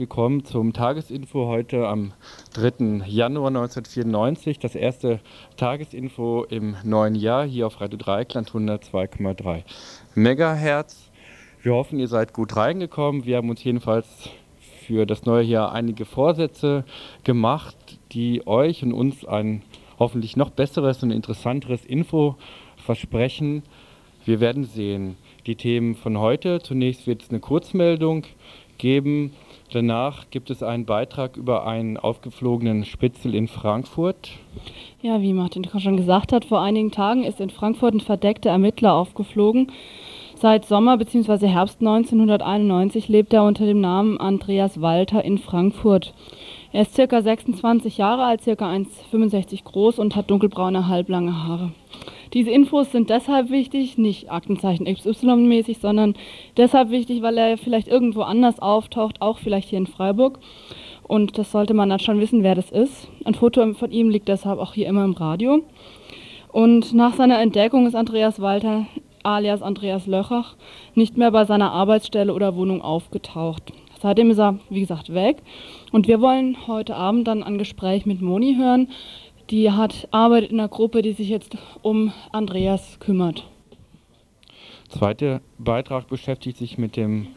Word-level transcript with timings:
Willkommen 0.00 0.46
zum 0.46 0.72
Tagesinfo 0.72 1.46
heute 1.46 1.86
am 1.86 2.14
3. 2.54 3.04
Januar 3.06 3.48
1994. 3.48 4.58
Das 4.58 4.74
erste 4.74 5.20
Tagesinfo 5.58 6.44
im 6.48 6.74
neuen 6.84 7.14
Jahr 7.14 7.44
hier 7.44 7.66
auf 7.66 7.82
Radio 7.82 7.98
Dreieckland 7.98 8.50
102,3 8.50 9.62
Megahertz. 10.14 11.10
Wir 11.60 11.74
hoffen, 11.74 11.98
ihr 11.98 12.08
seid 12.08 12.32
gut 12.32 12.56
reingekommen. 12.56 13.26
Wir 13.26 13.36
haben 13.36 13.50
uns 13.50 13.62
jedenfalls 13.62 14.30
für 14.86 15.04
das 15.04 15.26
neue 15.26 15.44
Jahr 15.44 15.72
einige 15.72 16.06
Vorsätze 16.06 16.84
gemacht, 17.22 17.76
die 18.12 18.46
euch 18.46 18.82
und 18.82 18.94
uns 18.94 19.26
ein 19.26 19.60
hoffentlich 19.98 20.34
noch 20.34 20.48
besseres 20.48 21.02
und 21.02 21.10
interessanteres 21.10 21.84
Info 21.84 22.36
versprechen. 22.78 23.64
Wir 24.24 24.40
werden 24.40 24.64
sehen. 24.64 25.18
Die 25.44 25.56
Themen 25.56 25.94
von 25.94 26.18
heute. 26.18 26.60
Zunächst 26.62 27.06
wird 27.06 27.22
es 27.22 27.28
eine 27.28 27.40
Kurzmeldung 27.40 28.24
geben. 28.78 29.32
Danach 29.72 30.24
gibt 30.30 30.50
es 30.50 30.64
einen 30.64 30.84
Beitrag 30.84 31.36
über 31.36 31.64
einen 31.64 31.96
aufgeflogenen 31.96 32.84
Spitzel 32.84 33.36
in 33.36 33.46
Frankfurt. 33.46 34.30
Ja, 35.00 35.20
wie 35.20 35.32
Martin 35.32 35.64
schon 35.78 35.96
gesagt 35.96 36.32
hat, 36.32 36.44
vor 36.44 36.60
einigen 36.60 36.90
Tagen 36.90 37.22
ist 37.22 37.40
in 37.40 37.50
Frankfurt 37.50 37.94
ein 37.94 38.00
verdeckter 38.00 38.50
Ermittler 38.50 38.94
aufgeflogen. 38.94 39.70
Seit 40.34 40.64
Sommer 40.64 40.96
bzw. 40.96 41.46
Herbst 41.46 41.80
1991 41.80 43.08
lebt 43.08 43.32
er 43.32 43.44
unter 43.44 43.64
dem 43.64 43.80
Namen 43.80 44.18
Andreas 44.18 44.80
Walter 44.80 45.24
in 45.24 45.38
Frankfurt. 45.38 46.14
Er 46.72 46.82
ist 46.82 46.96
ca. 46.96 47.20
26 47.20 47.98
Jahre 47.98 48.24
alt, 48.24 48.42
ca. 48.44 48.52
1,65 48.52 49.64
groß 49.64 49.98
und 49.98 50.14
hat 50.14 50.30
dunkelbraune, 50.30 50.86
halblange 50.86 51.44
Haare. 51.44 51.72
Diese 52.32 52.50
Infos 52.50 52.92
sind 52.92 53.10
deshalb 53.10 53.50
wichtig, 53.50 53.98
nicht 53.98 54.30
Aktenzeichen 54.30 54.86
XY-mäßig, 54.86 55.78
sondern 55.80 56.14
deshalb 56.56 56.90
wichtig, 56.90 57.22
weil 57.22 57.36
er 57.38 57.58
vielleicht 57.58 57.88
irgendwo 57.88 58.22
anders 58.22 58.60
auftaucht, 58.60 59.20
auch 59.20 59.38
vielleicht 59.38 59.68
hier 59.68 59.78
in 59.78 59.88
Freiburg. 59.88 60.38
Und 61.02 61.38
das 61.38 61.50
sollte 61.50 61.74
man 61.74 61.90
dann 61.90 61.98
schon 61.98 62.20
wissen, 62.20 62.44
wer 62.44 62.54
das 62.54 62.70
ist. 62.70 63.08
Ein 63.24 63.34
Foto 63.34 63.72
von 63.74 63.90
ihm 63.90 64.08
liegt 64.08 64.28
deshalb 64.28 64.60
auch 64.60 64.74
hier 64.74 64.86
immer 64.86 65.04
im 65.04 65.14
Radio. 65.14 65.64
Und 66.52 66.94
nach 66.94 67.14
seiner 67.14 67.40
Entdeckung 67.40 67.86
ist 67.88 67.96
Andreas 67.96 68.40
Walter 68.40 68.86
alias 69.22 69.60
Andreas 69.60 70.06
Löchach 70.06 70.54
nicht 70.94 71.16
mehr 71.16 71.30
bei 71.30 71.44
seiner 71.44 71.72
Arbeitsstelle 71.72 72.32
oder 72.32 72.56
Wohnung 72.56 72.80
aufgetaucht. 72.80 73.72
Seitdem 74.00 74.30
ist 74.30 74.38
er, 74.38 74.58
wie 74.70 74.80
gesagt, 74.80 75.12
weg. 75.12 75.42
Und 75.92 76.08
wir 76.08 76.20
wollen 76.20 76.66
heute 76.66 76.96
Abend 76.96 77.28
dann 77.28 77.42
ein 77.42 77.58
Gespräch 77.58 78.06
mit 78.06 78.22
Moni 78.22 78.56
hören, 78.56 78.88
die 79.50 79.70
hat 79.70 80.08
arbeitet 80.10 80.52
in 80.52 80.60
einer 80.60 80.68
Gruppe, 80.68 81.02
die 81.02 81.12
sich 81.12 81.28
jetzt 81.28 81.56
um 81.82 82.12
Andreas 82.32 82.98
kümmert. 83.00 83.46
Zweiter 84.88 85.40
Beitrag 85.58 86.08
beschäftigt 86.08 86.56
sich 86.56 86.78
mit 86.78 86.96
dem 86.96 87.28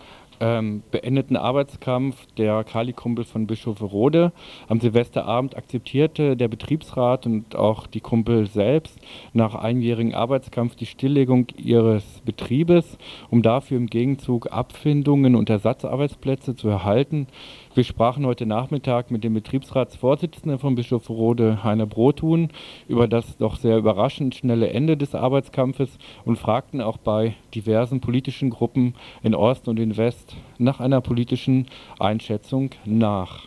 ähm, 0.43 0.83
beendeten 0.91 1.37
Arbeitskampf 1.37 2.25
der 2.37 2.65
Kali-Kumpel 2.65 3.23
von 3.23 3.47
Bischofferode. 3.47 4.33
Am 4.67 4.81
Silvesterabend 4.81 5.55
akzeptierte 5.55 6.35
der 6.35 6.49
Betriebsrat 6.49 7.25
und 7.25 7.55
auch 7.55 7.87
die 7.87 8.01
Kumpel 8.01 8.45
selbst 8.47 8.99
nach 9.31 9.55
einjährigem 9.55 10.13
Arbeitskampf 10.13 10.75
die 10.75 10.85
Stilllegung 10.85 11.47
ihres 11.55 12.03
Betriebes, 12.25 12.97
um 13.29 13.41
dafür 13.41 13.77
im 13.77 13.87
Gegenzug 13.87 14.51
Abfindungen 14.51 15.35
und 15.35 15.49
Ersatzarbeitsplätze 15.49 16.57
zu 16.57 16.67
erhalten. 16.67 17.27
Wir 17.75 17.83
sprachen 17.83 18.23
heute 18.27 18.45
Nachmittag 18.45 19.09
mit 19.09 19.23
dem 19.23 19.33
Betriebsratsvorsitzenden 19.33 20.59
von 20.59 20.75
Bischofferode, 20.75 21.63
Heiner 21.63 21.87
Brothun, 21.87 22.49
über 22.87 23.07
das 23.07 23.35
doch 23.37 23.55
sehr 23.55 23.79
überraschend 23.79 24.35
schnelle 24.35 24.69
Ende 24.69 24.95
des 24.95 25.15
Arbeitskampfes 25.15 25.97
und 26.23 26.37
fragten 26.37 26.81
auch 26.81 26.97
bei 26.97 27.33
diversen 27.55 27.99
politischen 27.99 28.51
Gruppen 28.51 28.93
in 29.23 29.33
Ost 29.33 29.67
und 29.67 29.79
in 29.79 29.97
West 29.97 30.35
nach 30.59 30.79
einer 30.79 31.01
politischen 31.01 31.65
Einschätzung 31.97 32.69
nach. 32.85 33.45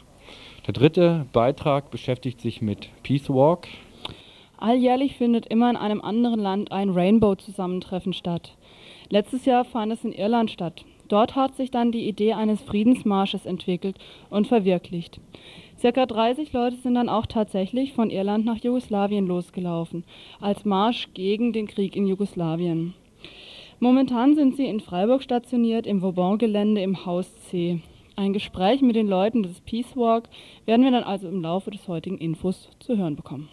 Der 0.66 0.74
dritte 0.74 1.26
Beitrag 1.32 1.92
beschäftigt 1.92 2.40
sich 2.40 2.60
mit 2.60 2.88
Peace 3.04 3.30
Walk. 3.30 3.68
Alljährlich 4.56 5.14
findet 5.14 5.46
immer 5.46 5.70
in 5.70 5.76
einem 5.76 6.00
anderen 6.00 6.40
Land 6.40 6.72
ein 6.72 6.90
Rainbow-Zusammentreffen 6.90 8.12
statt. 8.12 8.56
Letztes 9.08 9.44
Jahr 9.44 9.64
fand 9.64 9.92
es 9.92 10.04
in 10.04 10.10
Irland 10.10 10.50
statt. 10.50 10.84
Dort 11.08 11.36
hat 11.36 11.56
sich 11.56 11.70
dann 11.70 11.92
die 11.92 12.08
Idee 12.08 12.32
eines 12.32 12.60
Friedensmarsches 12.62 13.46
entwickelt 13.46 13.96
und 14.30 14.46
verwirklicht. 14.46 15.20
Circa 15.78 16.06
30 16.06 16.52
Leute 16.52 16.76
sind 16.76 16.94
dann 16.94 17.08
auch 17.08 17.26
tatsächlich 17.26 17.92
von 17.92 18.10
Irland 18.10 18.44
nach 18.44 18.56
Jugoslawien 18.56 19.26
losgelaufen, 19.26 20.04
als 20.40 20.64
Marsch 20.64 21.08
gegen 21.12 21.52
den 21.52 21.66
Krieg 21.66 21.94
in 21.96 22.06
Jugoslawien. 22.06 22.94
Momentan 23.78 24.34
sind 24.34 24.56
sie 24.56 24.66
in 24.66 24.80
Freiburg 24.80 25.22
stationiert 25.22 25.86
im 25.86 26.00
Vauban-Gelände 26.00 26.80
im 26.80 27.04
Haus 27.04 27.30
C. 27.50 27.80
Ein 28.16 28.32
Gespräch 28.32 28.80
mit 28.80 28.96
den 28.96 29.06
Leuten 29.06 29.42
des 29.42 29.60
Peace 29.60 29.94
Walk 29.94 30.30
werden 30.64 30.82
wir 30.82 30.90
dann 30.90 31.04
also 31.04 31.28
im 31.28 31.42
Laufe 31.42 31.70
des 31.70 31.86
heutigen 31.86 32.16
Infos 32.16 32.70
zu 32.78 32.96
hören 32.96 33.14
bekommen. 33.14 33.50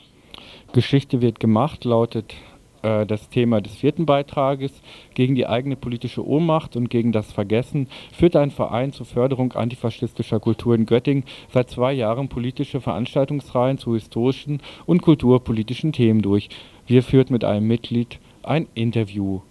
Geschichte 0.72 1.22
wird 1.22 1.41
gemacht 1.41 1.84
lautet 1.84 2.34
äh, 2.83 3.05
das 3.05 3.29
Thema 3.29 3.61
des 3.61 3.75
vierten 3.75 4.05
Beitrages. 4.05 4.71
Gegen 5.16 5.35
die 5.35 5.47
eigene 5.47 5.75
politische 5.75 6.25
Ohnmacht 6.25 6.75
und 6.75 6.89
gegen 6.89 7.11
das 7.11 7.31
Vergessen 7.31 7.88
führt 8.11 8.35
ein 8.35 8.51
Verein 8.51 8.91
zur 8.91 9.05
Förderung 9.05 9.53
antifaschistischer 9.53 10.39
Kultur 10.39 10.75
in 10.75 10.85
Göttingen 10.85 11.23
seit 11.49 11.69
zwei 11.69 11.93
Jahren 11.93 12.29
politische 12.29 12.81
Veranstaltungsreihen 12.81 13.77
zu 13.77 13.93
historischen 13.95 14.61
und 14.85 15.01
kulturpolitischen 15.01 15.93
Themen 15.93 16.22
durch. 16.22 16.49
Wir 16.85 17.01
führt 17.01 17.31
mit 17.31 17.43
einem 17.43 17.67
Mitglied 17.67 18.19
ein 18.43 18.67
Interview. 18.75 19.41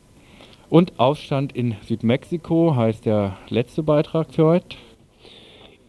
Und 0.68 0.98
Aufstand 0.98 1.52
in 1.54 1.76
Südmexiko 1.86 2.76
heißt 2.76 3.04
der 3.04 3.36
letzte 3.48 3.82
Beitrag 3.82 4.32
für 4.32 4.46
heute. 4.46 4.76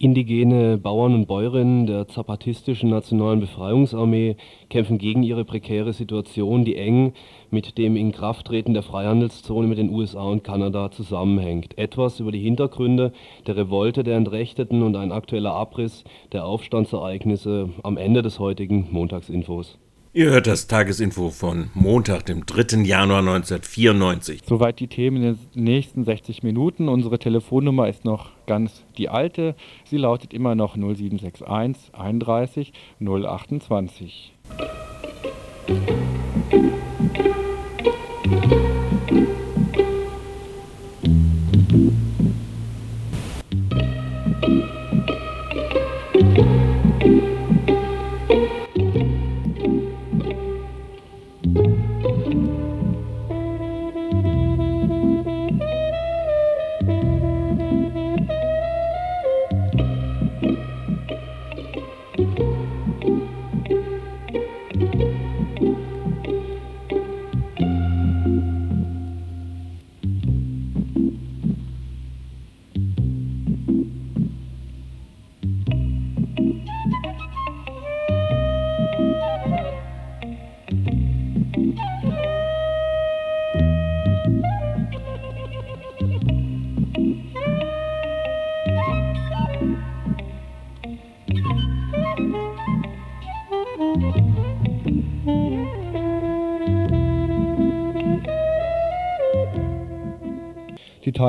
Indigene 0.04 0.76
Bauern 0.76 1.14
und 1.14 1.26
Bäuerinnen 1.28 1.86
der 1.86 2.06
Zapatistischen 2.08 2.90
Nationalen 2.90 3.40
Befreiungsarmee 3.40 4.36
kämpfen 4.68 4.98
gegen 4.98 5.22
ihre 5.22 5.46
prekäre 5.46 5.94
Situation, 5.94 6.62
die 6.62 6.76
eng 6.76 7.14
mit 7.50 7.78
dem 7.78 7.96
Inkrafttreten 7.96 8.74
der 8.74 8.82
Freihandelszone 8.82 9.66
mit 9.66 9.78
den 9.78 9.88
USA 9.88 10.24
und 10.24 10.44
Kanada 10.44 10.90
zusammenhängt. 10.90 11.78
Etwas 11.78 12.20
über 12.20 12.32
die 12.32 12.40
Hintergründe 12.40 13.14
der 13.46 13.56
Revolte 13.56 14.04
der 14.04 14.18
Entrechteten 14.18 14.82
und 14.82 14.94
ein 14.94 15.10
aktueller 15.10 15.54
Abriss 15.54 16.04
der 16.32 16.44
Aufstandsereignisse 16.44 17.70
am 17.82 17.96
Ende 17.96 18.20
des 18.20 18.38
heutigen 18.38 18.88
Montagsinfos. 18.90 19.78
Ihr 20.16 20.30
hört 20.30 20.46
das 20.46 20.68
Tagesinfo 20.68 21.30
von 21.30 21.70
Montag, 21.74 22.26
dem 22.26 22.46
3. 22.46 22.82
Januar 22.84 23.18
1994. 23.18 24.42
Soweit 24.46 24.78
die 24.78 24.86
Themen 24.86 25.16
in 25.16 25.22
den 25.22 25.64
nächsten 25.64 26.04
60 26.04 26.44
Minuten. 26.44 26.88
Unsere 26.88 27.18
Telefonnummer 27.18 27.88
ist 27.88 28.04
noch 28.04 28.30
ganz 28.46 28.84
die 28.96 29.08
alte. 29.08 29.56
Sie 29.82 29.96
lautet 29.96 30.32
immer 30.32 30.54
noch 30.54 30.76
0761 30.76 31.92
31 31.96 32.72
028. 33.00 34.32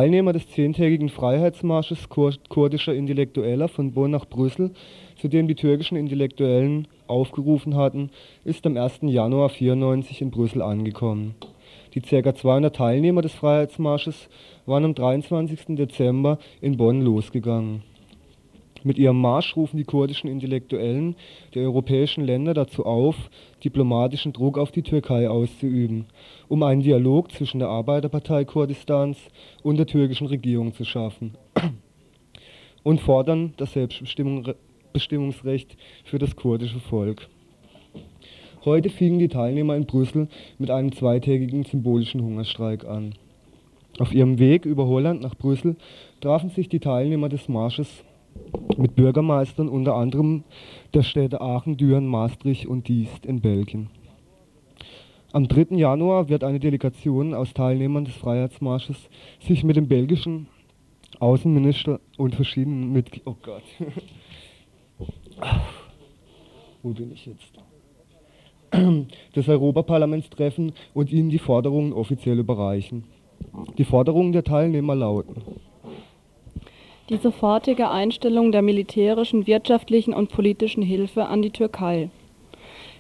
Teilnehmer 0.05 0.33
des 0.33 0.47
zehntägigen 0.49 1.09
Freiheitsmarsches 1.09 2.09
kurdischer 2.09 2.93
Intellektueller 2.93 3.67
von 3.67 3.91
Bonn 3.91 4.11
nach 4.11 4.25
Brüssel, 4.25 4.69
zu 5.15 5.27
dem 5.27 5.47
die 5.47 5.55
türkischen 5.55 5.97
Intellektuellen 5.97 6.87
aufgerufen 7.07 7.75
hatten, 7.75 8.11
ist 8.43 8.67
am 8.67 8.77
1. 8.77 8.99
Januar 9.01 9.49
1994 9.49 10.21
in 10.21 10.29
Brüssel 10.29 10.61
angekommen. 10.61 11.33
Die 11.95 12.01
ca. 12.01 12.35
200 12.35 12.75
Teilnehmer 12.75 13.23
des 13.23 13.33
Freiheitsmarsches 13.33 14.29
waren 14.67 14.85
am 14.85 14.93
23. 14.93 15.75
Dezember 15.75 16.37
in 16.61 16.77
Bonn 16.77 17.01
losgegangen. 17.01 17.81
Mit 18.83 18.99
ihrem 18.99 19.19
Marsch 19.19 19.55
rufen 19.55 19.77
die 19.77 19.85
kurdischen 19.85 20.29
Intellektuellen 20.29 21.15
der 21.55 21.63
europäischen 21.63 22.23
Länder 22.23 22.53
dazu 22.53 22.85
auf, 22.85 23.15
diplomatischen 23.65 24.31
Druck 24.31 24.59
auf 24.59 24.71
die 24.71 24.83
Türkei 24.83 25.27
auszuüben, 25.27 26.05
um 26.47 26.63
einen 26.63 26.81
Dialog 26.81 27.31
zwischen 27.31 27.59
der 27.59 27.67
Arbeiterpartei 27.69 28.45
Kurdistans 28.45 29.17
und 29.63 29.77
der 29.77 29.87
türkischen 29.87 30.27
Regierung 30.27 30.73
zu 30.73 30.85
schaffen 30.85 31.35
und 32.83 33.01
fordern 33.01 33.53
das 33.57 33.73
Selbstbestimmungsrecht 33.73 35.75
für 36.03 36.19
das 36.19 36.35
kurdische 36.35 36.79
Volk. 36.79 37.27
Heute 38.63 38.89
fingen 38.89 39.19
die 39.19 39.27
Teilnehmer 39.27 39.75
in 39.75 39.85
Brüssel 39.85 40.27
mit 40.57 40.71
einem 40.71 40.91
zweitägigen 40.91 41.63
symbolischen 41.63 42.21
Hungerstreik 42.21 42.85
an. 42.85 43.13
Auf 43.97 44.13
ihrem 44.13 44.39
Weg 44.39 44.65
über 44.65 44.87
Holland 44.87 45.21
nach 45.21 45.35
Brüssel 45.35 45.77
trafen 46.21 46.49
sich 46.49 46.69
die 46.69 46.79
Teilnehmer 46.79 47.29
des 47.29 47.47
Marsches 47.47 48.03
mit 48.77 48.95
Bürgermeistern 48.95 49.69
unter 49.69 49.95
anderem 49.95 50.43
der 50.93 51.03
Städte 51.03 51.41
Aachen, 51.41 51.77
Düren, 51.77 52.07
Maastricht 52.07 52.65
und 52.65 52.87
Diest 52.87 53.25
in 53.25 53.41
Belgien. 53.41 53.89
Am 55.31 55.47
3. 55.47 55.75
Januar 55.75 56.29
wird 56.29 56.43
eine 56.43 56.59
Delegation 56.59 57.33
aus 57.33 57.53
Teilnehmern 57.53 58.05
des 58.05 58.15
Freiheitsmarsches 58.15 59.09
sich 59.39 59.63
mit 59.63 59.75
dem 59.75 59.87
belgischen 59.87 60.47
Außenminister 61.19 61.99
und 62.17 62.35
verschiedenen 62.35 62.93
Mitgliedern. 62.93 63.33
Oh 63.33 63.37
Gott. 63.41 63.63
Wo 66.83 66.91
bin 66.91 67.11
ich 67.11 67.25
jetzt? 67.25 67.53
des 69.35 69.47
Europaparlaments 69.49 70.29
treffen 70.29 70.73
und 70.93 71.11
ihnen 71.11 71.29
die 71.29 71.39
Forderungen 71.39 71.93
offiziell 71.93 72.39
überreichen. 72.39 73.05
Die 73.77 73.85
Forderungen 73.85 74.33
der 74.33 74.43
Teilnehmer 74.43 74.95
lauten 74.95 75.35
die 77.09 77.17
sofortige 77.17 77.91
Einstellung 77.91 78.51
der 78.51 78.63
militärischen, 78.63 79.45
wirtschaftlichen 79.45 80.13
und 80.13 80.31
politischen 80.31 80.81
Hilfe 80.81 81.27
an 81.27 81.43
die 81.43 81.51
Türkei, 81.51 82.09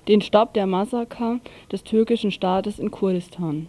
den 0.07 0.21
Stopp 0.21 0.53
der 0.53 0.67
Massaker 0.67 1.39
des 1.71 1.83
türkischen 1.83 2.29
Staates 2.29 2.77
in 2.77 2.91
Kurdistan, 2.91 3.65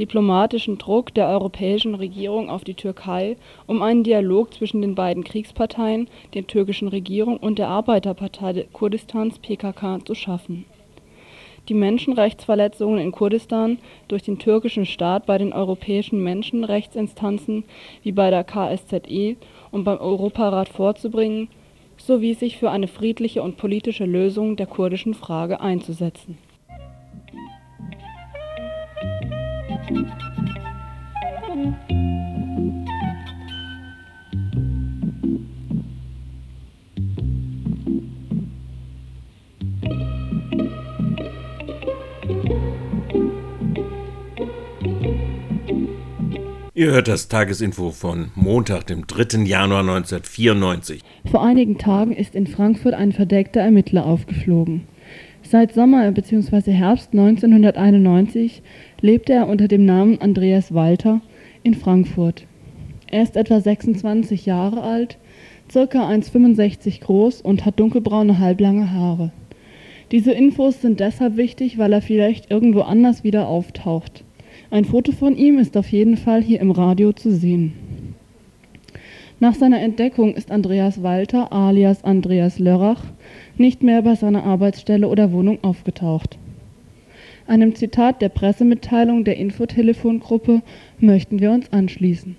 diplomatischen 0.00 0.78
Druck 0.78 1.14
der 1.14 1.28
europäischen 1.28 1.94
Regierung 1.94 2.50
auf 2.50 2.64
die 2.64 2.74
Türkei, 2.74 3.36
um 3.68 3.82
einen 3.82 4.02
Dialog 4.02 4.52
zwischen 4.52 4.82
den 4.82 4.96
beiden 4.96 5.22
Kriegsparteien, 5.22 6.08
der 6.34 6.44
türkischen 6.48 6.88
Regierung 6.88 7.36
und 7.36 7.60
der 7.60 7.68
Arbeiterpartei 7.68 8.66
Kurdistans 8.72 9.38
PKK 9.38 10.04
zu 10.04 10.16
schaffen. 10.16 10.64
Die 11.68 11.74
Menschenrechtsverletzungen 11.74 12.98
in 12.98 13.12
Kurdistan 13.12 13.78
durch 14.08 14.24
den 14.24 14.40
türkischen 14.40 14.84
Staat 14.84 15.26
bei 15.26 15.38
den 15.38 15.52
europäischen 15.52 16.20
Menschenrechtsinstanzen 16.20 17.62
wie 18.02 18.10
bei 18.10 18.30
der 18.30 18.42
KSZE 18.42 19.36
und 19.72 19.82
beim 19.82 19.98
Europarat 19.98 20.68
vorzubringen, 20.68 21.48
sowie 21.96 22.34
sich 22.34 22.58
für 22.58 22.70
eine 22.70 22.86
friedliche 22.86 23.42
und 23.42 23.56
politische 23.56 24.04
Lösung 24.04 24.54
der 24.56 24.66
kurdischen 24.66 25.14
Frage 25.14 25.60
einzusetzen 25.60 26.38
Ihr 46.82 46.90
hört 46.90 47.06
das 47.06 47.28
Tagesinfo 47.28 47.92
von 47.92 48.32
Montag, 48.34 48.88
dem 48.88 49.06
3. 49.06 49.44
Januar 49.44 49.82
1994. 49.82 51.00
Vor 51.30 51.44
einigen 51.44 51.78
Tagen 51.78 52.10
ist 52.10 52.34
in 52.34 52.48
Frankfurt 52.48 52.94
ein 52.94 53.12
verdeckter 53.12 53.60
Ermittler 53.60 54.04
aufgeflogen. 54.04 54.88
Seit 55.44 55.74
Sommer 55.74 56.10
bzw. 56.10 56.72
Herbst 56.72 57.10
1991 57.12 58.62
lebte 59.00 59.32
er 59.32 59.46
unter 59.46 59.68
dem 59.68 59.84
Namen 59.84 60.20
Andreas 60.20 60.74
Walter 60.74 61.20
in 61.62 61.74
Frankfurt. 61.74 62.48
Er 63.06 63.22
ist 63.22 63.36
etwa 63.36 63.60
26 63.60 64.44
Jahre 64.44 64.82
alt, 64.82 65.18
ca. 65.72 65.78
1,65 65.78 67.00
groß 67.00 67.42
und 67.42 67.64
hat 67.64 67.78
dunkelbraune 67.78 68.40
halblange 68.40 68.90
Haare. 68.90 69.30
Diese 70.10 70.32
Infos 70.32 70.82
sind 70.82 70.98
deshalb 70.98 71.36
wichtig, 71.36 71.78
weil 71.78 71.92
er 71.92 72.02
vielleicht 72.02 72.50
irgendwo 72.50 72.80
anders 72.80 73.22
wieder 73.22 73.46
auftaucht. 73.46 74.24
Ein 74.72 74.86
Foto 74.86 75.12
von 75.12 75.36
ihm 75.36 75.58
ist 75.58 75.76
auf 75.76 75.92
jeden 75.92 76.16
Fall 76.16 76.42
hier 76.42 76.58
im 76.58 76.70
Radio 76.70 77.12
zu 77.12 77.30
sehen. 77.30 77.74
Nach 79.38 79.54
seiner 79.54 79.82
Entdeckung 79.82 80.34
ist 80.34 80.50
Andreas 80.50 81.02
Walter 81.02 81.52
alias 81.52 82.04
Andreas 82.04 82.58
Lörrach 82.58 83.04
nicht 83.58 83.82
mehr 83.82 84.00
bei 84.00 84.14
seiner 84.14 84.44
Arbeitsstelle 84.44 85.08
oder 85.08 85.30
Wohnung 85.30 85.58
aufgetaucht. 85.60 86.38
Einem 87.46 87.74
Zitat 87.74 88.22
der 88.22 88.30
Pressemitteilung 88.30 89.24
der 89.24 89.36
Infotelefongruppe 89.36 90.62
möchten 90.98 91.40
wir 91.40 91.50
uns 91.50 91.70
anschließen. 91.70 92.34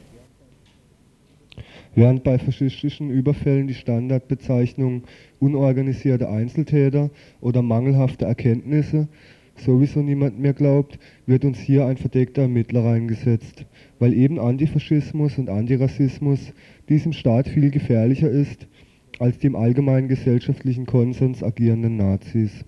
Während 1.94 2.24
bei 2.24 2.40
faschistischen 2.40 3.12
Überfällen 3.12 3.68
die 3.68 3.76
Standardbezeichnung 3.76 5.04
unorganisierte 5.40 6.28
Einzeltäter 6.28 7.12
oder 7.42 7.62
mangelhafte 7.62 8.26
Erkenntnisse 8.26 9.08
sowieso 9.56 10.02
niemand 10.02 10.40
mehr 10.40 10.54
glaubt, 10.54 11.00
wird 11.26 11.46
uns 11.46 11.60
hier 11.60 11.86
ein 11.86 11.98
verdeckter 11.98 12.44
Ermittler 12.44 12.86
reingesetzt, 12.86 13.66
weil 14.00 14.14
eben 14.14 14.40
Antifaschismus 14.40 15.38
und 15.38 15.50
Antirassismus 15.50 16.54
diesem 16.90 17.14
Staat 17.14 17.48
viel 17.48 17.70
gefährlicher 17.70 18.30
ist 18.30 18.68
als 19.20 19.38
die 19.38 19.48
im 19.48 19.56
allgemeinen 19.56 20.08
gesellschaftlichen 20.08 20.86
Konsens 20.86 21.44
agierenden 21.44 21.98
Nazis. 21.98 22.66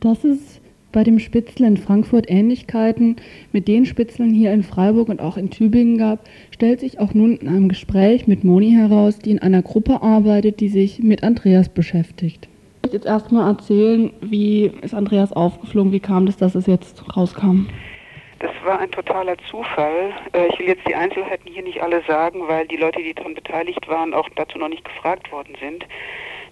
Dass 0.00 0.24
es 0.24 0.60
bei 0.92 1.04
dem 1.04 1.18
Spitzel 1.18 1.66
in 1.66 1.76
Frankfurt 1.76 2.26
Ähnlichkeiten 2.28 3.16
mit 3.52 3.68
den 3.68 3.86
Spitzeln 3.86 4.32
hier 4.32 4.52
in 4.52 4.62
Freiburg 4.62 5.08
und 5.08 5.20
auch 5.20 5.36
in 5.36 5.50
Tübingen 5.50 5.98
gab, 5.98 6.28
stellt 6.50 6.80
sich 6.80 6.98
auch 6.98 7.14
nun 7.14 7.36
in 7.36 7.48
einem 7.48 7.68
Gespräch 7.68 8.26
mit 8.26 8.44
Moni 8.44 8.70
heraus, 8.72 9.18
die 9.18 9.30
in 9.30 9.38
einer 9.38 9.62
Gruppe 9.62 10.02
arbeitet, 10.02 10.60
die 10.60 10.68
sich 10.68 11.02
mit 11.02 11.22
Andreas 11.22 11.68
beschäftigt 11.68 12.48
jetzt 12.92 13.06
erstmal 13.06 13.48
erzählen, 13.48 14.12
wie 14.20 14.72
ist 14.82 14.94
Andreas 14.94 15.32
aufgeflogen, 15.32 15.92
wie 15.92 16.00
kam 16.00 16.26
das, 16.26 16.36
dass 16.36 16.54
es 16.54 16.66
jetzt 16.66 17.04
rauskam? 17.16 17.66
Das 18.38 18.52
war 18.64 18.78
ein 18.78 18.90
totaler 18.90 19.36
Zufall. 19.50 20.12
Äh, 20.32 20.48
ich 20.48 20.58
will 20.58 20.68
jetzt 20.68 20.86
die 20.86 20.94
Einzelheiten 20.94 21.50
hier 21.50 21.62
nicht 21.62 21.82
alle 21.82 22.02
sagen, 22.02 22.46
weil 22.46 22.66
die 22.66 22.76
Leute, 22.76 23.02
die 23.02 23.14
daran 23.14 23.34
beteiligt 23.34 23.88
waren, 23.88 24.12
auch 24.12 24.28
dazu 24.36 24.58
noch 24.58 24.68
nicht 24.68 24.84
gefragt 24.84 25.32
worden 25.32 25.56
sind. 25.58 25.86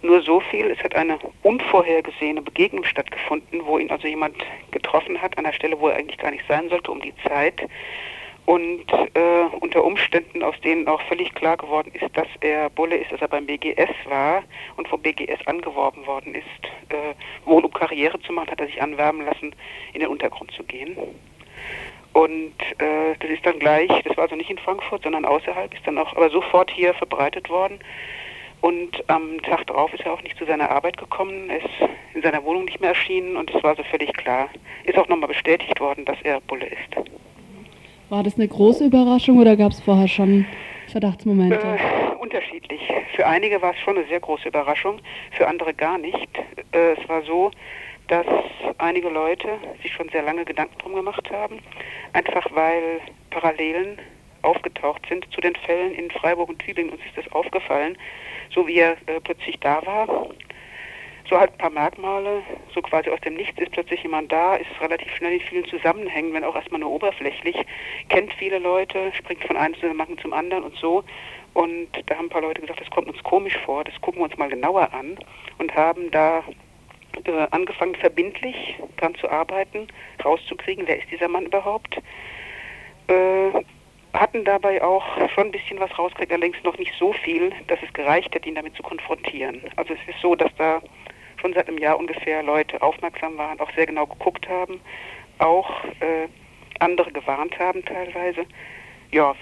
Nur 0.01 0.23
so 0.23 0.41
viel, 0.41 0.67
es 0.67 0.83
hat 0.83 0.95
eine 0.95 1.19
unvorhergesehene 1.43 2.43
Begegnung 2.43 2.85
stattgefunden, 2.85 3.61
wo 3.65 3.79
ihn 3.79 3.91
also 3.91 4.07
jemand 4.07 4.37
getroffen 4.71 5.21
hat, 5.21 5.37
an 5.39 5.45
einer 5.45 5.55
Stelle, 5.55 5.79
wo 5.79 5.89
er 5.89 5.97
eigentlich 5.97 6.19
gar 6.19 6.31
nicht 6.31 6.45
sein 6.49 6.69
sollte, 6.69 6.91
um 6.91 7.01
die 7.01 7.15
Zeit 7.27 7.63
und 8.47 8.85
äh, 8.93 9.45
unter 9.61 9.85
Umständen, 9.85 10.43
aus 10.43 10.55
denen 10.63 10.87
auch 10.87 11.01
völlig 11.03 11.35
klar 11.35 11.57
geworden 11.57 11.91
ist, 11.95 12.15
dass 12.17 12.29
er 12.41 12.69
Bulle 12.71 12.97
ist, 12.97 13.11
dass 13.11 13.23
er 13.23 13.29
beim 13.29 13.47
BGS 13.47 13.91
war 14.07 14.43
und 14.77 14.87
vom 14.89 15.01
BGS 15.01 15.47
angeworben 15.47 16.07
worden 16.07 16.35
ist, 16.35 16.45
äh, 16.91 17.15
wohl 17.47 17.65
um 17.65 17.73
Karriere 17.73 18.21
zu 18.21 18.33
machen, 18.33 18.51
hat 18.51 18.61
er 18.61 18.67
sich 18.67 18.83
anwerben 18.83 19.25
lassen, 19.25 19.55
in 19.95 20.01
den 20.01 20.09
Untergrund 20.09 20.51
zu 20.53 20.63
gehen. 20.65 20.97
Und 22.13 22.55
äh, 22.79 23.17
das 23.19 23.31
ist 23.31 23.45
dann 23.45 23.59
gleich, 23.59 23.91
das 24.05 24.17
war 24.17 24.25
also 24.25 24.37
nicht 24.37 24.51
in 24.51 24.59
Frankfurt, 24.59 25.03
sondern 25.03 25.25
außerhalb, 25.25 25.73
ist 25.75 25.87
dann 25.87 25.99
auch 25.99 26.15
aber 26.15 26.31
sofort 26.31 26.71
hier 26.71 26.95
verbreitet 26.95 27.49
worden. 27.49 27.81
Und 28.61 29.05
am 29.09 29.43
Tag 29.43 29.67
darauf 29.67 29.93
ist 29.93 30.05
er 30.05 30.13
auch 30.13 30.23
nicht 30.23 30.39
zu 30.39 30.45
seiner 30.45 30.71
Arbeit 30.71 30.97
gekommen, 30.97 31.51
ist 31.51 31.69
in 32.15 32.23
seiner 32.23 32.45
Wohnung 32.45 32.67
nicht 32.67 32.81
mehr 32.81 32.91
erschienen 32.91 33.37
und 33.37 33.53
es 33.55 33.63
war 33.63 33.75
so 33.75 33.83
völlig 33.85 34.13
klar. 34.15 34.49
Ist 34.85 34.97
auch 34.97 35.09
nochmal 35.09 35.29
bestätigt 35.29 35.81
worden, 35.81 36.05
dass 36.05 36.17
er 36.23 36.41
Bulle 36.43 36.67
ist. 36.67 36.97
War 38.15 38.23
das 38.23 38.37
eine 38.37 38.47
große 38.47 38.85
Überraschung 38.85 39.39
oder 39.41 39.57
gab 39.57 39.73
es 39.73 39.81
vorher 39.81 40.07
schon 40.07 40.47
Verdachtsmomente? 40.87 41.57
Äh, 41.57 42.15
unterschiedlich. 42.21 42.81
Für 43.17 43.27
einige 43.27 43.61
war 43.61 43.73
es 43.73 43.81
schon 43.81 43.99
eine 43.99 44.07
sehr 44.07 44.21
große 44.21 44.47
Überraschung, 44.47 45.01
für 45.33 45.49
andere 45.49 45.75
gar 45.75 45.99
nicht. 45.99 46.29
Äh, 46.71 46.93
es 46.93 47.09
war 47.09 47.23
so, 47.23 47.51
dass 48.07 48.25
einige 48.79 49.09
Leute 49.09 49.49
sich 49.83 49.93
schon 49.93 50.09
sehr 50.11 50.23
lange 50.23 50.45
Gedanken 50.45 50.79
drum 50.79 50.95
gemacht 50.95 51.29
haben, 51.33 51.59
einfach 52.13 52.47
weil 52.55 53.01
Parallelen 53.31 53.99
aufgetaucht 54.43 55.05
sind 55.09 55.27
zu 55.33 55.41
den 55.41 55.57
Fällen 55.57 55.93
in 55.97 56.09
Freiburg 56.13 56.51
und 56.51 56.61
Tübingen. 56.61 56.93
Uns 56.93 57.01
ist 57.05 57.17
das 57.17 57.33
aufgefallen, 57.33 57.99
so 58.55 58.65
wie 58.69 58.77
er 58.77 58.93
äh, 59.07 59.19
plötzlich 59.25 59.59
da 59.59 59.85
war 59.85 60.29
so 61.29 61.39
halt 61.39 61.53
ein 61.53 61.59
paar 61.59 61.71
Merkmale, 61.71 62.43
so 62.75 62.83
quasi 62.83 63.11
aus 63.11 63.21
dem 63.21 63.35
Nichts 63.35 63.59
ist 63.59 63.73
plötzlich 63.73 64.03
jemand 64.03 64.31
da, 64.31 64.57
ist 64.57 64.69
relativ 64.81 65.11
schnell 65.17 65.35
in 65.35 65.41
vielen 65.41 65.65
Zusammenhängen, 65.67 66.33
wenn 66.33 66.45
auch 66.45 66.55
erstmal 66.55 66.81
nur 66.81 66.91
oberflächlich, 66.91 67.57
kennt 68.09 68.33
viele 68.35 68.59
Leute, 68.59 69.13
springt 69.15 69.45
von 69.45 69.57
einem 69.57 69.75
Zusammenhang 69.75 70.19
zum 70.19 70.33
anderen 70.33 70.65
und 70.65 70.77
so. 70.77 71.03
Und 71.55 71.89
da 72.07 72.17
haben 72.17 72.27
ein 72.27 72.31
paar 72.31 72.43
Leute 72.43 72.61
gesagt, 72.61 72.81
das 72.81 72.91
kommt 72.91 73.09
uns 73.09 73.23
komisch 73.23 73.57
vor, 73.65 73.85
das 73.85 73.99
gucken 74.01 74.21
wir 74.21 74.25
uns 74.25 74.37
mal 74.37 74.49
genauer 74.49 74.93
an 74.93 75.17
und 75.59 75.75
haben 75.75 76.11
da 76.11 76.43
äh, 77.25 77.47
angefangen, 77.53 77.95
verbindlich 77.95 78.77
dran 78.97 79.15
zu 79.15 79.31
arbeiten, 79.31 79.87
rauszukriegen, 80.25 80.87
wer 80.87 80.99
ist 80.99 81.11
dieser 81.11 81.29
Mann 81.29 81.47
überhaupt. 81.47 82.01
Äh, 83.07 83.63
hatten 84.13 84.45
dabei 84.45 84.83
auch 84.83 85.05
schon 85.35 85.47
ein 85.47 85.53
bisschen 85.53 85.81
was 85.81 85.97
rausgekriegt, 85.99 86.33
allerdings 86.33 86.63
noch 86.63 86.79
nicht 86.79 86.93
so 86.99 87.13
viel, 87.13 87.53
dass 87.67 87.79
es 87.83 87.93
gereicht 87.93 88.35
hätte, 88.35 88.49
ihn 88.49 88.55
damit 88.55 88.77
zu 88.77 88.83
konfrontieren. 88.83 89.61
Also 89.77 89.95
es 89.95 90.15
ist 90.15 90.21
so, 90.21 90.35
dass 90.35 90.55
da 90.57 90.81
schon 91.45 91.53
seit 91.53 91.69
einem 91.69 91.79
Jahr 91.79 91.99
ungefähr 91.99 92.43
Leute 92.43 92.81
aufmerksam 92.81 93.37
waren, 93.37 93.61
auch 93.61 93.71
sehr 93.75 93.85
genau 93.85 94.07
geguckt 94.07 94.49
haben, 94.49 94.81
auch 95.39 95.85
äh, 96.01 96.29
andere 96.79 97.13
gewarnt 97.13 97.59
haben 97.59 97.85
teilweise. 97.85 98.47
Ja. 99.13 99.35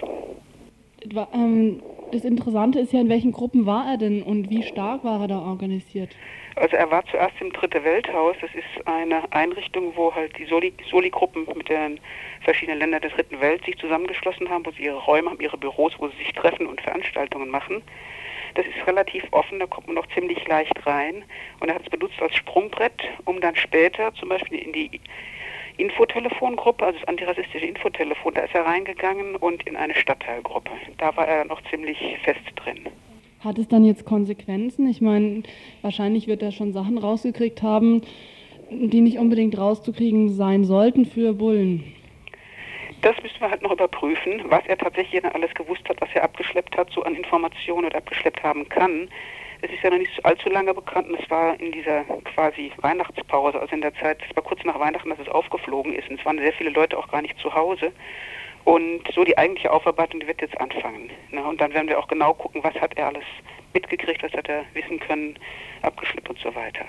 Ähm, 1.33 1.81
das 2.11 2.25
Interessante 2.25 2.79
ist 2.79 2.91
ja, 2.91 2.99
in 2.99 3.09
welchen 3.09 3.31
Gruppen 3.31 3.65
war 3.65 3.89
er 3.89 3.97
denn 3.97 4.21
und 4.21 4.49
wie 4.49 4.63
stark 4.63 5.03
war 5.05 5.21
er 5.21 5.27
da 5.29 5.39
organisiert? 5.39 6.15
Also 6.55 6.75
er 6.75 6.91
war 6.91 7.03
zuerst 7.05 7.35
im 7.39 7.51
Dritte 7.51 7.83
Welthaus. 7.83 8.35
Das 8.41 8.51
ist 8.53 8.87
eine 8.87 9.23
Einrichtung, 9.31 9.93
wo 9.95 10.13
halt 10.13 10.37
die 10.37 10.45
Soli-Gruppen 10.45 11.47
mit 11.55 11.69
den 11.69 11.99
verschiedenen 12.41 12.79
Ländern 12.79 13.01
der 13.01 13.11
Dritten 13.11 13.39
Welt 13.39 13.65
sich 13.65 13.77
zusammengeschlossen 13.77 14.49
haben, 14.49 14.65
wo 14.65 14.71
sie 14.71 14.83
ihre 14.83 14.99
Räume 14.99 15.31
haben, 15.31 15.39
ihre 15.39 15.57
Büros, 15.57 15.93
wo 15.97 16.09
sie 16.09 16.17
sich 16.17 16.33
treffen 16.33 16.67
und 16.67 16.81
Veranstaltungen 16.81 17.49
machen. 17.49 17.81
Das 18.55 18.65
ist 18.65 18.87
relativ 18.87 19.23
offen, 19.31 19.59
da 19.59 19.65
kommt 19.65 19.87
man 19.87 19.95
noch 19.95 20.07
ziemlich 20.13 20.47
leicht 20.47 20.85
rein. 20.85 21.23
Und 21.59 21.69
er 21.69 21.75
hat 21.75 21.83
es 21.83 21.89
benutzt 21.89 22.21
als 22.21 22.35
Sprungbrett, 22.35 23.01
um 23.25 23.41
dann 23.41 23.55
später 23.55 24.13
zum 24.15 24.29
Beispiel 24.29 24.59
in 24.59 24.73
die 24.73 24.99
Infotelefongruppe, 25.77 26.85
also 26.85 26.99
das 26.99 27.07
antirassistische 27.07 27.65
Infotelefon, 27.65 28.33
da 28.35 28.41
ist 28.41 28.53
er 28.53 28.65
reingegangen 28.65 29.35
und 29.35 29.63
in 29.67 29.75
eine 29.75 29.95
Stadtteilgruppe. 29.95 30.71
Da 30.97 31.15
war 31.17 31.27
er 31.27 31.45
noch 31.45 31.61
ziemlich 31.69 31.97
fest 32.23 32.41
drin. 32.55 32.87
Hat 33.39 33.57
es 33.57 33.67
dann 33.67 33.83
jetzt 33.83 34.05
Konsequenzen? 34.05 34.87
Ich 34.87 35.01
meine, 35.01 35.43
wahrscheinlich 35.81 36.27
wird 36.27 36.41
er 36.43 36.51
schon 36.51 36.71
Sachen 36.71 36.97
rausgekriegt 36.97 37.61
haben, 37.61 38.01
die 38.69 39.01
nicht 39.01 39.17
unbedingt 39.17 39.57
rauszukriegen 39.57 40.29
sein 40.29 40.63
sollten 40.63 41.05
für 41.05 41.33
Bullen. 41.33 41.83
Das 43.03 43.21
müssen 43.21 43.41
wir 43.41 43.51
halt 43.51 43.61
noch 43.61 43.71
überprüfen, 43.71 44.43
was 44.45 44.65
er 44.65 44.77
tatsächlich 44.77 45.25
alles 45.25 45.53
gewusst 45.53 45.87
hat, 45.89 45.99
was 45.99 46.07
er 46.13 46.23
abgeschleppt 46.23 46.77
hat, 46.77 46.89
so 46.89 47.03
an 47.03 47.15
Informationen 47.15 47.87
oder 47.87 47.97
abgeschleppt 47.97 48.41
haben 48.41 48.69
kann. 48.69 49.09
Es 49.61 49.69
ist 49.71 49.83
ja 49.83 49.89
noch 49.89 49.97
nicht 49.97 50.25
allzu 50.25 50.47
lange 50.47 50.73
bekannt 50.73 51.09
und 51.09 51.19
es 51.19 51.29
war 51.29 51.59
in 51.59 51.73
dieser 51.73 52.05
quasi 52.33 52.71
Weihnachtspause, 52.77 53.59
also 53.59 53.75
in 53.75 53.81
der 53.81 53.93
Zeit, 53.95 54.19
es 54.29 54.33
war 54.37 54.43
kurz 54.43 54.63
nach 54.63 54.79
Weihnachten, 54.79 55.09
dass 55.09 55.19
es 55.19 55.27
aufgeflogen 55.27 55.93
ist 55.93 56.09
und 56.09 56.17
es 56.17 56.25
waren 56.25 56.37
sehr 56.37 56.53
viele 56.53 56.69
Leute 56.69 56.97
auch 56.97 57.09
gar 57.09 57.21
nicht 57.21 57.37
zu 57.39 57.53
Hause. 57.53 57.91
Und 58.63 59.03
so 59.13 59.25
die 59.25 59.37
eigentliche 59.37 59.71
Aufarbeitung, 59.71 60.21
die 60.21 60.27
wird 60.27 60.39
jetzt 60.39 60.57
anfangen. 60.61 61.11
Ne? 61.31 61.43
Und 61.43 61.59
dann 61.59 61.73
werden 61.73 61.89
wir 61.89 61.99
auch 61.99 62.07
genau 62.07 62.33
gucken, 62.33 62.63
was 62.63 62.75
hat 62.75 62.97
er 62.97 63.07
alles 63.07 63.25
mitgekriegt, 63.73 64.23
was 64.23 64.31
hat 64.31 64.47
er 64.47 64.63
wissen 64.75 65.01
können, 65.01 65.37
abgeschleppt 65.81 66.29
und 66.29 66.39
so 66.39 66.55
weiter. 66.55 66.85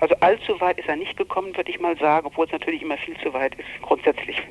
Also 0.00 0.16
allzu 0.18 0.60
weit 0.60 0.78
ist 0.78 0.88
er 0.88 0.96
nicht 0.96 1.16
gekommen, 1.16 1.56
würde 1.56 1.70
ich 1.70 1.78
mal 1.78 1.96
sagen, 1.96 2.26
obwohl 2.26 2.46
es 2.46 2.52
natürlich 2.52 2.82
immer 2.82 2.96
viel 2.96 3.16
zu 3.18 3.32
weit 3.32 3.54
ist, 3.54 3.68
grundsätzlich, 3.82 4.42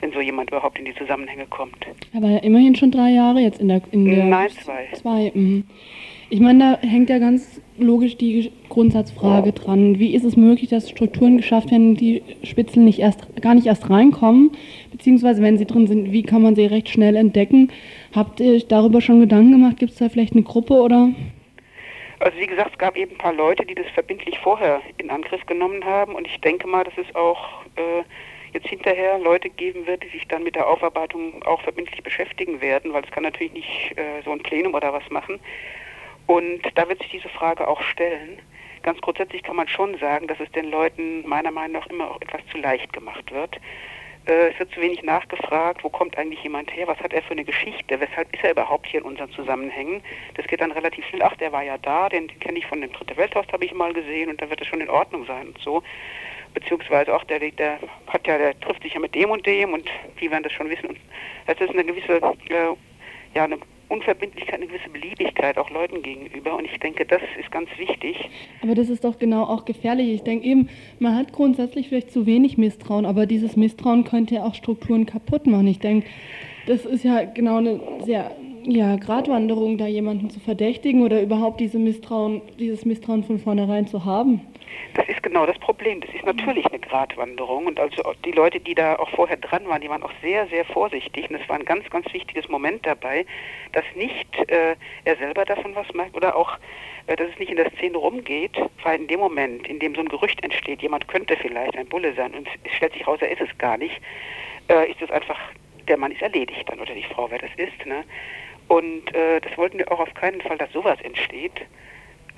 wenn 0.00 0.12
so 0.12 0.20
jemand 0.20 0.50
überhaupt 0.50 0.78
in 0.78 0.84
die 0.84 0.94
Zusammenhänge 0.94 1.46
kommt. 1.46 1.76
Er 2.12 2.22
war 2.22 2.30
ja 2.30 2.38
immerhin 2.38 2.74
schon 2.74 2.90
drei 2.90 3.10
Jahre 3.10 3.40
jetzt 3.40 3.60
in 3.60 3.68
der... 3.68 3.82
In 3.90 4.04
der 4.04 4.24
Nein, 4.24 4.50
zwei. 4.50 4.88
Zwei, 4.92 5.32
mh. 5.34 5.62
Ich 6.30 6.40
meine, 6.40 6.78
da 6.80 6.88
hängt 6.88 7.10
ja 7.10 7.18
ganz 7.18 7.60
logisch 7.78 8.16
die 8.16 8.50
Grundsatzfrage 8.68 9.52
dran. 9.52 9.98
Wie 9.98 10.14
ist 10.14 10.24
es 10.24 10.36
möglich, 10.36 10.70
dass 10.70 10.90
Strukturen 10.90 11.36
geschafft 11.36 11.70
werden, 11.70 11.96
die 11.96 12.22
Spitzel 12.42 12.82
nicht 12.82 12.98
erst, 12.98 13.40
gar 13.40 13.54
nicht 13.54 13.66
erst 13.66 13.90
reinkommen? 13.90 14.50
Beziehungsweise, 14.90 15.42
wenn 15.42 15.58
sie 15.58 15.66
drin 15.66 15.86
sind, 15.86 16.12
wie 16.12 16.22
kann 16.22 16.42
man 16.42 16.56
sie 16.56 16.66
recht 16.66 16.88
schnell 16.88 17.14
entdecken? 17.16 17.70
Habt 18.14 18.40
ihr 18.40 18.58
darüber 18.60 19.00
schon 19.00 19.20
Gedanken 19.20 19.52
gemacht? 19.52 19.76
Gibt 19.76 19.92
es 19.92 19.98
da 19.98 20.08
vielleicht 20.08 20.32
eine 20.32 20.42
Gruppe 20.42 20.74
oder? 20.74 21.10
Also 22.20 22.38
wie 22.38 22.46
gesagt, 22.46 22.70
es 22.72 22.78
gab 22.78 22.96
eben 22.96 23.12
ein 23.12 23.18
paar 23.18 23.34
Leute, 23.34 23.66
die 23.66 23.74
das 23.74 23.86
verbindlich 23.92 24.38
vorher 24.38 24.80
in 24.98 25.10
Angriff 25.10 25.44
genommen 25.46 25.84
haben 25.84 26.14
und 26.14 26.26
ich 26.26 26.40
denke 26.40 26.66
mal, 26.66 26.84
dass 26.84 26.94
es 26.96 27.14
auch 27.14 27.64
äh, 27.76 28.02
jetzt 28.54 28.68
hinterher 28.68 29.18
Leute 29.18 29.50
geben 29.50 29.86
wird, 29.86 30.02
die 30.02 30.08
sich 30.08 30.26
dann 30.28 30.44
mit 30.44 30.54
der 30.54 30.66
Aufarbeitung 30.66 31.42
auch 31.42 31.60
verbindlich 31.60 32.02
beschäftigen 32.02 32.60
werden, 32.60 32.92
weil 32.92 33.04
es 33.04 33.10
kann 33.10 33.24
natürlich 33.24 33.52
nicht 33.52 33.98
äh, 33.98 34.22
so 34.24 34.30
ein 34.30 34.42
Plenum 34.42 34.74
oder 34.74 34.92
was 34.92 35.08
machen. 35.10 35.40
Und 36.26 36.62
da 36.74 36.88
wird 36.88 37.00
sich 37.00 37.10
diese 37.10 37.28
Frage 37.28 37.68
auch 37.68 37.82
stellen. 37.82 38.38
Ganz 38.82 39.00
grundsätzlich 39.00 39.42
kann 39.42 39.56
man 39.56 39.68
schon 39.68 39.98
sagen, 39.98 40.26
dass 40.26 40.40
es 40.40 40.50
den 40.52 40.70
Leuten 40.70 41.26
meiner 41.28 41.50
Meinung 41.50 41.80
nach 41.80 41.86
immer 41.88 42.10
auch 42.10 42.20
etwas 42.20 42.40
zu 42.50 42.58
leicht 42.58 42.92
gemacht 42.92 43.32
wird. 43.32 43.58
Äh, 44.26 44.50
es 44.52 44.58
wird 44.58 44.72
zu 44.72 44.80
wenig 44.80 45.02
nachgefragt, 45.02 45.84
wo 45.84 45.88
kommt 45.88 46.16
eigentlich 46.16 46.42
jemand 46.42 46.74
her, 46.74 46.86
was 46.86 46.98
hat 47.00 47.12
er 47.12 47.22
für 47.22 47.32
eine 47.32 47.44
Geschichte, 47.44 48.00
weshalb 48.00 48.32
ist 48.34 48.44
er 48.44 48.52
überhaupt 48.52 48.86
hier 48.86 49.00
in 49.00 49.06
unseren 49.06 49.30
Zusammenhängen. 49.32 50.02
Das 50.34 50.46
geht 50.46 50.60
dann 50.60 50.72
relativ 50.72 51.04
schnell, 51.06 51.22
ach, 51.22 51.36
der 51.36 51.52
war 51.52 51.62
ja 51.62 51.76
da, 51.78 52.08
den, 52.08 52.28
kenne 52.40 52.58
ich 52.58 52.66
von 52.66 52.80
dem 52.80 52.92
Dritte 52.92 53.16
Welthaus, 53.16 53.46
habe 53.52 53.64
ich 53.64 53.74
mal 53.74 53.92
gesehen 53.92 54.30
und 54.30 54.40
dann 54.40 54.50
wird 54.50 54.60
es 54.60 54.66
schon 54.68 54.80
in 54.80 54.90
Ordnung 54.90 55.26
sein 55.26 55.48
und 55.48 55.58
so. 55.58 55.82
Beziehungsweise 56.54 57.14
auch 57.14 57.24
der, 57.24 57.40
der 57.40 57.78
hat 58.06 58.26
ja, 58.26 58.38
der 58.38 58.58
trifft 58.60 58.82
sich 58.82 58.94
ja 58.94 59.00
mit 59.00 59.14
dem 59.14 59.30
und 59.30 59.44
dem 59.44 59.72
und 59.72 59.84
die 60.20 60.30
werden 60.30 60.44
das 60.44 60.52
schon 60.52 60.70
wissen. 60.70 60.90
Und 60.90 60.98
das 61.46 61.60
ist 61.60 61.70
eine 61.70 61.84
gewisse, 61.84 62.14
äh, 62.14 62.74
ja, 63.34 63.44
eine 63.44 63.58
Unverbindlichkeit, 63.88 64.54
eine 64.54 64.66
gewisse 64.66 64.88
Beliebigkeit 64.88 65.58
auch 65.58 65.70
Leuten 65.70 66.02
gegenüber. 66.02 66.56
Und 66.56 66.64
ich 66.64 66.78
denke, 66.80 67.04
das 67.04 67.20
ist 67.38 67.50
ganz 67.50 67.68
wichtig. 67.76 68.30
Aber 68.62 68.74
das 68.74 68.88
ist 68.88 69.04
doch 69.04 69.18
genau 69.18 69.44
auch 69.44 69.64
gefährlich. 69.64 70.08
Ich 70.14 70.22
denke 70.22 70.46
eben, 70.46 70.68
man 70.98 71.16
hat 71.16 71.32
grundsätzlich 71.32 71.88
vielleicht 71.88 72.10
zu 72.10 72.26
wenig 72.26 72.56
Misstrauen, 72.56 73.06
aber 73.06 73.26
dieses 73.26 73.56
Misstrauen 73.56 74.04
könnte 74.04 74.36
ja 74.36 74.44
auch 74.44 74.54
Strukturen 74.54 75.06
kaputt 75.06 75.46
machen. 75.46 75.66
Ich 75.66 75.80
denke, 75.80 76.06
das 76.66 76.86
ist 76.86 77.04
ja 77.04 77.24
genau 77.24 77.58
eine 77.58 77.80
sehr 78.04 78.30
ja, 78.66 78.96
Gratwanderung, 78.96 79.78
da 79.78 79.86
jemanden 79.86 80.30
zu 80.30 80.40
verdächtigen 80.40 81.02
oder 81.02 81.20
überhaupt 81.20 81.60
diese 81.60 81.78
Misstrauen, 81.78 82.42
dieses 82.58 82.84
Misstrauen 82.84 83.24
von 83.24 83.38
vornherein 83.38 83.86
zu 83.86 84.04
haben. 84.04 84.40
Das 84.94 85.08
ist 85.08 85.22
genau 85.22 85.46
das 85.46 85.58
Problem. 85.58 86.00
Das 86.00 86.14
ist 86.14 86.24
natürlich 86.24 86.66
eine 86.66 86.78
Gratwanderung 86.78 87.66
und 87.66 87.78
also 87.78 88.02
die 88.24 88.32
Leute, 88.32 88.60
die 88.60 88.74
da 88.74 88.96
auch 88.96 89.08
vorher 89.10 89.36
dran 89.36 89.66
waren, 89.68 89.80
die 89.80 89.88
waren 89.88 90.02
auch 90.02 90.12
sehr, 90.22 90.46
sehr 90.48 90.64
vorsichtig 90.64 91.28
und 91.30 91.36
es 91.36 91.48
war 91.48 91.56
ein 91.56 91.64
ganz, 91.64 91.88
ganz 91.90 92.12
wichtiges 92.12 92.48
Moment 92.48 92.86
dabei, 92.86 93.26
dass 93.72 93.84
nicht 93.94 94.26
äh, 94.48 94.76
er 95.04 95.16
selber 95.16 95.44
davon 95.44 95.74
was 95.74 95.92
merkt 95.94 96.16
oder 96.16 96.36
auch, 96.36 96.58
äh, 97.06 97.16
dass 97.16 97.28
es 97.28 97.38
nicht 97.38 97.50
in 97.50 97.56
der 97.56 97.70
Szene 97.72 97.98
rumgeht, 97.98 98.56
weil 98.82 99.00
in 99.00 99.08
dem 99.08 99.20
Moment, 99.20 99.66
in 99.66 99.78
dem 99.78 99.94
so 99.94 100.00
ein 100.00 100.08
Gerücht 100.08 100.42
entsteht, 100.42 100.82
jemand 100.82 101.08
könnte 101.08 101.36
vielleicht 101.36 101.76
ein 101.76 101.86
Bulle 101.86 102.14
sein 102.14 102.34
und 102.34 102.48
es 102.64 102.72
stellt 102.72 102.92
sich 102.92 103.06
raus, 103.06 103.18
er 103.20 103.30
ist 103.30 103.40
es 103.40 103.58
gar 103.58 103.76
nicht, 103.76 104.00
äh, 104.68 104.90
ist 104.90 105.02
es 105.02 105.10
einfach, 105.10 105.38
der 105.88 105.98
Mann 105.98 106.12
ist 106.12 106.22
erledigt 106.22 106.68
dann 106.68 106.80
oder 106.80 106.94
die 106.94 107.02
Frau, 107.02 107.30
wer 107.30 107.38
das 107.38 107.50
ist. 107.56 107.86
Ne? 107.86 108.04
Und 108.74 109.14
äh, 109.14 109.40
das 109.40 109.56
wollten 109.56 109.78
wir 109.78 109.92
auch 109.92 110.00
auf 110.00 110.12
keinen 110.14 110.40
Fall, 110.40 110.58
dass 110.58 110.72
sowas 110.72 111.00
entsteht 111.02 111.64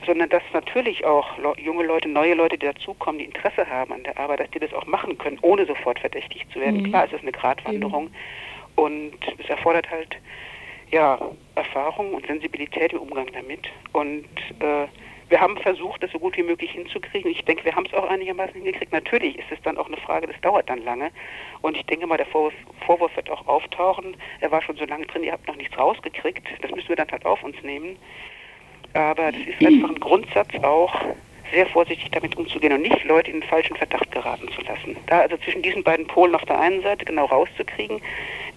sondern 0.05 0.28
dass 0.28 0.43
natürlich 0.52 1.07
auch 1.07 1.26
junge 1.57 1.85
Leute, 1.85 2.07
neue 2.07 2.35
Leute, 2.35 2.59
die 2.59 2.66
dazukommen, 2.66 3.19
die 3.19 3.25
Interesse 3.25 3.66
haben 3.66 3.95
an 3.95 4.05
der 4.05 4.19
Arbeit, 4.19 4.40
dass 4.40 4.50
die 4.50 4.59
das 4.59 4.75
auch 4.75 4.87
machen 4.87 5.16
können, 5.16 5.38
ohne 5.40 5.64
sofort 5.64 5.99
verdächtig 5.99 6.47
zu 6.52 6.61
werden. 6.61 6.83
Mhm. 6.83 6.90
Klar, 6.90 7.07
es 7.07 7.14
ist 7.14 7.23
eine 7.23 7.33
Gratwanderung 7.33 8.05
mhm. 8.05 8.11
und 8.76 9.14
es 9.38 9.49
erfordert 9.49 9.90
halt 9.90 10.19
ja 10.90 11.19
Erfahrung 11.55 12.12
und 12.12 12.26
Sensibilität 12.26 12.93
im 12.93 12.99
Umgang 12.99 13.28
damit. 13.33 13.69
Und 13.93 14.28
äh, 14.61 14.87
wir 15.28 15.40
haben 15.40 15.56
versucht, 15.59 16.02
das 16.02 16.12
so 16.12 16.18
gut 16.18 16.37
wie 16.37 16.42
möglich 16.42 16.71
hinzukriegen. 16.71 17.30
Ich 17.30 17.45
denke, 17.45 17.64
wir 17.64 17.75
haben 17.75 17.87
es 17.87 17.95
auch 17.95 18.09
einigermaßen 18.09 18.54
hingekriegt. 18.54 18.92
Natürlich 18.92 19.38
ist 19.38 19.50
es 19.50 19.61
dann 19.62 19.76
auch 19.76 19.87
eine 19.87 19.97
Frage, 19.97 20.26
das 20.26 20.40
dauert 20.40 20.71
dann 20.71 20.85
lange. 20.85 21.11
Und 21.62 21.76
ich 21.76 21.85
denke 21.87 22.06
mal, 22.06 22.16
der 22.16 22.26
Vorwurf, 22.26 22.54
Vorwurf 22.85 23.14
wird 23.16 23.30
auch 23.30 23.47
auftauchen. 23.47 24.16
Er 24.40 24.50
war 24.50 24.62
schon 24.62 24.76
so 24.76 24.85
lange 24.85 25.06
drin, 25.06 25.25
ihr 25.25 25.33
habt 25.33 25.47
noch 25.49 25.56
nichts 25.56 25.76
rausgekriegt. 25.76 26.47
Das 26.62 26.71
müssen 26.71 26.88
wir 26.88 26.97
dann 26.97 27.11
halt 27.11 27.26
auf 27.26 27.42
uns 27.42 27.61
nehmen. 27.62 27.97
Aber 28.95 29.33
das 29.33 29.40
ist 29.40 29.66
einfach 29.66 29.90
ein 29.90 30.00
Grundsatz 30.00 30.49
auch, 30.62 30.95
sehr 31.52 31.66
vorsichtig 31.66 32.11
damit 32.11 32.37
umzugehen 32.37 32.73
und 32.73 32.83
nicht 32.83 33.04
Leute 33.04 33.30
in 33.30 33.40
den 33.40 33.49
falschen 33.49 33.76
Verdacht 33.76 34.11
geraten 34.11 34.49
zu 34.52 34.62
lassen. 34.62 34.97
Da 35.06 35.21
also 35.21 35.37
zwischen 35.38 35.62
diesen 35.62 35.83
beiden 35.83 36.06
Polen 36.06 36.35
auf 36.35 36.45
der 36.45 36.59
einen 36.59 36.83
Seite 36.83 37.04
genau 37.04 37.26
rauszukriegen, 37.26 38.00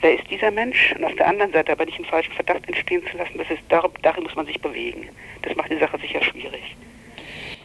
wer 0.02 0.16
ist 0.16 0.30
dieser 0.30 0.52
Mensch, 0.52 0.94
und 0.98 1.04
auf 1.04 1.16
der 1.16 1.28
anderen 1.28 1.52
Seite 1.52 1.72
aber 1.72 1.86
nicht 1.86 1.98
einen 1.98 2.06
falschen 2.06 2.34
Verdacht 2.34 2.68
entstehen 2.68 3.02
zu 3.12 3.18
lassen, 3.18 3.38
das 3.38 3.50
ist, 3.50 3.62
darin 3.70 4.24
muss 4.24 4.36
man 4.36 4.46
sich 4.46 4.60
bewegen. 4.62 5.08
Das 5.42 5.56
macht 5.56 5.72
die 5.72 5.78
Sache 5.78 5.98
sicher 6.00 6.22
schwierig. 6.22 6.76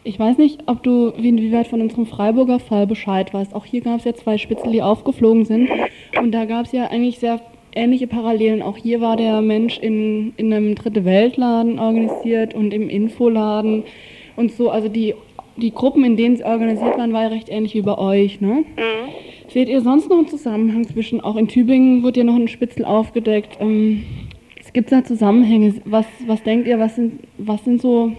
Ich 0.07 0.19
weiß 0.19 0.37
nicht, 0.37 0.61
ob 0.67 0.83
du 0.83 1.09
inwieweit 1.09 1.67
von 1.67 1.81
unserem 1.81 2.07
Freiburger 2.07 2.61
Fall 2.61 2.87
Bescheid 2.87 3.33
weißt. 3.33 3.55
Auch 3.55 3.65
hier 3.65 3.81
gab 3.81 4.01
es 4.01 4.05
ja 4.05 4.15
zwei 4.15 4.37
Spitzel, 4.37 4.71
die 4.71 4.83
aufgeflogen 4.83 5.47
sind. 5.47 5.71
Und 6.19 6.33
da 6.33 6.45
gab 6.45 6.67
es 6.67 6.73
ja 6.73 6.89
eigentlich 6.89 7.19
sehr 7.19 7.41
ähnliche 7.75 8.07
Parallelen. 8.07 8.61
Auch 8.63 8.77
hier 8.77 9.01
war 9.01 9.17
der 9.17 9.41
Mensch 9.41 9.79
in, 9.79 10.35
in 10.37 10.53
einem 10.53 10.75
Dritte 10.75 11.07
Weltladen 11.07 11.79
organisiert 11.79 12.53
und 12.53 12.75
im 12.75 12.91
Infoladen 12.91 13.85
und 14.37 14.53
so. 14.53 14.71
Also 14.71 14.89
die, 14.89 15.15
die 15.57 15.73
Gruppen, 15.73 16.05
in 16.05 16.17
denen 16.17 16.37
sie 16.37 16.45
organisiert 16.45 16.97
waren, 16.99 17.13
war 17.13 17.23
ja 17.23 17.29
recht 17.29 17.49
ähnlich 17.49 17.75
wie 17.75 17.83
bei 17.83 17.97
euch. 17.97 18.41
Ne? 18.41 18.65
Mhm. 18.77 19.49
Seht 19.49 19.69
ihr 19.69 19.81
sonst 19.81 20.09
noch 20.11 20.19
einen 20.19 20.29
Zusammenhang 20.29 20.85
zwischen, 20.85 21.21
auch 21.21 21.37
in 21.37 21.49
Tübingen 21.49 22.03
wird 22.03 22.17
ja 22.17 22.25
noch 22.25 22.35
ein 22.35 22.49
Spitzel 22.49 22.85
aufgedeckt. 22.85 23.59
Ähm, 23.61 24.05
es 24.61 24.73
gibt 24.73 24.91
da 24.91 25.05
Zusammenhänge. 25.05 25.75
Was, 25.85 26.07
was 26.27 26.43
denkt 26.43 26.67
ihr, 26.67 26.79
was 26.79 26.97
sind, 26.97 27.21
was 27.39 27.65
sind 27.65 27.81
so 27.81 28.13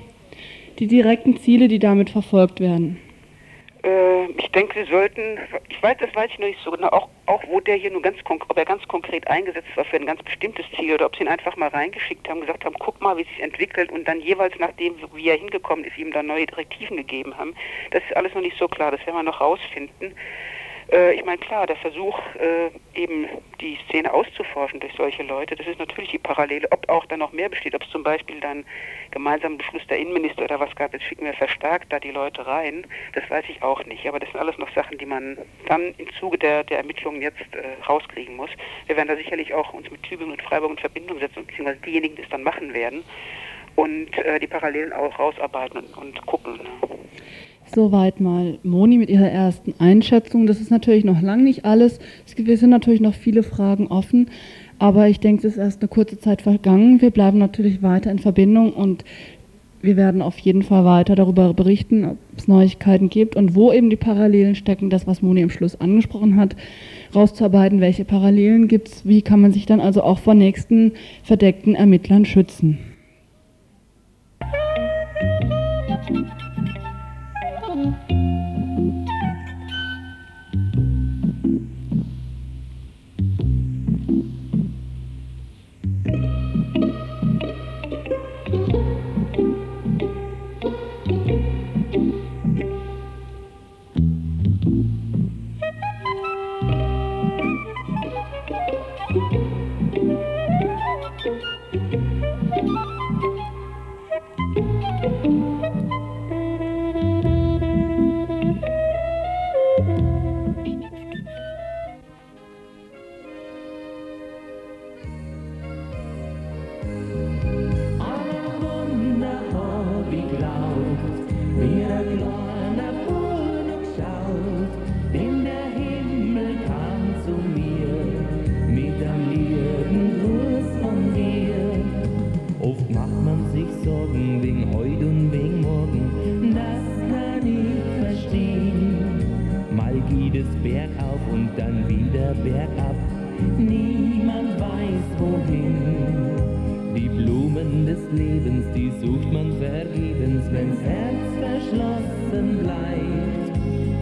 die 0.79 0.87
direkten 0.87 1.37
Ziele, 1.37 1.67
die 1.67 1.79
damit 1.79 2.09
verfolgt 2.09 2.59
werden? 2.59 2.97
Äh, 3.85 4.25
ich 4.31 4.51
denke, 4.51 4.83
sie 4.83 4.91
sollten, 4.91 5.37
ich 5.69 5.81
weiß, 5.81 5.97
das 5.99 6.13
weiß 6.15 6.31
ich 6.31 6.39
noch 6.39 6.47
nicht 6.47 6.59
so 6.63 6.71
genau, 6.71 6.87
auch, 6.89 7.07
auch 7.27 7.43
wo 7.47 7.59
der 7.59 7.75
hier 7.75 7.91
nur 7.91 8.01
ganz 8.01 8.17
ob 8.25 8.57
er 8.57 8.65
ganz 8.65 8.85
konkret 8.87 9.27
eingesetzt 9.27 9.67
war 9.75 9.85
für 9.85 9.97
ein 9.97 10.07
ganz 10.07 10.23
bestimmtes 10.23 10.65
Ziel 10.75 10.95
oder 10.95 11.05
ob 11.05 11.15
sie 11.15 11.23
ihn 11.23 11.27
einfach 11.27 11.55
mal 11.55 11.69
reingeschickt 11.69 12.27
haben, 12.27 12.41
gesagt 12.41 12.65
haben, 12.65 12.75
guck 12.79 12.99
mal, 12.99 13.15
wie 13.17 13.21
es 13.21 13.27
sich 13.27 13.41
entwickelt 13.41 13.91
und 13.91 14.07
dann 14.07 14.19
jeweils 14.21 14.55
nachdem, 14.59 14.95
wie 15.13 15.29
er 15.29 15.37
hingekommen 15.37 15.85
ist, 15.85 15.97
ihm 15.97 16.11
dann 16.11 16.25
neue 16.25 16.47
Direktiven 16.47 16.97
gegeben 16.97 17.37
haben. 17.37 17.55
Das 17.91 18.03
ist 18.03 18.17
alles 18.17 18.33
noch 18.33 18.41
nicht 18.41 18.57
so 18.57 18.67
klar, 18.67 18.89
das 18.89 19.05
werden 19.05 19.17
wir 19.17 19.23
noch 19.23 19.39
rausfinden. 19.39 20.15
Äh, 20.91 21.13
ich 21.15 21.25
meine, 21.25 21.37
klar, 21.37 21.65
der 21.67 21.75
Versuch, 21.77 22.17
äh, 22.35 22.69
eben 22.99 23.27
die 23.59 23.77
Szene 23.87 24.13
auszuforschen 24.13 24.79
durch 24.79 24.93
solche 24.95 25.23
Leute, 25.23 25.55
das 25.55 25.67
ist 25.67 25.79
natürlich 25.79 26.11
die 26.11 26.19
Parallele. 26.19 26.67
Ob 26.71 26.87
auch 26.89 27.05
dann 27.05 27.19
noch 27.19 27.31
mehr 27.31 27.49
besteht, 27.49 27.73
ob 27.75 27.83
es 27.83 27.89
zum 27.89 28.03
Beispiel 28.03 28.39
dann 28.39 28.65
gemeinsamen 29.11 29.57
Beschluss 29.57 29.85
der 29.87 29.97
Innenminister 29.97 30.43
oder 30.43 30.59
was 30.59 30.75
gab, 30.75 30.93
jetzt 30.93 31.05
schicken 31.05 31.25
wir 31.25 31.33
verstärkt 31.33 31.91
da 31.91 31.99
die 31.99 32.11
Leute 32.11 32.45
rein, 32.45 32.85
das 33.13 33.29
weiß 33.29 33.45
ich 33.49 33.61
auch 33.63 33.83
nicht. 33.85 34.07
Aber 34.07 34.19
das 34.19 34.29
sind 34.31 34.39
alles 34.39 34.57
noch 34.57 34.71
Sachen, 34.73 34.97
die 34.97 35.05
man 35.05 35.37
dann 35.67 35.93
im 35.97 36.11
Zuge 36.19 36.37
der, 36.37 36.63
der 36.63 36.79
Ermittlungen 36.79 37.21
jetzt 37.21 37.55
äh, 37.55 37.83
rauskriegen 37.87 38.35
muss. 38.35 38.49
Wir 38.87 38.95
werden 38.95 39.07
da 39.07 39.15
sicherlich 39.15 39.53
auch 39.53 39.73
uns 39.73 39.89
mit 39.89 40.03
Tübingen 40.03 40.33
und 40.33 40.41
Freiburg 40.41 40.71
in 40.71 40.77
Verbindung 40.77 41.19
setzen, 41.19 41.45
beziehungsweise 41.45 41.79
diejenigen, 41.81 42.15
die 42.15 42.23
es 42.23 42.29
dann 42.29 42.43
machen 42.43 42.73
werden 42.73 43.03
und 43.75 44.17
äh, 44.17 44.39
die 44.39 44.47
Parallelen 44.47 44.93
auch 44.93 45.17
rausarbeiten 45.17 45.79
und, 45.79 45.97
und 45.97 46.25
gucken. 46.25 46.59
Soweit 47.73 48.21
mal 48.21 48.57
Moni 48.63 48.97
mit 48.97 49.09
ihrer 49.09 49.29
ersten 49.29 49.73
Einschätzung. 49.79 50.47
Das 50.47 50.61
ist 50.61 50.71
natürlich 50.71 51.03
noch 51.03 51.21
lang 51.21 51.43
nicht 51.43 51.65
alles. 51.65 51.99
Es 52.25 52.59
sind 52.59 52.69
natürlich 52.69 53.01
noch 53.01 53.13
viele 53.13 53.43
Fragen 53.43 53.87
offen. 53.87 54.29
Aber 54.77 55.07
ich 55.07 55.19
denke, 55.19 55.47
es 55.47 55.53
ist 55.53 55.59
erst 55.59 55.81
eine 55.81 55.87
kurze 55.87 56.19
Zeit 56.19 56.41
vergangen. 56.41 57.01
Wir 57.01 57.11
bleiben 57.11 57.37
natürlich 57.37 57.81
weiter 57.81 58.11
in 58.11 58.19
Verbindung 58.19 58.73
und 58.73 59.03
wir 59.85 59.97
werden 59.97 60.21
auf 60.21 60.37
jeden 60.39 60.63
Fall 60.63 60.83
weiter 60.83 61.15
darüber 61.15 61.53
berichten, 61.53 62.05
ob 62.05 62.17
es 62.35 62.47
Neuigkeiten 62.47 63.09
gibt 63.09 63.35
und 63.35 63.55
wo 63.55 63.71
eben 63.71 63.89
die 63.89 63.95
Parallelen 63.95 64.55
stecken, 64.55 64.89
das, 64.89 65.05
was 65.05 65.21
Moni 65.21 65.41
im 65.41 65.49
Schluss 65.49 65.79
angesprochen 65.79 66.37
hat, 66.37 66.55
rauszuarbeiten, 67.13 67.81
welche 67.81 68.03
Parallelen 68.03 68.67
gibt 68.67 68.87
es, 68.89 69.05
wie 69.05 69.21
kann 69.21 69.41
man 69.41 69.53
sich 69.53 69.65
dann 69.65 69.79
also 69.79 70.01
auch 70.01 70.19
vor 70.19 70.33
nächsten 70.33 70.93
verdeckten 71.23 71.75
Ermittlern 71.75 72.25
schützen. 72.25 72.79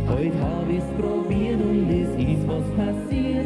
Heute 0.08 0.34
hab 0.42 0.70
ich's 0.70 0.86
probiert 1.00 1.62
und 1.62 1.90
es 1.90 2.10
ist 2.18 2.48
was 2.48 2.64
passiert. 2.76 3.43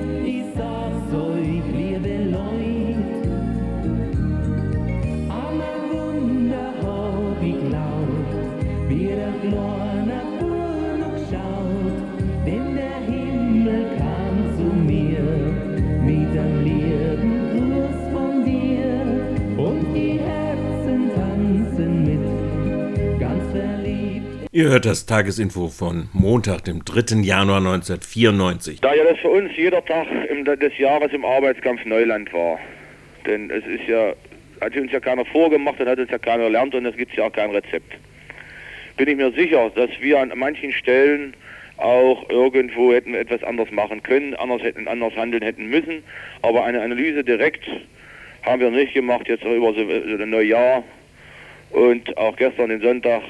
Ihr 24.57 24.69
hört 24.69 24.87
das 24.87 25.05
Tagesinfo 25.05 25.67
von 25.67 26.09
Montag, 26.13 26.63
dem 26.63 26.83
3. 26.83 27.17
Januar 27.21 27.57
1994. 27.57 28.81
Da 28.81 28.95
ja 28.95 29.03
das 29.03 29.19
für 29.19 29.29
uns 29.29 29.51
jeder 29.55 29.85
Tag 29.85 30.07
des 30.59 30.75
Jahres 30.79 31.13
im 31.13 31.23
Arbeitskampf 31.23 31.85
Neuland 31.85 32.33
war. 32.33 32.57
Denn 33.27 33.51
es 33.51 33.63
ist 33.67 33.87
ja, 33.87 34.13
hat 34.59 34.75
uns 34.75 34.91
ja 34.91 34.99
keiner 34.99 35.25
vorgemacht 35.25 35.79
und 35.79 35.87
hat 35.87 35.99
uns 35.99 36.09
ja 36.09 36.17
keiner 36.17 36.45
erlernt 36.45 36.73
und 36.73 36.87
es 36.87 36.97
gibt 36.97 37.13
ja 37.13 37.25
auch 37.25 37.31
kein 37.31 37.51
Rezept. 37.51 37.99
Bin 38.95 39.07
ich 39.07 39.15
mir 39.15 39.31
sicher, 39.33 39.69
dass 39.75 39.91
wir 40.01 40.19
an 40.19 40.33
manchen 40.35 40.73
Stellen 40.73 41.35
auch 41.77 42.27
irgendwo 42.27 42.91
hätten 42.91 43.13
etwas 43.13 43.43
anders 43.43 43.69
machen 43.69 44.01
können, 44.01 44.33
anders 44.33 44.63
hätten 44.63 44.87
anders 44.87 45.15
handeln 45.15 45.43
hätten 45.43 45.67
müssen. 45.67 46.01
Aber 46.41 46.65
eine 46.65 46.81
Analyse 46.81 47.23
direkt 47.23 47.63
haben 48.41 48.59
wir 48.59 48.71
nicht 48.71 48.95
gemacht, 48.95 49.27
jetzt 49.27 49.43
über 49.43 49.71
so, 49.75 49.87
so 49.87 50.23
ein 50.23 50.29
Neujahr 50.31 50.83
und 51.69 52.17
auch 52.17 52.35
gestern 52.37 52.69
den 52.69 52.81
Sonntag 52.81 53.21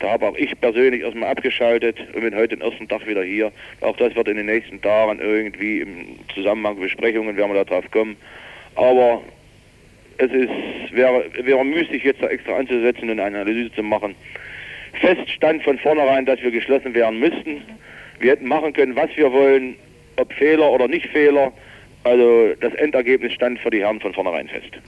da 0.00 0.10
habe 0.12 0.28
auch 0.28 0.36
ich 0.36 0.58
persönlich 0.60 1.02
erstmal 1.02 1.30
abgeschaltet 1.30 1.98
und 2.14 2.22
bin 2.22 2.34
heute 2.34 2.56
den 2.56 2.62
ersten 2.62 2.88
Tag 2.88 3.06
wieder 3.06 3.22
hier. 3.22 3.52
Auch 3.82 3.96
das 3.96 4.14
wird 4.16 4.28
in 4.28 4.38
den 4.38 4.46
nächsten 4.46 4.80
Tagen 4.80 5.20
irgendwie 5.20 5.80
im 5.80 6.18
Zusammenhang 6.34 6.74
mit 6.74 6.84
Besprechungen 6.84 7.36
werden 7.36 7.52
wir 7.52 7.64
darauf 7.64 7.88
kommen. 7.90 8.16
Aber 8.76 9.22
es 10.16 10.30
ist, 10.32 10.50
wäre, 10.92 11.24
wäre 11.42 11.64
müßig 11.64 12.02
jetzt 12.02 12.22
da 12.22 12.28
extra 12.28 12.56
anzusetzen 12.56 13.10
und 13.10 13.20
eine 13.20 13.40
Analyse 13.40 13.72
zu 13.74 13.82
machen. 13.82 14.14
Fest 15.00 15.28
stand 15.30 15.62
von 15.62 15.78
vornherein, 15.78 16.24
dass 16.24 16.40
wir 16.42 16.50
geschlossen 16.50 16.94
werden 16.94 17.20
müssten. 17.20 17.62
Wir 18.18 18.32
hätten 18.32 18.48
machen 18.48 18.72
können, 18.72 18.96
was 18.96 19.10
wir 19.16 19.30
wollen, 19.30 19.76
ob 20.16 20.32
Fehler 20.32 20.70
oder 20.70 20.88
nicht 20.88 21.06
Fehler. 21.08 21.52
Also 22.04 22.54
das 22.60 22.72
Endergebnis 22.74 23.34
stand 23.34 23.58
für 23.60 23.70
die 23.70 23.80
Herren 23.80 24.00
von 24.00 24.14
vornherein 24.14 24.48
fest. 24.48 24.80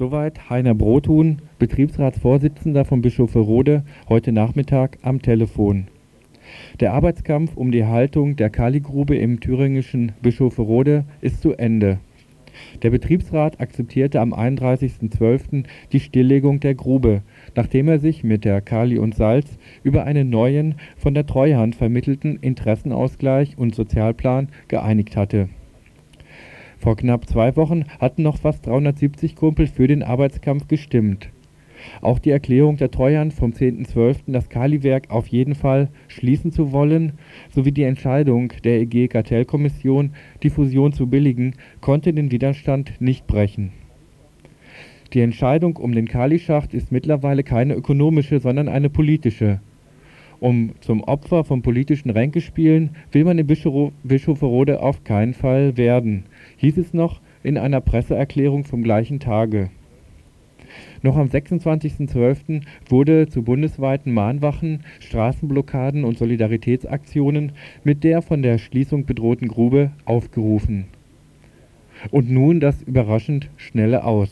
Soweit 0.00 0.48
Heiner 0.48 0.74
Brothuhn, 0.74 1.42
Betriebsratsvorsitzender 1.58 2.86
von 2.86 3.02
Bischofferode, 3.02 3.84
heute 4.08 4.32
Nachmittag 4.32 4.96
am 5.02 5.20
Telefon. 5.20 5.88
Der 6.80 6.94
Arbeitskampf 6.94 7.54
um 7.54 7.70
die 7.70 7.84
Haltung 7.84 8.34
der 8.34 8.48
Kaligrube 8.48 9.18
im 9.18 9.40
thüringischen 9.40 10.12
Bischofferode 10.22 11.04
ist 11.20 11.42
zu 11.42 11.52
Ende. 11.52 11.98
Der 12.82 12.88
Betriebsrat 12.88 13.60
akzeptierte 13.60 14.22
am 14.22 14.32
31.12. 14.32 15.64
die 15.92 16.00
Stilllegung 16.00 16.60
der 16.60 16.74
Grube, 16.74 17.20
nachdem 17.54 17.86
er 17.88 17.98
sich 17.98 18.24
mit 18.24 18.46
der 18.46 18.62
Kali 18.62 18.96
und 18.96 19.14
Salz 19.14 19.58
über 19.82 20.04
einen 20.04 20.30
neuen, 20.30 20.76
von 20.96 21.12
der 21.12 21.26
Treuhand 21.26 21.76
vermittelten 21.76 22.38
Interessenausgleich 22.40 23.58
und 23.58 23.74
Sozialplan 23.74 24.48
geeinigt 24.66 25.14
hatte 25.14 25.50
vor 26.80 26.96
knapp 26.96 27.28
zwei 27.28 27.54
Wochen 27.56 27.84
hatten 28.00 28.22
noch 28.22 28.38
fast 28.38 28.66
370 28.66 29.36
Kumpel 29.36 29.66
für 29.66 29.86
den 29.86 30.02
Arbeitskampf 30.02 30.66
gestimmt. 30.66 31.28
Auch 32.00 32.18
die 32.18 32.30
Erklärung 32.30 32.78
der 32.78 32.90
Treuhand 32.90 33.34
vom 33.34 33.52
10.12., 33.52 34.20
das 34.28 34.48
Kaliwerk 34.48 35.10
auf 35.10 35.26
jeden 35.26 35.54
Fall 35.54 35.88
schließen 36.08 36.52
zu 36.52 36.72
wollen, 36.72 37.12
sowie 37.54 37.72
die 37.72 37.82
Entscheidung 37.82 38.52
der 38.64 38.80
EG-Kartellkommission, 38.80 40.12
die 40.42 40.50
Fusion 40.50 40.92
zu 40.92 41.06
billigen, 41.06 41.54
konnte 41.80 42.12
den 42.12 42.30
Widerstand 42.30 43.00
nicht 43.00 43.26
brechen. 43.26 43.72
Die 45.12 45.20
Entscheidung 45.20 45.76
um 45.76 45.92
den 45.92 46.08
Kalischacht 46.08 46.72
ist 46.72 46.92
mittlerweile 46.92 47.42
keine 47.42 47.74
ökonomische, 47.74 48.40
sondern 48.40 48.68
eine 48.68 48.88
politische. 48.88 49.60
Um 50.38 50.72
zum 50.80 51.02
Opfer 51.02 51.44
von 51.44 51.60
politischen 51.60 52.08
Ränkespielen 52.08 52.90
will 53.12 53.24
man 53.24 53.38
in 53.38 53.46
Bischofferode 53.46 54.82
auf 54.82 55.04
keinen 55.04 55.34
Fall 55.34 55.76
werden 55.76 56.24
hieß 56.60 56.76
es 56.76 56.92
noch 56.92 57.20
in 57.42 57.56
einer 57.56 57.80
Presseerklärung 57.80 58.64
vom 58.64 58.82
gleichen 58.82 59.18
Tage. 59.18 59.70
Noch 61.02 61.16
am 61.16 61.26
26.12. 61.26 62.60
wurde 62.88 63.28
zu 63.28 63.42
bundesweiten 63.42 64.12
Mahnwachen, 64.12 64.84
Straßenblockaden 65.00 66.04
und 66.04 66.18
Solidaritätsaktionen 66.18 67.52
mit 67.82 68.04
der 68.04 68.20
von 68.20 68.42
der 68.42 68.58
Schließung 68.58 69.06
bedrohten 69.06 69.48
Grube 69.48 69.92
aufgerufen. 70.04 70.84
Und 72.10 72.30
nun 72.30 72.60
das 72.60 72.82
überraschend 72.82 73.48
schnelle 73.56 74.04
Aus. 74.04 74.30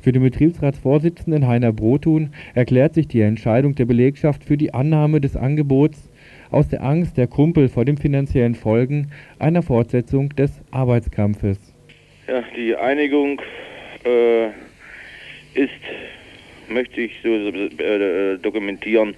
Für 0.00 0.12
den 0.12 0.22
Betriebsratsvorsitzenden 0.22 1.46
Heiner 1.46 1.72
Brotun 1.72 2.30
erklärt 2.54 2.94
sich 2.94 3.06
die 3.06 3.20
Entscheidung 3.20 3.76
der 3.76 3.86
Belegschaft 3.86 4.44
für 4.44 4.56
die 4.56 4.74
Annahme 4.74 5.20
des 5.20 5.36
Angebots 5.36 6.09
aus 6.50 6.68
der 6.68 6.82
Angst 6.82 7.16
der 7.16 7.26
Kumpel 7.26 7.68
vor 7.68 7.84
den 7.84 7.96
finanziellen 7.96 8.54
Folgen 8.54 9.10
einer 9.38 9.62
Fortsetzung 9.62 10.30
des 10.30 10.60
Arbeitskampfes. 10.70 11.58
Ja, 12.26 12.42
die 12.56 12.76
Einigung 12.76 13.40
äh, 14.04 14.46
ist, 15.54 15.70
möchte 16.68 17.00
ich 17.00 17.12
so 17.22 17.28
äh, 17.28 18.38
dokumentieren, 18.38 19.14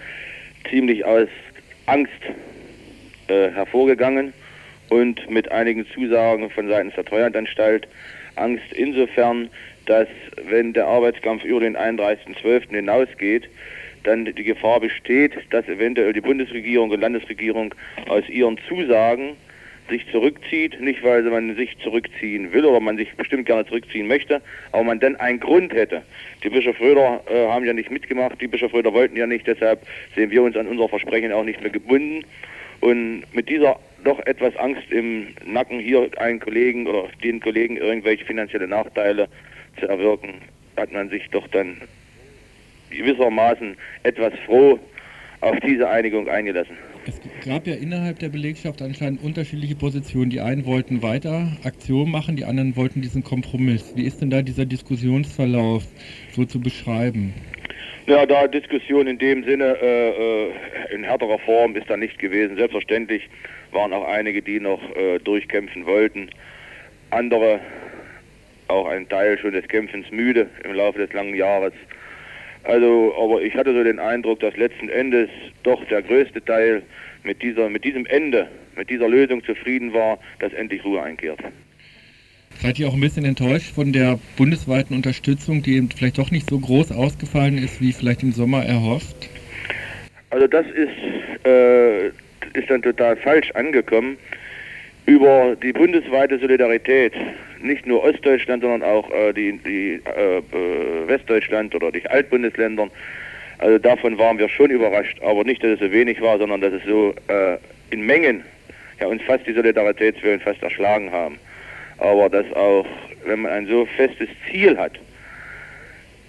ziemlich 0.70 1.04
aus 1.04 1.28
Angst 1.86 2.12
äh, 3.28 3.50
hervorgegangen 3.50 4.32
und 4.88 5.28
mit 5.30 5.50
einigen 5.50 5.86
Zusagen 5.94 6.50
von 6.50 6.68
seitens 6.68 6.94
der 6.94 7.04
Treuhandanstalt. 7.04 7.88
Angst 8.36 8.72
insofern, 8.74 9.48
dass 9.86 10.08
wenn 10.48 10.72
der 10.72 10.86
Arbeitskampf 10.86 11.44
über 11.44 11.60
den 11.60 11.76
31.12. 11.76 12.70
hinausgeht, 12.70 13.48
dann 14.02 14.24
die 14.24 14.44
Gefahr 14.44 14.80
besteht, 14.80 15.32
dass 15.50 15.66
eventuell 15.68 16.12
die 16.12 16.20
Bundesregierung 16.20 16.90
und 16.90 17.00
Landesregierung 17.00 17.74
aus 18.08 18.28
ihren 18.28 18.58
Zusagen 18.68 19.36
sich 19.88 20.06
zurückzieht, 20.10 20.80
nicht 20.80 21.02
weil 21.02 21.22
man 21.22 21.56
sich 21.56 21.76
zurückziehen 21.78 22.52
will 22.52 22.64
oder 22.64 22.80
man 22.80 22.96
sich 22.96 23.12
bestimmt 23.14 23.46
gerne 23.46 23.66
zurückziehen 23.66 24.06
möchte, 24.06 24.40
aber 24.70 24.84
man 24.84 25.00
dann 25.00 25.16
einen 25.16 25.40
Grund 25.40 25.72
hätte. 25.72 26.02
Die 26.42 26.48
Bischof 26.48 26.80
Röder 26.80 27.22
äh, 27.28 27.46
haben 27.46 27.64
ja 27.64 27.72
nicht 27.72 27.90
mitgemacht, 27.90 28.40
die 28.40 28.46
Bischof 28.46 28.72
Röder 28.72 28.92
wollten 28.92 29.16
ja 29.16 29.26
nicht, 29.26 29.46
deshalb 29.46 29.86
sehen 30.14 30.30
wir 30.30 30.42
uns 30.42 30.56
an 30.56 30.66
unser 30.66 30.88
Versprechen 30.88 31.32
auch 31.32 31.44
nicht 31.44 31.60
mehr 31.60 31.70
gebunden. 31.70 32.24
Und 32.80 33.24
mit 33.32 33.48
dieser 33.48 33.78
doch 34.02 34.18
etwas 34.26 34.56
Angst 34.56 34.90
im 34.90 35.28
Nacken, 35.44 35.78
hier 35.78 36.08
einen 36.16 36.40
Kollegen 36.40 36.86
oder 36.86 37.08
den 37.22 37.40
Kollegen 37.40 37.76
irgendwelche 37.76 38.24
finanzielle 38.24 38.66
Nachteile 38.66 39.28
zu 39.78 39.86
erwirken, 39.86 40.34
hat 40.76 40.92
man 40.92 41.08
sich 41.08 41.28
doch 41.30 41.46
dann 41.48 41.80
gewissermaßen 42.92 43.76
etwas 44.02 44.32
froh 44.46 44.78
auf 45.40 45.58
diese 45.60 45.88
Einigung 45.88 46.28
eingelassen. 46.28 46.76
Es 47.04 47.20
gab 47.44 47.66
ja 47.66 47.74
innerhalb 47.74 48.20
der 48.20 48.28
Belegschaft 48.28 48.80
anscheinend 48.80 49.22
unterschiedliche 49.24 49.74
Positionen. 49.74 50.30
Die 50.30 50.40
einen 50.40 50.66
wollten 50.66 51.02
weiter 51.02 51.48
Aktion 51.64 52.10
machen, 52.10 52.36
die 52.36 52.44
anderen 52.44 52.76
wollten 52.76 53.02
diesen 53.02 53.24
Kompromiss. 53.24 53.92
Wie 53.96 54.04
ist 54.04 54.22
denn 54.22 54.30
da 54.30 54.42
dieser 54.42 54.66
Diskussionsverlauf 54.66 55.82
so 56.30 56.44
zu 56.44 56.60
beschreiben? 56.60 57.34
Ja, 58.06 58.24
da 58.26 58.46
Diskussion 58.46 59.06
in 59.06 59.18
dem 59.18 59.44
Sinne 59.44 59.76
äh, 59.80 60.10
äh, 60.10 60.52
in 60.92 61.02
härterer 61.02 61.38
Form 61.40 61.74
ist 61.74 61.90
da 61.90 61.96
nicht 61.96 62.18
gewesen. 62.18 62.56
Selbstverständlich 62.56 63.28
waren 63.72 63.92
auch 63.92 64.06
einige, 64.06 64.42
die 64.42 64.60
noch 64.60 64.80
äh, 64.96 65.18
durchkämpfen 65.18 65.86
wollten. 65.86 66.28
Andere, 67.10 67.60
auch 68.68 68.86
ein 68.86 69.08
Teil 69.08 69.38
schon 69.38 69.52
des 69.52 69.66
Kämpfens 69.68 70.10
müde 70.10 70.48
im 70.64 70.74
Laufe 70.74 70.98
des 70.98 71.12
langen 71.12 71.34
Jahres. 71.34 71.72
Also, 72.64 73.14
aber 73.20 73.42
ich 73.42 73.54
hatte 73.54 73.72
so 73.72 73.82
den 73.82 73.98
Eindruck, 73.98 74.40
dass 74.40 74.56
letzten 74.56 74.88
Endes 74.88 75.28
doch 75.62 75.84
der 75.86 76.02
größte 76.02 76.44
Teil 76.44 76.82
mit 77.24 77.42
dieser, 77.42 77.68
mit 77.68 77.84
diesem 77.84 78.06
Ende, 78.06 78.48
mit 78.76 78.88
dieser 78.90 79.08
Lösung 79.08 79.42
zufrieden 79.44 79.92
war, 79.92 80.18
dass 80.38 80.52
endlich 80.52 80.84
Ruhe 80.84 81.02
einkehrt. 81.02 81.40
Seid 82.60 82.78
ihr 82.78 82.88
auch 82.88 82.94
ein 82.94 83.00
bisschen 83.00 83.24
enttäuscht 83.24 83.74
von 83.74 83.92
der 83.92 84.18
bundesweiten 84.36 84.94
Unterstützung, 84.94 85.62
die 85.62 85.76
eben 85.76 85.90
vielleicht 85.90 86.18
doch 86.18 86.30
nicht 86.30 86.48
so 86.48 86.58
groß 86.58 86.92
ausgefallen 86.92 87.58
ist, 87.58 87.80
wie 87.80 87.92
vielleicht 87.92 88.22
im 88.22 88.32
Sommer 88.32 88.64
erhofft? 88.64 89.28
Also 90.30 90.46
das 90.46 90.66
ist, 90.66 91.46
äh, 91.46 92.06
ist 92.06 92.68
dann 92.68 92.82
total 92.82 93.16
falsch 93.16 93.50
angekommen. 93.52 94.16
Über 95.06 95.56
die 95.60 95.72
bundesweite 95.72 96.38
Solidarität, 96.38 97.12
nicht 97.62 97.86
nur 97.86 98.02
Ostdeutschland, 98.02 98.62
sondern 98.62 98.82
auch 98.82 99.10
äh, 99.10 99.32
die, 99.32 99.58
die 99.58 100.00
äh, 100.04 100.42
Westdeutschland 101.06 101.74
oder 101.74 101.90
die 101.90 102.06
Altbundesländern, 102.06 102.90
also 103.58 103.78
davon 103.78 104.18
waren 104.18 104.38
wir 104.38 104.48
schon 104.48 104.70
überrascht, 104.70 105.20
aber 105.22 105.44
nicht, 105.44 105.62
dass 105.62 105.72
es 105.72 105.80
so 105.80 105.92
wenig 105.92 106.20
war, 106.20 106.38
sondern 106.38 106.60
dass 106.60 106.72
es 106.72 106.82
so 106.84 107.14
äh, 107.28 107.58
in 107.90 108.04
Mengen 108.04 108.42
ja, 109.00 109.06
uns 109.06 109.22
fast 109.22 109.46
die 109.46 109.52
Solidaritätswillen 109.52 110.40
fast 110.40 110.62
erschlagen 110.62 111.10
haben. 111.12 111.38
Aber 111.98 112.28
dass 112.28 112.50
auch, 112.54 112.86
wenn 113.24 113.42
man 113.42 113.52
ein 113.52 113.66
so 113.66 113.86
festes 113.96 114.28
Ziel 114.50 114.76
hat 114.76 114.98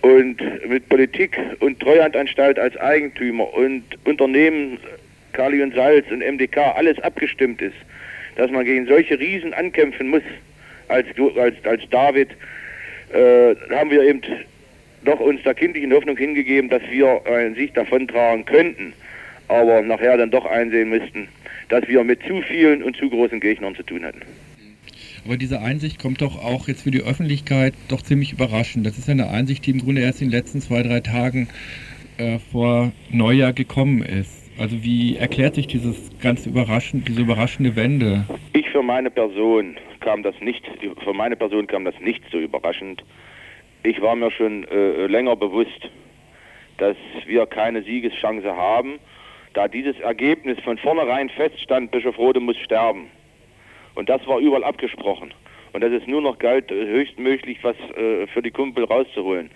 und 0.02 0.42
mit 0.68 0.88
Politik 0.90 1.40
und 1.60 1.80
Treuhandanstalt 1.80 2.60
als 2.60 2.78
Eigentümer 2.78 3.52
und 3.54 3.84
Unternehmen 4.06 4.78
Kali 5.32 5.64
und 5.64 5.74
Salz 5.74 6.06
und 6.12 6.20
MDK 6.20 6.76
alles 6.76 7.00
abgestimmt 7.00 7.62
ist, 7.62 7.76
dass 8.36 8.52
man 8.52 8.66
gegen 8.66 8.86
solche 8.86 9.20
Riesen 9.20 9.54
ankämpfen 9.54 10.10
muss, 10.10 10.22
als, 10.94 11.08
als, 11.38 11.56
als 11.66 11.82
David, 11.90 12.30
äh, 13.12 13.56
haben 13.70 13.90
wir 13.90 14.04
eben 14.04 14.22
doch 15.04 15.20
uns 15.20 15.42
der 15.44 15.54
kindlichen 15.54 15.92
Hoffnung 15.92 16.18
hingegeben, 16.18 16.70
dass 16.70 16.82
wir 16.90 17.22
einen 17.26 17.56
Sieg 17.56 17.74
davontragen 17.74 18.46
könnten, 18.46 18.94
aber 19.48 19.82
nachher 19.82 20.18
dann 20.18 20.32
doch 20.32 20.46
einsehen 20.46 20.90
müssten, 20.90 21.28
dass 21.70 21.88
wir 21.88 22.04
mit 22.04 22.22
zu 22.24 22.42
vielen 22.42 22.84
und 22.84 22.96
zu 22.96 23.10
großen 23.10 23.40
Gegnern 23.40 23.76
zu 23.76 23.84
tun 23.84 24.06
hatten. 24.06 24.22
Aber 25.26 25.38
diese 25.38 25.62
Einsicht 25.62 26.00
kommt 26.00 26.22
doch 26.22 26.44
auch 26.44 26.68
jetzt 26.68 26.84
für 26.84 26.92
die 26.92 27.02
Öffentlichkeit 27.02 27.74
doch 27.88 28.02
ziemlich 28.02 28.34
überraschend. 28.34 28.86
Das 28.86 28.98
ist 28.98 29.10
eine 29.10 29.30
Einsicht, 29.30 29.66
die 29.66 29.72
im 29.72 29.80
Grunde 29.80 30.02
erst 30.02 30.22
in 30.22 30.30
den 30.30 30.38
letzten 30.38 30.62
zwei, 30.62 30.84
drei 30.84 31.00
Tagen 31.00 31.48
äh, 32.18 32.40
vor 32.52 32.92
Neujahr 33.10 33.54
gekommen 33.54 34.02
ist. 34.02 34.43
Also 34.60 34.84
wie 34.84 35.18
erklärt 35.18 35.56
sich 35.56 35.68
dieses 35.68 36.12
ganz 36.20 36.46
überraschend, 36.46 37.08
diese 37.08 37.22
überraschende 37.22 37.76
Wende? 37.76 38.26
Ich 38.54 38.70
für 38.70 38.84
meine 38.84 39.10
Person 39.10 39.76
kam 40.00 40.22
das 40.22 40.36
nicht, 40.42 40.64
für 41.04 41.14
meine 41.14 41.36
Person 41.36 41.66
kam 41.68 41.86
das 41.86 42.00
nicht 42.00 42.24
so 42.32 42.38
überraschend. 42.38 43.04
Ich 43.84 44.02
war 44.02 44.16
mir 44.16 44.32
schon 44.32 44.66
äh, 44.66 45.08
länger 45.08 45.36
bewusst, 45.36 45.90
dass 46.78 46.96
wir 47.26 47.46
keine 47.46 47.84
Siegeschance 47.84 48.56
haben, 48.56 49.00
da 49.54 49.68
dieses 49.68 50.00
Ergebnis 50.00 50.58
von 50.64 50.78
vornherein 50.78 51.30
feststand, 51.30 51.92
Bischof 51.92 52.18
Rode 52.18 52.40
muss 52.40 52.58
sterben. 52.58 53.08
Und 53.96 54.10
das 54.10 54.26
war 54.28 54.40
überall 54.40 54.64
abgesprochen. 54.64 55.34
Und 55.74 55.82
dass 55.82 55.92
es 55.92 56.06
nur 56.08 56.22
noch 56.22 56.38
galt, 56.38 56.70
höchstmöglich 56.72 57.58
was 57.64 57.76
äh, 57.98 58.28
für 58.28 58.42
die 58.42 58.52
Kumpel 58.52 58.84
rauszuholen. 58.86 59.50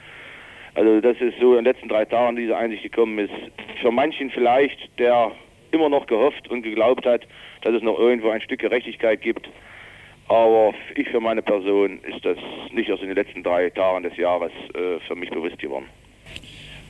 Also 0.78 1.02
das 1.02 1.18
ist 1.20 1.34
so 1.42 1.58
in 1.58 1.63
den 1.63 1.74
letzten 1.74 1.90
drei 1.90 2.06
Tagen 2.06 2.36
diese 2.36 2.56
Einsicht 2.56 2.84
gekommen 2.84 3.18
ist. 3.18 3.34
Für 3.82 3.90
manchen 3.90 4.30
vielleicht, 4.30 4.78
der 5.00 5.32
immer 5.72 5.90
noch 5.90 6.06
gehofft 6.06 6.48
und 6.50 6.62
geglaubt 6.62 7.04
hat, 7.04 7.28
dass 7.63 7.74
es 7.74 7.82
noch 7.82 7.98
irgendwo 7.98 8.30
ein 8.30 8.42
Stück 8.42 8.60
Gerechtigkeit 8.60 9.22
gibt. 9.22 9.50
Aber 10.28 10.76
ich 10.96 11.10
für 11.10 11.20
meine 11.20 11.42
Person 11.42 12.00
ist 12.04 12.24
das 12.24 12.38
nicht 12.72 12.90
erst 12.90 13.02
in 13.02 13.08
den 13.08 13.18
letzten 13.18 13.42
drei 13.42 13.72
Tagen 13.72 14.04
des 14.04 14.16
Jahres 14.18 14.52
äh, 14.76 15.00
für 15.08 15.16
mich 15.16 15.32
bewusst 15.32 15.58
geworden. 15.58 15.86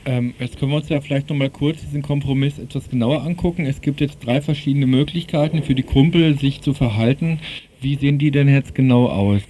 Ähm, 0.04 0.34
jetzt 0.38 0.58
können 0.58 0.72
wir 0.72 0.76
uns 0.76 0.90
ja 0.90 1.00
vielleicht 1.00 1.30
nochmal 1.30 1.48
kurz 1.48 1.80
diesen 1.80 2.02
Kompromiss 2.02 2.58
etwas 2.58 2.90
genauer 2.90 3.22
angucken. 3.22 3.64
Es 3.64 3.80
gibt 3.80 4.02
jetzt 4.02 4.18
drei 4.26 4.42
verschiedene 4.42 4.86
Möglichkeiten 4.86 5.62
für 5.62 5.74
die 5.74 5.82
Kumpel, 5.82 6.34
sich 6.34 6.60
zu 6.60 6.74
verhalten. 6.74 7.40
Wie 7.80 7.94
sehen 7.94 8.18
die 8.18 8.32
denn 8.32 8.48
jetzt 8.48 8.74
genau 8.74 9.06
aus? 9.06 9.40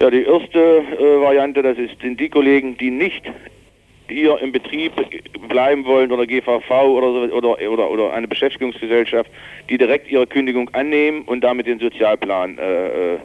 Ja, 0.00 0.10
die 0.10 0.22
erste 0.22 0.58
äh, 0.58 1.20
Variante, 1.20 1.62
das 1.62 1.76
ist, 1.76 2.00
sind 2.00 2.18
die 2.18 2.30
Kollegen, 2.30 2.78
die 2.78 2.90
nicht 2.90 3.22
hier 4.08 4.38
im 4.40 4.52
Betrieb 4.52 4.92
bleiben 5.48 5.84
wollen 5.84 6.12
oder 6.12 6.26
GVV 6.26 6.70
oder, 6.70 7.32
oder, 7.32 7.58
oder, 7.70 7.90
oder 7.90 8.12
eine 8.12 8.28
Beschäftigungsgesellschaft, 8.28 9.30
die 9.68 9.78
direkt 9.78 10.10
ihre 10.10 10.26
Kündigung 10.26 10.68
annehmen 10.74 11.22
und 11.22 11.42
damit 11.42 11.66
den 11.66 11.78
Sozialplan 11.78 12.58
äh, 12.58 13.14
äh 13.14 13.18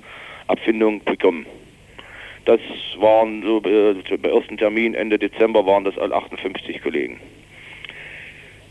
Abfindung 0.48 1.02
bekommen. 1.06 1.46
Das 2.46 2.60
waren 2.98 3.42
so 3.44 3.58
äh, 3.60 3.94
beim 4.18 4.32
ersten 4.32 4.58
Termin 4.58 4.96
Ende 4.96 5.18
Dezember 5.18 5.66
waren 5.66 5.86
das 5.86 5.98
58 5.98 6.82
Kollegen. 6.82 7.20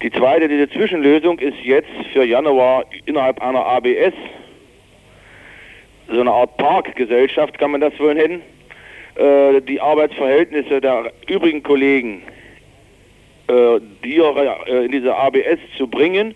Die 0.03 0.11
zweite, 0.11 0.49
diese 0.49 0.69
Zwischenlösung 0.71 1.39
ist 1.39 1.59
jetzt 1.63 1.91
für 2.13 2.25
Januar 2.25 2.85
innerhalb 3.05 3.41
einer 3.43 3.65
ABS, 3.65 4.15
so 6.09 6.21
eine 6.21 6.33
Art 6.33 6.57
Parkgesellschaft 6.57 7.59
kann 7.59 7.71
man 7.71 7.81
das 7.81 7.99
wohl 8.01 8.15
nennen, 8.15 8.43
äh, 9.17 9.61
die 9.63 9.81
Arbeitsverhältnisse 9.81 10.81
der 10.81 11.13
übrigen 11.29 11.63
Kollegen 11.63 12.23
äh, 13.49 13.81
hier 14.05 14.57
äh, 14.67 14.85
in 14.85 14.93
diese 14.93 15.15
ABS 15.15 15.59
zu 15.77 15.87
bringen 15.87 16.35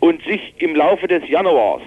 und 0.00 0.22
sich 0.24 0.54
im 0.58 0.74
Laufe 0.74 1.08
des 1.08 1.28
Januars 1.28 1.82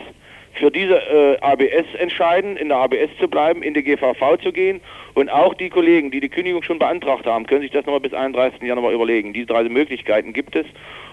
für 0.53 0.71
diese 0.71 0.95
äh, 0.95 1.37
ABS 1.41 1.85
entscheiden, 1.99 2.57
in 2.57 2.69
der 2.69 2.77
ABS 2.77 3.09
zu 3.19 3.27
bleiben, 3.27 3.61
in 3.61 3.73
die 3.73 3.83
GVV 3.83 4.37
zu 4.41 4.51
gehen 4.51 4.81
und 5.13 5.29
auch 5.29 5.53
die 5.53 5.69
Kollegen, 5.69 6.11
die 6.11 6.19
die 6.19 6.29
Kündigung 6.29 6.63
schon 6.63 6.79
beantragt 6.79 7.25
haben, 7.25 7.45
können 7.45 7.61
sich 7.61 7.71
das 7.71 7.85
nochmal 7.85 8.01
bis 8.01 8.13
31. 8.13 8.61
Januar 8.61 8.91
überlegen. 8.91 9.33
Diese 9.33 9.47
drei 9.47 9.63
Möglichkeiten 9.63 10.33
gibt 10.33 10.55
es 10.55 10.65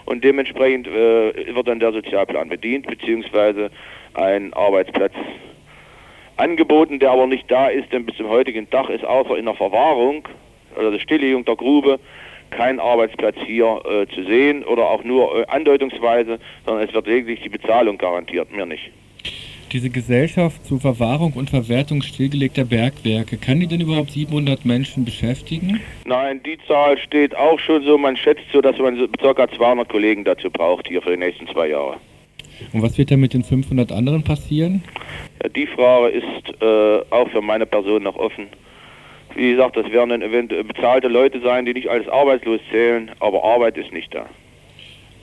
und 0.07 0.25
dementsprechend 0.25 0.87
äh, 0.89 1.55
wird 1.55 1.69
dann 1.69 1.81
der 1.81 1.93
Sozialplan 1.93 2.49
bedient, 2.49 2.87
beziehungsweise 2.87 3.71
ein 4.15 4.53
Arbeitsplatz 4.55 5.15
angeboten, 6.37 6.99
der 6.99 7.11
aber 7.11 7.27
nicht 7.27 7.51
da 7.51 7.69
ist, 7.69 7.93
denn 7.93 8.07
bis 8.07 8.17
zum 8.17 8.29
heutigen 8.29 8.69
Tag 8.71 8.89
ist 8.91 9.05
außer 9.05 9.37
in 9.37 9.45
der 9.45 9.55
Verwahrung 9.55 10.27
oder 10.77 10.91
der 10.91 10.99
Stilllegung 10.99 11.45
der 11.45 11.57
Grube 11.57 11.99
kein 12.51 12.79
Arbeitsplatz 12.81 13.37
hier 13.45 13.81
äh, 13.85 14.07
zu 14.15 14.25
sehen 14.25 14.65
oder 14.65 14.89
auch 14.89 15.05
nur 15.05 15.41
äh, 15.41 15.47
andeutungsweise, 15.47 16.39
sondern 16.65 16.87
es 16.87 16.95
wird 16.95 17.07
lediglich 17.07 17.41
die 17.41 17.49
Bezahlung 17.49 17.99
garantiert, 17.99 18.53
mir 18.53 18.67
nicht. 18.67 18.91
Diese 19.73 19.91
Gesellschaft 19.91 20.65
zur 20.65 20.79
Verwahrung 20.79 21.33
und 21.33 21.51
Verwertung 21.51 22.01
stillgelegter 22.03 22.65
Bergwerke, 22.65 23.39
kann 23.39 23.59
die 23.59 23.67
denn 23.67 23.81
überhaupt 23.81 24.13
700 24.13 24.65
Menschen 24.65 25.05
beschäftigen? 25.05 25.81
Nein, 26.05 26.41
die 26.45 26.59
Zahl 26.69 26.97
steht 26.99 27.35
auch 27.35 27.59
schon 27.59 27.83
so, 27.83 27.99
man 27.99 28.17
schätzt 28.17 28.45
so, 28.53 28.61
dass 28.61 28.79
man 28.79 28.97
so 28.97 29.09
ca. 29.09 29.49
200 29.49 29.89
Kollegen 29.89 30.23
dazu 30.23 30.49
braucht 30.49 30.87
hier 30.87 31.03
für 31.03 31.11
die 31.11 31.17
nächsten 31.17 31.49
zwei 31.49 31.71
Jahre. 31.71 31.97
Und 32.73 32.83
was 32.83 32.99
wird 32.99 33.11
dann 33.11 33.21
mit 33.21 33.35
den 33.35 33.45
500 33.45 33.93
anderen 33.93 34.23
passieren? 34.23 34.83
Ja, 35.43 35.49
die 35.49 35.67
Frage 35.67 36.09
ist 36.09 36.63
äh, 36.63 37.01
auch 37.11 37.29
für 37.31 37.41
meine 37.41 37.67
Person 37.67 38.03
noch 38.03 38.17
offen. 38.17 38.49
Wie 39.35 39.51
gesagt, 39.51 39.77
das 39.77 39.91
werden 39.91 40.11
dann 40.11 40.23
eventuell 40.23 40.65
bezahlte 40.65 41.09
Leute 41.09 41.41
sein, 41.41 41.65
die 41.65 41.75
nicht 41.75 41.89
als 41.89 42.09
arbeitslos 42.09 42.61
zählen, 42.71 43.11
aber 43.21 43.43
Arbeit 43.43 43.77
ist 43.77 43.93
nicht 43.93 44.15
da. 44.15 44.27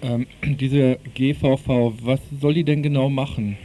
Ähm, 0.03 0.27
diese 0.43 0.99
GVV, 1.13 1.93
was 2.03 2.19
soll 2.39 2.53
die 2.53 2.63
denn 2.63 2.83
genau 2.83 3.09
machen? 3.09 3.57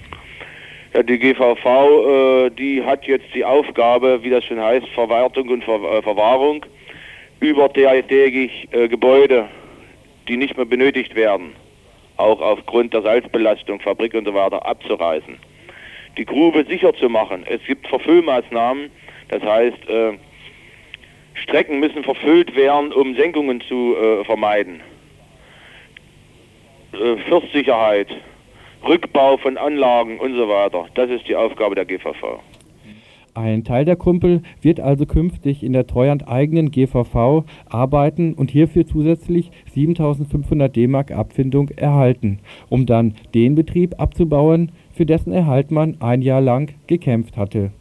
Ja, 0.94 1.02
die 1.02 1.18
GVV, 1.18 1.66
äh, 1.66 2.50
die 2.50 2.82
hat 2.82 3.04
jetzt 3.06 3.26
die 3.34 3.44
Aufgabe, 3.44 4.20
wie 4.22 4.30
das 4.30 4.44
schon 4.44 4.60
heißt, 4.60 4.86
Verwertung 4.94 5.48
und 5.48 5.64
Ver 5.64 5.80
äh, 5.98 6.02
Verwahrung 6.02 6.64
über 7.40 7.68
dertägig 7.68 8.68
äh, 8.70 8.88
Gebäude, 8.88 9.46
die 10.28 10.36
nicht 10.36 10.56
mehr 10.56 10.64
benötigt 10.64 11.14
werden, 11.14 11.52
auch 12.16 12.40
aufgrund 12.40 12.94
der 12.94 13.02
Salzbelastung, 13.02 13.81
Fabrik 13.81 14.14
und 14.14 14.24
so 14.24 14.35
weiter, 14.35 14.64
abzureißen. 14.64 15.38
Die 16.16 16.24
Grube 16.24 16.64
sicher 16.64 16.94
zu 16.94 17.09
machen. 17.09 17.44
Es 17.48 17.62
gibt 17.66 17.87
Verfüllmaßnahmen, 17.88 18.90
das 19.29 19.42
heißt, 19.42 19.88
äh, 19.88 20.12
Strecken 21.35 21.81
müssen 21.81 22.02
verfüllt 22.02 22.57
werden, 22.57 22.92
um 22.92 23.14
Senkungen 23.14 23.61
zu 23.61 23.96
äh, 23.96 24.24
vermeiden. 24.24 24.81
Äh, 26.92 27.16
Fürstsicherheit, 27.29 28.09
Rückbau 28.87 29.37
von 29.37 29.59
Anlagen 29.59 30.18
und 30.18 30.35
so 30.35 30.48
weiter. 30.48 30.87
Das 30.94 31.11
ist 31.11 31.29
die 31.29 31.37
Aufgabe 31.37 31.74
der 31.74 31.85
GVV. 31.85 32.40
Ein 33.37 33.64
Teil 33.64 33.85
der 33.85 33.96
Kumpel 33.96 34.40
wird 34.62 34.81
also 34.81 35.05
künftig 35.05 35.62
in 35.62 35.75
der 35.75 35.87
Treuhand 35.87 36.27
eigenen 36.27 36.70
GVV 36.70 37.44
arbeiten 37.68 38.33
und 38.33 38.51
hierfür 38.51 38.87
zusätzlich 38.87 39.51
7500 39.75 40.75
D-Mark 40.75 41.11
Abfindung 41.11 41.68
erhalten, 41.68 42.38
um 42.70 42.87
dann 42.87 43.12
den 43.35 43.55
Betrieb 43.55 44.01
abzubauen, 44.01 44.72
für 44.90 45.05
dessen 45.05 45.35
Erhalt 45.35 45.70
man 45.70 46.01
ein 46.01 46.22
Jahr 46.22 46.40
lang 46.40 46.72
gekämpft 46.87 47.37
hatte. 47.37 47.72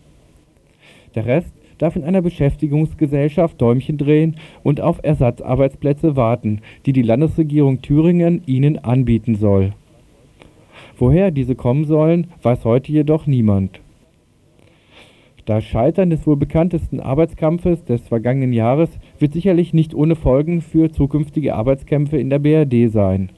Der 1.16 1.26
Rest 1.26 1.54
darf 1.78 1.96
in 1.96 2.04
einer 2.04 2.22
Beschäftigungsgesellschaft 2.22 3.62
Däumchen 3.62 3.98
drehen 3.98 4.36
und 4.62 4.82
auf 4.82 5.00
Ersatzarbeitsplätze 5.04 6.18
warten, 6.18 6.60
die 6.86 6.92
die 6.92 7.02
Landesregierung 7.02 7.82
Thüringen 7.82 8.42
ihnen 8.46 8.84
anbieten 8.84 9.36
soll. 9.36 9.72
Woher 10.98 11.32
diese 11.32 11.56
kommen 11.56 11.86
sollen, 11.86 12.28
weiß 12.42 12.66
heute 12.66 12.92
jedoch 12.92 13.26
niemand. 13.26 13.80
Das 15.46 15.64
Scheitern 15.64 16.10
des 16.10 16.26
wohl 16.26 16.38
bekanntesten 16.38 17.00
Arbeitskampfes 17.00 17.84
des 17.84 18.08
vergangenen 18.08 18.52
Jahres 18.52 18.90
wird 19.20 19.34
sicherlich 19.34 19.76
nicht 19.76 19.94
ohne 19.94 20.16
Folgen 20.16 20.62
für 20.62 20.92
zukünftige 20.92 21.54
Arbeitskämpfe 21.54 22.18
in 22.18 22.32
der 22.32 22.40
BRD 22.40 22.92
sein. 22.92 23.30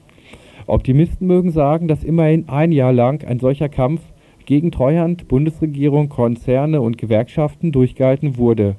Optimisten 0.67 1.27
mögen 1.27 1.51
sagen, 1.51 1.89
dass 1.89 2.05
immerhin 2.05 2.47
ein 2.47 2.71
Jahr 2.71 2.93
lang 2.93 3.25
ein 3.25 3.39
solcher 3.39 3.67
Kampf 3.67 3.99
gegen 4.45 4.71
Treuhand, 4.71 5.27
Bundesregierung, 5.27 6.07
Konzerne 6.07 6.79
und 6.79 6.97
Gewerkschaften 6.97 7.73
durchgehalten 7.73 8.37
wurde. 8.37 8.77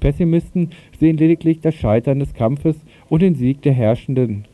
Pessimisten 0.00 0.70
sehen 0.98 1.18
lediglich 1.18 1.60
das 1.60 1.74
Scheitern 1.74 2.18
des 2.18 2.32
Kampfes 2.32 2.76
und 3.10 3.20
den 3.20 3.34
Sieg 3.34 3.60
der 3.60 3.74
Herrschenden. 3.74 4.46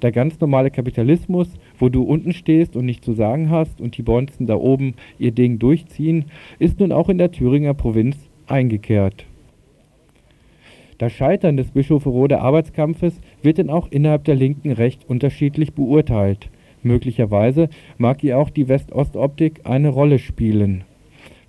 Der 0.00 0.12
ganz 0.12 0.38
normale 0.40 0.70
Kapitalismus, 0.70 1.48
wo 1.78 1.88
du 1.88 2.02
unten 2.02 2.32
stehst 2.32 2.76
und 2.76 2.86
nichts 2.86 3.04
zu 3.04 3.12
sagen 3.12 3.50
hast 3.50 3.80
und 3.80 3.96
die 3.96 4.02
Bonzen 4.02 4.46
da 4.46 4.56
oben 4.56 4.94
ihr 5.18 5.32
Ding 5.32 5.58
durchziehen, 5.58 6.26
ist 6.58 6.80
nun 6.80 6.92
auch 6.92 7.08
in 7.08 7.18
der 7.18 7.32
Thüringer 7.32 7.74
Provinz 7.74 8.16
eingekehrt. 8.46 9.26
Das 10.98 11.12
Scheitern 11.12 11.56
des 11.56 11.72
Bischofferoder 11.72 12.40
Arbeitskampfes 12.40 13.20
wird 13.42 13.58
denn 13.58 13.70
auch 13.70 13.88
innerhalb 13.90 14.24
der 14.24 14.36
Linken 14.36 14.70
recht 14.70 15.08
unterschiedlich 15.08 15.72
beurteilt. 15.72 16.50
Möglicherweise 16.82 17.68
mag 17.98 18.20
hier 18.20 18.38
auch 18.38 18.50
die 18.50 18.68
West-Ost-Optik 18.68 19.62
eine 19.64 19.88
Rolle 19.88 20.18
spielen. 20.18 20.84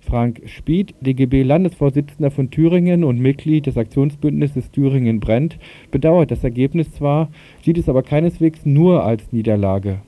Frank 0.00 0.42
Spieth, 0.46 0.94
DGB-Landesvorsitzender 1.00 2.30
von 2.30 2.50
Thüringen 2.50 3.02
und 3.02 3.20
Mitglied 3.20 3.66
des 3.66 3.76
Aktionsbündnisses 3.76 4.70
Thüringen 4.70 5.18
brennt, 5.18 5.58
bedauert 5.90 6.30
das 6.30 6.44
Ergebnis 6.44 6.92
zwar, 6.92 7.28
sieht 7.62 7.76
es 7.76 7.88
aber 7.88 8.02
keineswegs 8.02 8.64
nur 8.64 9.04
als 9.04 9.32
Niederlage. 9.32 10.00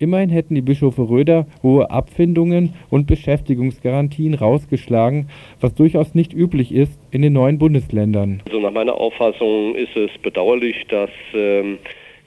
Immerhin 0.00 0.30
hätten 0.30 0.54
die 0.54 0.62
Bischöfe 0.62 1.08
Röder 1.08 1.46
hohe 1.62 1.90
Abfindungen 1.90 2.74
und 2.88 3.08
Beschäftigungsgarantien 3.08 4.34
rausgeschlagen, 4.34 5.28
was 5.60 5.74
durchaus 5.74 6.14
nicht 6.14 6.32
üblich 6.32 6.72
ist 6.72 6.98
in 7.10 7.22
den 7.22 7.32
neuen 7.32 7.58
Bundesländern. 7.58 8.40
Also 8.46 8.60
nach 8.60 8.70
meiner 8.70 8.94
Auffassung 8.94 9.74
ist 9.74 9.96
es 9.96 10.10
bedauerlich, 10.22 10.86
dass 10.88 11.10
ähm, 11.34 11.78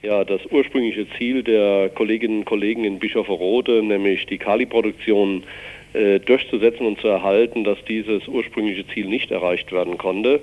ja, 0.04 0.26
das 0.26 0.42
ursprüngliche 0.52 1.08
Ziel 1.18 1.44
der 1.44 1.90
Kolleginnen 1.90 2.40
und 2.40 2.46
Kollegen 2.46 2.84
in 2.84 3.00
Bischofferode, 3.00 3.82
nämlich 3.84 4.26
die 4.26 4.38
Kali-Produktion 4.38 5.44
äh, 5.94 6.20
durchzusetzen 6.20 6.86
und 6.86 7.00
zu 7.00 7.08
erhalten, 7.08 7.64
dass 7.64 7.78
dieses 7.86 8.28
ursprüngliche 8.28 8.86
Ziel 8.88 9.08
nicht 9.08 9.32
erreicht 9.32 9.72
werden 9.72 9.98
konnte. 9.98 10.42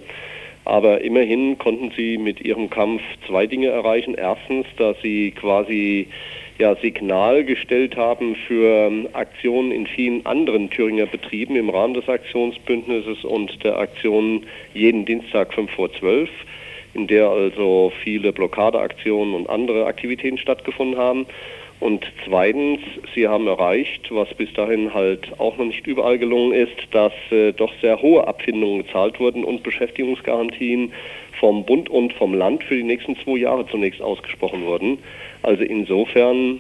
Aber 0.64 1.00
immerhin 1.02 1.58
konnten 1.58 1.92
sie 1.96 2.18
mit 2.18 2.40
ihrem 2.42 2.68
Kampf 2.70 3.02
zwei 3.26 3.46
Dinge 3.46 3.68
erreichen. 3.68 4.14
Erstens, 4.14 4.66
dass 4.76 5.00
sie 5.02 5.30
quasi 5.30 6.08
ja, 6.58 6.74
Signal 6.76 7.44
gestellt 7.44 7.96
haben 7.96 8.34
für 8.46 8.86
ähm, 8.86 9.08
Aktionen 9.12 9.70
in 9.70 9.86
vielen 9.86 10.26
anderen 10.26 10.70
Thüringer 10.70 11.06
Betrieben 11.06 11.56
im 11.56 11.70
Rahmen 11.70 11.94
des 11.94 12.08
Aktionsbündnisses 12.08 13.24
und 13.24 13.62
der 13.62 13.78
Aktion 13.78 14.44
jeden 14.74 15.06
Dienstag 15.06 15.54
5 15.54 15.70
vor 15.70 15.92
12, 15.92 16.28
in 16.94 17.06
der 17.06 17.28
also 17.28 17.92
viele 18.02 18.32
Blockadeaktionen 18.32 19.34
und 19.34 19.48
andere 19.48 19.86
Aktivitäten 19.86 20.38
stattgefunden 20.38 20.98
haben. 20.98 21.26
Und 21.80 22.04
zweitens, 22.24 22.80
sie 23.14 23.28
haben 23.28 23.46
erreicht, 23.46 24.08
was 24.10 24.32
bis 24.34 24.52
dahin 24.52 24.92
halt 24.94 25.38
auch 25.38 25.56
noch 25.58 25.66
nicht 25.66 25.86
überall 25.86 26.18
gelungen 26.18 26.52
ist, 26.52 26.76
dass 26.90 27.12
äh, 27.30 27.52
doch 27.52 27.72
sehr 27.80 28.02
hohe 28.02 28.26
Abfindungen 28.26 28.84
gezahlt 28.84 29.20
wurden 29.20 29.44
und 29.44 29.62
Beschäftigungsgarantien 29.62 30.92
vom 31.38 31.64
Bund 31.64 31.88
und 31.88 32.12
vom 32.14 32.34
Land 32.34 32.64
für 32.64 32.74
die 32.74 32.82
nächsten 32.82 33.16
zwei 33.18 33.38
Jahre 33.38 33.66
zunächst 33.68 34.02
ausgesprochen 34.02 34.64
wurden. 34.64 34.98
Also 35.42 35.62
insofern 35.62 36.58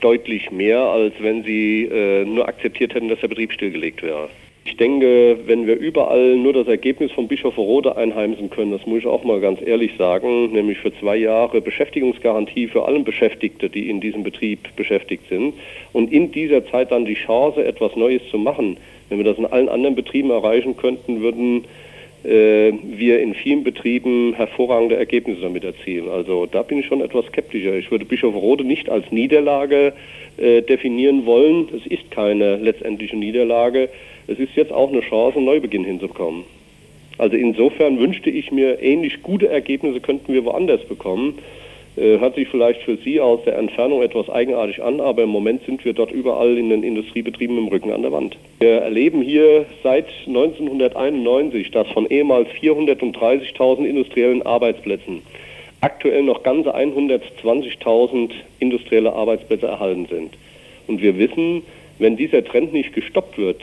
deutlich 0.00 0.50
mehr, 0.50 0.80
als 0.80 1.14
wenn 1.20 1.44
sie 1.44 1.84
äh, 1.84 2.24
nur 2.24 2.48
akzeptiert 2.48 2.94
hätten, 2.94 3.08
dass 3.08 3.20
der 3.20 3.28
Betrieb 3.28 3.52
stillgelegt 3.52 4.02
wäre. 4.02 4.30
Ich 4.68 4.76
denke, 4.76 5.38
wenn 5.46 5.66
wir 5.66 5.78
überall 5.78 6.36
nur 6.36 6.52
das 6.52 6.68
Ergebnis 6.68 7.10
von 7.12 7.26
Bischofferode 7.26 7.96
einheimsen 7.96 8.50
können, 8.50 8.70
das 8.70 8.84
muss 8.86 8.98
ich 8.98 9.06
auch 9.06 9.24
mal 9.24 9.40
ganz 9.40 9.60
ehrlich 9.64 9.92
sagen, 9.96 10.52
nämlich 10.52 10.76
für 10.76 10.92
zwei 11.00 11.16
Jahre 11.16 11.62
Beschäftigungsgarantie 11.62 12.66
für 12.66 12.84
alle 12.84 13.00
Beschäftigte, 13.00 13.70
die 13.70 13.88
in 13.88 14.02
diesem 14.02 14.24
Betrieb 14.24 14.76
beschäftigt 14.76 15.26
sind, 15.30 15.54
und 15.94 16.12
in 16.12 16.32
dieser 16.32 16.66
Zeit 16.66 16.92
dann 16.92 17.06
die 17.06 17.14
Chance, 17.14 17.64
etwas 17.64 17.96
Neues 17.96 18.20
zu 18.30 18.36
machen. 18.36 18.76
Wenn 19.08 19.16
wir 19.16 19.24
das 19.24 19.38
in 19.38 19.46
allen 19.46 19.70
anderen 19.70 19.94
Betrieben 19.94 20.28
erreichen 20.28 20.76
könnten, 20.76 21.22
würden 21.22 21.64
äh, 22.24 22.72
wir 22.82 23.20
in 23.20 23.32
vielen 23.32 23.64
Betrieben 23.64 24.34
hervorragende 24.34 24.96
Ergebnisse 24.96 25.40
damit 25.40 25.64
erzielen. 25.64 26.10
Also 26.10 26.44
da 26.44 26.62
bin 26.62 26.80
ich 26.80 26.86
schon 26.86 27.00
etwas 27.00 27.24
skeptischer. 27.26 27.74
Ich 27.76 27.90
würde 27.90 28.04
Bischofferode 28.04 28.64
nicht 28.64 28.90
als 28.90 29.10
Niederlage 29.10 29.94
äh, 30.36 30.60
definieren 30.60 31.24
wollen. 31.24 31.70
Es 31.74 31.86
ist 31.86 32.10
keine 32.10 32.56
letztendliche 32.56 33.16
Niederlage. 33.16 33.88
Es 34.28 34.38
ist 34.38 34.54
jetzt 34.56 34.72
auch 34.72 34.90
eine 34.90 35.00
Chance, 35.00 35.38
einen 35.38 35.46
Neubeginn 35.46 35.84
hinzubekommen. 35.84 36.44
Also 37.16 37.34
insofern 37.34 37.98
wünschte 37.98 38.28
ich 38.28 38.52
mir, 38.52 38.80
ähnlich 38.82 39.22
gute 39.22 39.48
Ergebnisse 39.48 40.00
könnten 40.00 40.34
wir 40.34 40.44
woanders 40.44 40.84
bekommen. 40.84 41.38
Äh, 41.96 42.18
hört 42.18 42.34
sich 42.34 42.46
vielleicht 42.48 42.82
für 42.82 42.98
Sie 42.98 43.20
aus 43.20 43.42
der 43.44 43.56
Entfernung 43.56 44.02
etwas 44.02 44.28
eigenartig 44.28 44.82
an, 44.82 45.00
aber 45.00 45.22
im 45.22 45.30
Moment 45.30 45.64
sind 45.64 45.82
wir 45.84 45.94
dort 45.94 46.12
überall 46.12 46.58
in 46.58 46.68
den 46.68 46.82
Industriebetrieben 46.82 47.56
im 47.56 47.68
Rücken 47.68 47.90
an 47.90 48.02
der 48.02 48.12
Wand. 48.12 48.36
Wir 48.60 48.82
erleben 48.82 49.22
hier 49.22 49.64
seit 49.82 50.06
1991, 50.26 51.70
dass 51.70 51.88
von 51.88 52.06
ehemals 52.06 52.50
430.000 52.50 53.84
industriellen 53.84 54.42
Arbeitsplätzen 54.42 55.22
aktuell 55.80 56.22
noch 56.22 56.42
ganze 56.42 56.76
120.000 56.76 58.30
industrielle 58.60 59.12
Arbeitsplätze 59.12 59.66
erhalten 59.66 60.06
sind. 60.06 60.34
Und 60.86 61.00
wir 61.00 61.18
wissen, 61.18 61.62
wenn 61.98 62.16
dieser 62.16 62.44
Trend 62.44 62.72
nicht 62.74 62.92
gestoppt 62.92 63.38
wird, 63.38 63.62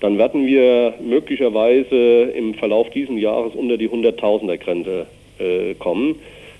dann 0.00 0.18
werden 0.18 0.46
wir 0.46 0.94
möglicherweise 1.00 2.24
im 2.36 2.54
Verlauf 2.54 2.90
dieses 2.90 3.18
Jahres 3.18 3.54
unter 3.54 3.76
die 3.76 3.88
100.000er 3.88 4.58
Grenze 4.58 5.06
äh, 5.38 5.74
kommen. 5.74 6.16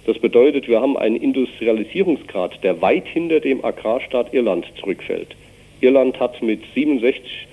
Das 0.07 0.19
bedeutet, 0.19 0.69
wir 0.69 0.81
haben 0.81 0.97
einen 0.97 1.17
Industrialisierungsgrad, 1.17 2.63
der 2.63 2.81
weit 2.81 3.07
hinter 3.09 3.41
dem 3.41 3.65
Agrarstaat 3.65 4.33
Irland 4.33 4.67
zurückfällt. 4.79 5.35
Irland 5.81 6.19
hat 6.21 6.41
mit 6.43 6.61
67 6.75 7.49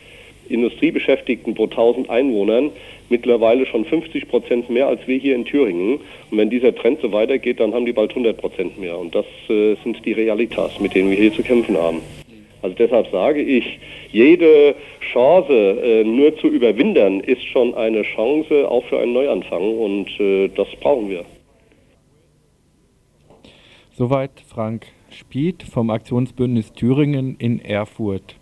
Industriebeschäftigten 0.49 1.55
pro 1.55 1.65
1000 1.65 2.09
Einwohnern 2.09 2.71
mittlerweile 3.09 3.65
schon 3.65 3.85
50 3.85 4.27
Prozent 4.27 4.69
mehr 4.69 4.87
als 4.87 5.07
wir 5.07 5.17
hier 5.17 5.35
in 5.35 5.45
Thüringen. 5.45 5.99
Und 6.31 6.37
wenn 6.37 6.49
dieser 6.49 6.75
Trend 6.75 7.01
so 7.01 7.11
weitergeht, 7.11 7.59
dann 7.59 7.73
haben 7.73 7.85
die 7.85 7.93
bald 7.93 8.11
100 8.11 8.37
Prozent 8.37 8.79
mehr. 8.79 8.97
Und 8.97 9.15
das 9.15 9.25
äh, 9.49 9.75
sind 9.83 10.05
die 10.05 10.13
Realitas, 10.13 10.79
mit 10.79 10.95
denen 10.95 11.09
wir 11.09 11.17
hier 11.17 11.33
zu 11.33 11.43
kämpfen 11.43 11.77
haben. 11.77 12.01
Also 12.63 12.75
deshalb 12.77 13.11
sage 13.11 13.41
ich, 13.41 13.77
jede 14.11 14.75
Chance 15.11 15.53
äh, 15.53 16.03
nur 16.05 16.35
zu 16.37 16.47
überwindern, 16.47 17.19
ist 17.19 17.43
schon 17.43 17.75
eine 17.75 18.03
Chance 18.03 18.69
auch 18.71 18.85
für 18.85 18.99
einen 18.99 19.11
Neuanfang 19.11 19.77
und 19.77 20.07
äh, 20.19 20.47
das 20.47 20.67
brauchen 20.79 21.09
wir. 21.09 21.25
Soweit 23.91 24.31
Frank 24.47 24.87
Spieth 25.09 25.63
vom 25.63 25.89
Aktionsbündnis 25.89 26.71
Thüringen 26.71 27.35
in 27.37 27.59
Erfurt. 27.59 28.37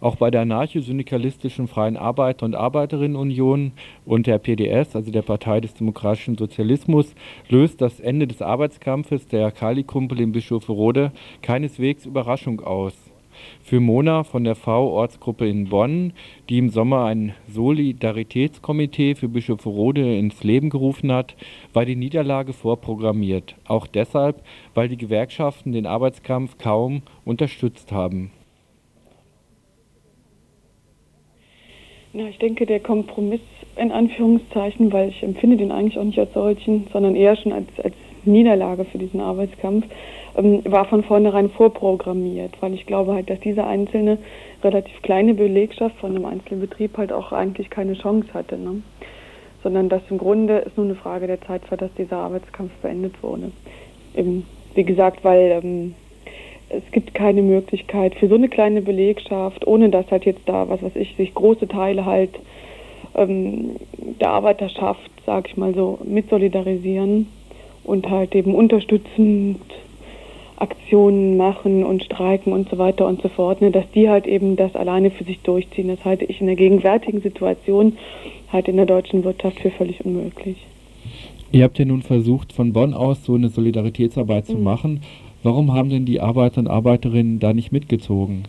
Auch 0.00 0.16
bei 0.16 0.30
der 0.30 0.40
anarcho-syndikalistischen 0.40 1.68
Freien 1.68 1.98
Arbeiter- 1.98 2.46
und 2.46 2.56
Arbeiterinnenunion 2.56 3.72
und 4.06 4.26
der 4.26 4.38
PDS, 4.38 4.96
also 4.96 5.12
der 5.12 5.22
Partei 5.22 5.60
des 5.60 5.74
Demokratischen 5.74 6.38
Sozialismus, 6.38 7.14
löst 7.50 7.82
das 7.82 8.00
Ende 8.00 8.26
des 8.26 8.40
Arbeitskampfes 8.40 9.28
der 9.28 9.52
Kali-Kumpel 9.52 10.20
in 10.20 10.32
Bischofferode 10.32 11.12
keineswegs 11.42 12.06
Überraschung 12.06 12.60
aus. 12.60 13.11
Für 13.64 13.78
Mona 13.78 14.24
von 14.24 14.42
der 14.42 14.56
V-Ortsgruppe 14.56 15.48
in 15.48 15.68
Bonn, 15.68 16.12
die 16.48 16.58
im 16.58 16.68
Sommer 16.68 17.04
ein 17.04 17.32
Solidaritätskomitee 17.46 19.14
für 19.14 19.28
Bischofferode 19.28 20.18
ins 20.18 20.42
Leben 20.42 20.68
gerufen 20.68 21.12
hat, 21.12 21.36
war 21.72 21.84
die 21.84 21.94
Niederlage 21.94 22.52
vorprogrammiert. 22.52 23.54
Auch 23.64 23.86
deshalb, 23.86 24.42
weil 24.74 24.88
die 24.88 24.96
Gewerkschaften 24.96 25.72
den 25.72 25.86
Arbeitskampf 25.86 26.58
kaum 26.58 27.02
unterstützt 27.24 27.92
haben. 27.92 28.32
Ja, 32.14 32.26
ich 32.26 32.38
denke, 32.38 32.66
der 32.66 32.80
Kompromiss 32.80 33.40
in 33.76 33.90
Anführungszeichen, 33.90 34.92
weil 34.92 35.08
ich 35.10 35.22
empfinde 35.22 35.56
den 35.56 35.72
eigentlich 35.72 35.98
auch 35.98 36.04
nicht 36.04 36.18
als 36.18 36.34
solchen, 36.34 36.88
sondern 36.92 37.14
eher 37.14 37.36
schon 37.36 37.52
als, 37.52 37.68
als 37.82 37.94
Niederlage 38.24 38.84
für 38.84 38.98
diesen 38.98 39.20
Arbeitskampf, 39.20 39.86
ähm, 40.36 40.62
war 40.64 40.84
von 40.86 41.02
vornherein 41.04 41.50
vorprogrammiert, 41.50 42.54
weil 42.60 42.74
ich 42.74 42.86
glaube 42.86 43.14
halt, 43.14 43.30
dass 43.30 43.40
diese 43.40 43.64
einzelne 43.64 44.18
relativ 44.62 45.02
kleine 45.02 45.34
Belegschaft 45.34 45.96
von 45.96 46.14
einem 46.14 46.24
einzelnen 46.24 46.60
Betrieb 46.60 46.96
halt 46.96 47.12
auch 47.12 47.32
eigentlich 47.32 47.70
keine 47.70 47.94
Chance 47.94 48.28
hatte, 48.32 48.58
ne? 48.58 48.82
sondern 49.62 49.88
dass 49.88 50.02
im 50.10 50.18
Grunde 50.18 50.64
es 50.66 50.76
nur 50.76 50.86
eine 50.86 50.94
Frage 50.94 51.26
der 51.26 51.40
Zeit 51.40 51.70
war, 51.70 51.78
dass 51.78 51.92
dieser 51.94 52.16
Arbeitskampf 52.18 52.72
beendet 52.82 53.22
wurde. 53.22 53.52
Eben, 54.14 54.44
wie 54.74 54.84
gesagt, 54.84 55.24
weil 55.24 55.60
ähm, 55.62 55.94
es 56.68 56.82
gibt 56.90 57.14
keine 57.14 57.42
Möglichkeit 57.42 58.14
für 58.14 58.28
so 58.28 58.34
eine 58.34 58.48
kleine 58.48 58.82
Belegschaft, 58.82 59.66
ohne 59.66 59.90
dass 59.90 60.10
halt 60.10 60.24
jetzt 60.24 60.42
da, 60.46 60.68
was 60.68 60.82
weiß 60.82 60.96
ich, 60.96 61.14
sich 61.16 61.34
große 61.34 61.68
Teile 61.68 62.06
halt 62.06 62.30
ähm, 63.14 63.76
der 64.20 64.30
Arbeiterschaft, 64.30 65.10
sag 65.26 65.48
ich 65.48 65.56
mal 65.56 65.74
so, 65.74 65.98
mit 66.04 66.30
solidarisieren 66.30 67.28
und 67.84 68.08
halt 68.08 68.34
eben 68.34 68.54
unterstützend 68.54 69.60
Aktionen 70.56 71.36
machen 71.36 71.84
und 71.84 72.04
streiken 72.04 72.52
und 72.52 72.68
so 72.68 72.78
weiter 72.78 73.06
und 73.06 73.20
so 73.20 73.28
fort, 73.28 73.60
ne, 73.60 73.72
dass 73.72 73.90
die 73.94 74.08
halt 74.08 74.26
eben 74.26 74.54
das 74.56 74.76
alleine 74.76 75.10
für 75.10 75.24
sich 75.24 75.40
durchziehen. 75.40 75.88
Das 75.88 76.04
halte 76.04 76.24
ich 76.24 76.40
in 76.40 76.46
der 76.46 76.56
gegenwärtigen 76.56 77.20
Situation 77.20 77.98
halt 78.52 78.68
in 78.68 78.76
der 78.76 78.86
deutschen 78.86 79.24
Wirtschaft 79.24 79.58
für 79.60 79.70
völlig 79.70 80.04
unmöglich. 80.04 80.56
Ihr 81.50 81.64
habt 81.64 81.78
ja 81.78 81.84
nun 81.84 82.02
versucht, 82.02 82.52
von 82.52 82.72
Bonn 82.72 82.94
aus 82.94 83.24
so 83.24 83.34
eine 83.34 83.48
Solidaritätsarbeit 83.48 84.46
zu 84.46 84.56
mhm. 84.56 84.62
machen. 84.62 85.00
Warum 85.42 85.72
haben 85.72 85.90
denn 85.90 86.06
die 86.06 86.20
Arbeiter 86.20 86.60
und 86.60 86.68
Arbeiterinnen 86.68 87.40
da 87.40 87.52
nicht 87.52 87.72
mitgezogen? 87.72 88.44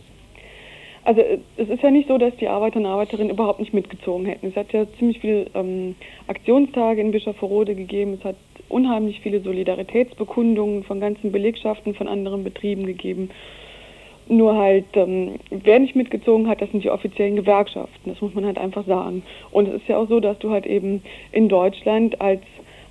Also 1.04 1.20
äh, 1.20 1.38
es 1.56 1.68
ist 1.68 1.82
ja 1.82 1.90
nicht 1.90 2.08
so, 2.08 2.18
dass 2.18 2.34
die 2.36 2.48
Arbeiter 2.48 2.78
und 2.80 2.86
Arbeiterinnen 2.86 3.30
überhaupt 3.30 3.60
nicht 3.60 3.74
mitgezogen 3.74 4.26
hätten. 4.26 4.48
Es 4.48 4.56
hat 4.56 4.72
ja 4.72 4.86
ziemlich 4.98 5.20
viele 5.20 5.46
ähm, 5.54 5.94
Aktionstage 6.26 7.00
in 7.00 7.12
Bischofferode 7.12 7.74
gegeben. 7.74 8.14
Es 8.14 8.24
hat 8.24 8.36
unheimlich 8.68 9.20
viele 9.20 9.40
Solidaritätsbekundungen 9.40 10.84
von 10.84 11.00
ganzen 11.00 11.30
Belegschaften 11.30 11.94
von 11.94 12.08
anderen 12.08 12.42
Betrieben 12.42 12.86
gegeben. 12.86 13.30
Nur 14.26 14.56
halt, 14.56 14.86
ähm, 14.94 15.34
wer 15.50 15.78
nicht 15.78 15.94
mitgezogen 15.94 16.48
hat, 16.48 16.62
das 16.62 16.70
sind 16.70 16.82
die 16.82 16.88
offiziellen 16.88 17.36
Gewerkschaften. 17.36 18.10
Das 18.10 18.22
muss 18.22 18.34
man 18.34 18.46
halt 18.46 18.56
einfach 18.56 18.86
sagen. 18.86 19.22
Und 19.50 19.68
es 19.68 19.74
ist 19.74 19.88
ja 19.88 19.98
auch 19.98 20.08
so, 20.08 20.18
dass 20.18 20.38
du 20.38 20.50
halt 20.50 20.64
eben 20.64 21.02
in 21.30 21.50
Deutschland 21.50 22.22
als 22.22 22.40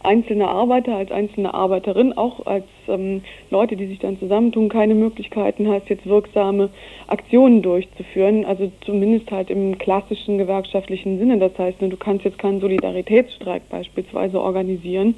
einzelne 0.04 0.48
Arbeiter, 0.48 0.96
als 0.96 1.12
einzelne 1.12 1.54
Arbeiterin, 1.54 2.14
auch 2.14 2.46
als 2.46 2.66
ähm, 2.88 3.22
Leute, 3.50 3.76
die 3.76 3.88
sich 3.88 4.00
dann 4.00 4.20
zusammentun, 4.20 4.70
keine 4.70 4.96
Möglichkeiten 4.96 5.68
hast, 5.68 5.90
jetzt 5.90 6.06
wirksame 6.06 6.70
Aktionen 7.08 7.62
durchzuführen. 7.62 8.46
Also 8.46 8.72
zumindest 8.86 9.32
halt 9.32 9.50
im 9.50 9.78
klassischen 9.78 10.38
gewerkschaftlichen 10.38 11.20
Sinne. 11.20 11.38
Das 11.38 11.58
heißt, 11.58 11.82
ne, 11.82 11.90
du 11.90 11.98
kannst 11.98 12.26
jetzt 12.26 12.40
keinen 12.40 12.62
Solidaritätsstreik 12.62 13.70
beispielsweise 13.70 14.42
organisieren, 14.42 15.16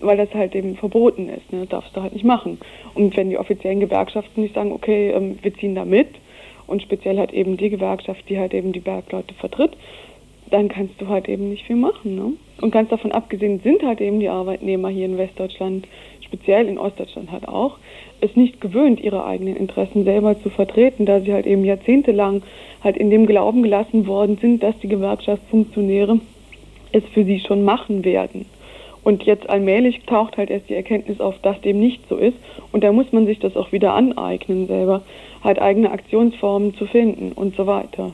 weil 0.00 0.16
das 0.16 0.32
halt 0.34 0.54
eben 0.54 0.76
verboten 0.76 1.28
ist. 1.28 1.52
Ne? 1.52 1.60
Das 1.60 1.68
darfst 1.68 1.96
du 1.96 2.02
halt 2.02 2.12
nicht 2.12 2.24
machen. 2.24 2.58
Und 2.94 3.16
wenn 3.16 3.30
die 3.30 3.38
offiziellen 3.38 3.80
Gewerkschaften 3.80 4.42
nicht 4.42 4.54
sagen, 4.54 4.72
okay, 4.72 5.10
ähm, 5.10 5.38
wir 5.42 5.54
ziehen 5.54 5.74
da 5.74 5.84
mit, 5.84 6.08
und 6.68 6.82
speziell 6.82 7.18
halt 7.18 7.32
eben 7.32 7.56
die 7.56 7.70
Gewerkschaft, 7.70 8.28
die 8.28 8.38
halt 8.38 8.54
eben 8.54 8.72
die 8.72 8.80
Bergleute 8.80 9.34
vertritt, 9.34 9.72
dann 10.50 10.68
kannst 10.68 11.00
du 11.00 11.08
halt 11.08 11.28
eben 11.28 11.50
nicht 11.50 11.66
viel 11.66 11.76
machen. 11.76 12.16
Ne? 12.16 12.32
Und 12.60 12.70
ganz 12.70 12.88
davon 12.88 13.12
abgesehen 13.12 13.60
sind 13.60 13.82
halt 13.82 14.00
eben 14.00 14.20
die 14.20 14.28
Arbeitnehmer 14.28 14.88
hier 14.88 15.06
in 15.06 15.18
Westdeutschland, 15.18 15.86
speziell 16.20 16.66
in 16.66 16.78
Ostdeutschland 16.78 17.30
halt 17.30 17.48
auch, 17.48 17.78
es 18.20 18.34
nicht 18.36 18.60
gewöhnt, 18.60 19.00
ihre 19.00 19.24
eigenen 19.24 19.56
Interessen 19.56 20.04
selber 20.04 20.40
zu 20.40 20.50
vertreten, 20.50 21.06
da 21.06 21.20
sie 21.20 21.32
halt 21.32 21.46
eben 21.46 21.64
jahrzehntelang 21.64 22.42
halt 22.82 22.96
in 22.96 23.10
dem 23.10 23.26
Glauben 23.26 23.62
gelassen 23.62 24.06
worden 24.06 24.38
sind, 24.40 24.62
dass 24.62 24.78
die 24.80 24.88
Gewerkschaftsfunktionäre 24.88 26.20
es 26.92 27.04
für 27.12 27.24
sie 27.24 27.40
schon 27.40 27.64
machen 27.64 28.04
werden. 28.04 28.46
Und 29.04 29.22
jetzt 29.22 29.48
allmählich 29.48 30.00
taucht 30.06 30.36
halt 30.36 30.50
erst 30.50 30.68
die 30.68 30.74
Erkenntnis 30.74 31.20
auf, 31.20 31.38
dass 31.40 31.60
dem 31.60 31.80
nicht 31.80 32.06
so 32.08 32.16
ist. 32.16 32.36
Und 32.72 32.84
da 32.84 32.92
muss 32.92 33.12
man 33.12 33.26
sich 33.26 33.38
das 33.38 33.56
auch 33.56 33.72
wieder 33.72 33.94
aneignen, 33.94 34.66
selber 34.66 35.02
halt 35.42 35.60
eigene 35.60 35.92
Aktionsformen 35.92 36.74
zu 36.74 36.86
finden 36.86 37.32
und 37.32 37.56
so 37.56 37.66
weiter. 37.66 38.12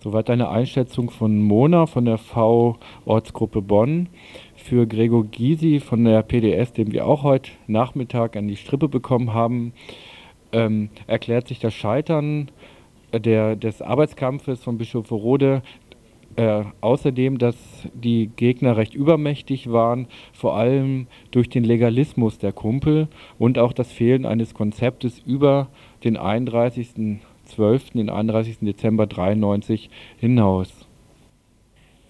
Soweit 0.00 0.30
eine 0.30 0.48
Einschätzung 0.48 1.10
von 1.10 1.42
Mona 1.42 1.86
von 1.86 2.04
der 2.04 2.18
V-Ortsgruppe 2.18 3.62
Bonn. 3.62 4.08
Für 4.54 4.86
Gregor 4.86 5.24
Gysi 5.24 5.80
von 5.80 6.04
der 6.04 6.22
PDS, 6.22 6.72
den 6.72 6.92
wir 6.92 7.04
auch 7.04 7.24
heute 7.24 7.50
Nachmittag 7.66 8.36
an 8.36 8.46
die 8.46 8.54
Strippe 8.54 8.88
bekommen 8.88 9.34
haben, 9.34 9.72
ähm, 10.52 10.90
erklärt 11.08 11.48
sich 11.48 11.58
das 11.58 11.74
Scheitern 11.74 12.48
der, 13.12 13.56
des 13.56 13.82
Arbeitskampfes 13.82 14.62
von 14.62 14.78
Bischof 14.78 15.10
Rode 15.10 15.62
äh, 16.36 16.62
außerdem, 16.80 17.38
dass 17.38 17.56
die 17.92 18.30
Gegner 18.36 18.76
recht 18.76 18.94
übermächtig 18.94 19.72
waren, 19.72 20.06
vor 20.32 20.56
allem 20.56 21.08
durch 21.32 21.48
den 21.48 21.64
Legalismus 21.64 22.38
der 22.38 22.52
Kumpel 22.52 23.08
und 23.40 23.58
auch 23.58 23.72
das 23.72 23.90
Fehlen 23.90 24.26
eines 24.26 24.54
Konzeptes 24.54 25.18
über 25.26 25.66
den 26.04 26.16
31. 26.16 27.18
12., 27.48 27.90
den 27.90 28.10
31. 28.10 28.58
Dezember 28.60 29.06
93 29.06 29.90
hinaus? 30.18 30.86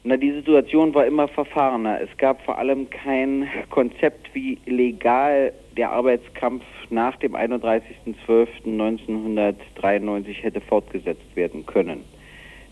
Na, 0.05 0.16
die 0.16 0.33
Situation 0.33 0.94
war 0.94 1.07
immer 1.07 1.29
verfahrener. 1.29 2.01
Es 2.01 2.09
gab 2.16 2.40
vor 2.42 2.59
allem 2.59 2.88
kein 2.88 3.48
Konzept, 3.68 4.35
wie 4.35 4.59
legal 4.64 5.53
der 5.77 5.90
Arbeitskampf 5.90 6.64
nach 6.90 7.16
dem 7.16 7.35
31.12.1993 7.35 10.35
hätte 10.35 10.61
fortgesetzt 10.61 11.35
werden 11.35 11.66
können. 11.66 12.05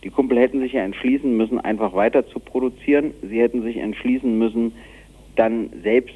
Die 0.04 0.10
Kumpel 0.10 0.38
hätten 0.38 0.60
sich 0.60 0.72
ja 0.72 0.82
entschließen 0.82 1.36
müssen, 1.36 1.58
einfach 1.60 1.92
weiter 1.92 2.24
zu 2.28 2.38
produzieren. 2.38 3.12
Sie 3.22 3.40
hätten 3.40 3.62
sich 3.62 3.76
entschließen 3.76 4.38
müssen, 4.38 4.72
dann 5.34 5.70
selbst 5.82 6.14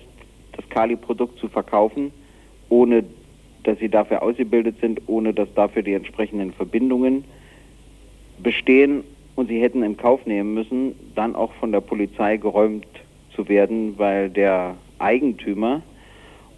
das 0.52 0.68
Kali-Produkt 0.68 1.38
zu 1.38 1.48
verkaufen, 1.48 2.12
ohne 2.68 3.02
dass 3.64 3.78
sie 3.78 3.88
dafür 3.88 4.22
ausgebildet 4.22 4.76
sind, 4.80 5.02
ohne 5.06 5.32
dass 5.32 5.52
dafür 5.54 5.82
die 5.82 5.94
entsprechenden 5.94 6.52
Verbindungen 6.52 7.24
bestehen. 8.42 9.04
Und 9.36 9.48
sie 9.48 9.60
hätten 9.60 9.82
in 9.82 9.96
Kauf 9.96 10.26
nehmen 10.26 10.54
müssen, 10.54 10.94
dann 11.14 11.34
auch 11.34 11.52
von 11.54 11.72
der 11.72 11.80
Polizei 11.80 12.36
geräumt 12.36 12.86
zu 13.34 13.48
werden, 13.48 13.94
weil 13.96 14.28
der 14.28 14.76
Eigentümer 14.98 15.82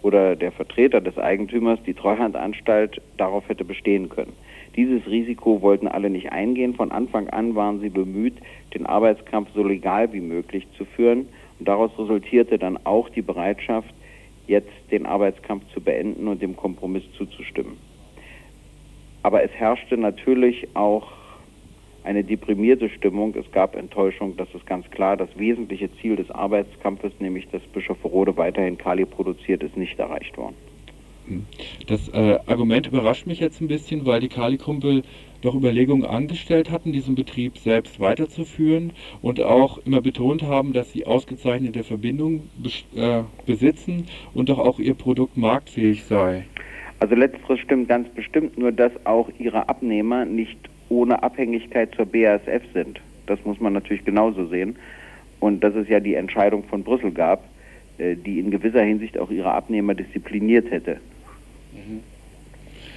oder 0.01 0.35
der 0.35 0.51
Vertreter 0.51 0.99
des 0.99 1.17
Eigentümers, 1.17 1.79
die 1.85 1.93
Treuhandanstalt, 1.93 3.01
darauf 3.17 3.47
hätte 3.47 3.63
bestehen 3.63 4.09
können. 4.09 4.33
Dieses 4.75 5.05
Risiko 5.07 5.61
wollten 5.61 5.87
alle 5.87 6.09
nicht 6.09 6.31
eingehen. 6.31 6.73
Von 6.73 6.91
Anfang 6.91 7.29
an 7.29 7.55
waren 7.55 7.79
sie 7.79 7.89
bemüht, 7.89 8.35
den 8.73 8.85
Arbeitskampf 8.85 9.49
so 9.53 9.63
legal 9.63 10.11
wie 10.11 10.19
möglich 10.19 10.67
zu 10.77 10.83
führen. 10.83 11.29
Und 11.59 11.67
daraus 11.67 11.91
resultierte 11.97 12.57
dann 12.57 12.77
auch 12.83 13.09
die 13.09 13.21
Bereitschaft, 13.21 13.93
jetzt 14.47 14.71
den 14.91 15.05
Arbeitskampf 15.05 15.63
zu 15.73 15.81
beenden 15.81 16.27
und 16.27 16.41
dem 16.41 16.55
Kompromiss 16.55 17.03
zuzustimmen. 17.17 17.77
Aber 19.21 19.43
es 19.43 19.51
herrschte 19.51 19.97
natürlich 19.97 20.67
auch 20.73 21.07
eine 22.03 22.23
deprimierte 22.23 22.89
Stimmung. 22.89 23.33
Es 23.35 23.49
gab 23.51 23.75
Enttäuschung, 23.75 24.35
dass 24.35 24.49
es 24.53 24.65
ganz 24.65 24.89
klar 24.91 25.15
das 25.15 25.29
wesentliche 25.37 25.89
Ziel 26.01 26.17
des 26.17 26.29
Arbeitskampfes, 26.29 27.13
nämlich 27.19 27.47
dass 27.49 27.61
Bischof 27.73 28.03
Rode 28.03 28.35
weiterhin 28.35 28.77
Kali 28.77 29.05
produziert, 29.05 29.63
ist 29.63 29.77
nicht 29.77 29.97
erreicht 29.97 30.37
worden. 30.37 30.55
Das 31.87 32.09
äh, 32.09 32.37
Argument 32.47 32.87
überrascht 32.87 33.27
mich 33.27 33.39
jetzt 33.39 33.61
ein 33.61 33.69
bisschen, 33.69 34.05
weil 34.05 34.19
die 34.19 34.27
Kali-Kumpel 34.27 35.03
doch 35.43 35.55
Überlegungen 35.55 36.05
angestellt 36.05 36.71
hatten, 36.71 36.91
diesen 36.93 37.15
Betrieb 37.15 37.57
selbst 37.57 37.99
weiterzuführen 37.99 38.93
und 39.21 39.41
auch 39.41 39.77
immer 39.85 40.01
betont 40.01 40.43
haben, 40.43 40.73
dass 40.73 40.91
sie 40.91 41.05
ausgezeichnete 41.05 41.83
Verbindungen 41.83 42.49
äh, 42.95 43.23
besitzen 43.45 44.07
und 44.33 44.49
doch 44.49 44.59
auch 44.59 44.79
ihr 44.79 44.93
Produkt 44.93 45.37
marktfähig 45.37 46.03
sei. 46.05 46.45
Also 46.99 47.15
letzteres 47.15 47.59
stimmt 47.59 47.89
ganz 47.89 48.07
bestimmt, 48.09 48.57
nur 48.57 48.71
dass 48.71 48.91
auch 49.05 49.29
ihre 49.37 49.67
Abnehmer 49.67 50.25
nicht 50.25 50.57
ohne 50.89 51.21
Abhängigkeit 51.21 51.93
zur 51.95 52.05
BASF 52.05 52.63
sind. 52.73 53.01
Das 53.25 53.43
muss 53.43 53.59
man 53.59 53.73
natürlich 53.73 54.05
genauso 54.05 54.47
sehen. 54.47 54.77
Und 55.39 55.61
dass 55.61 55.75
es 55.75 55.89
ja 55.89 55.99
die 55.99 56.13
Entscheidung 56.15 56.63
von 56.63 56.83
Brüssel 56.83 57.11
gab, 57.11 57.43
äh, 57.97 58.15
die 58.15 58.39
in 58.39 58.51
gewisser 58.51 58.81
Hinsicht 58.81 59.17
auch 59.17 59.29
ihre 59.29 59.51
Abnehmer 59.51 59.93
diszipliniert 59.95 60.71
hätte. 60.71 61.01
Mhm. 61.73 61.99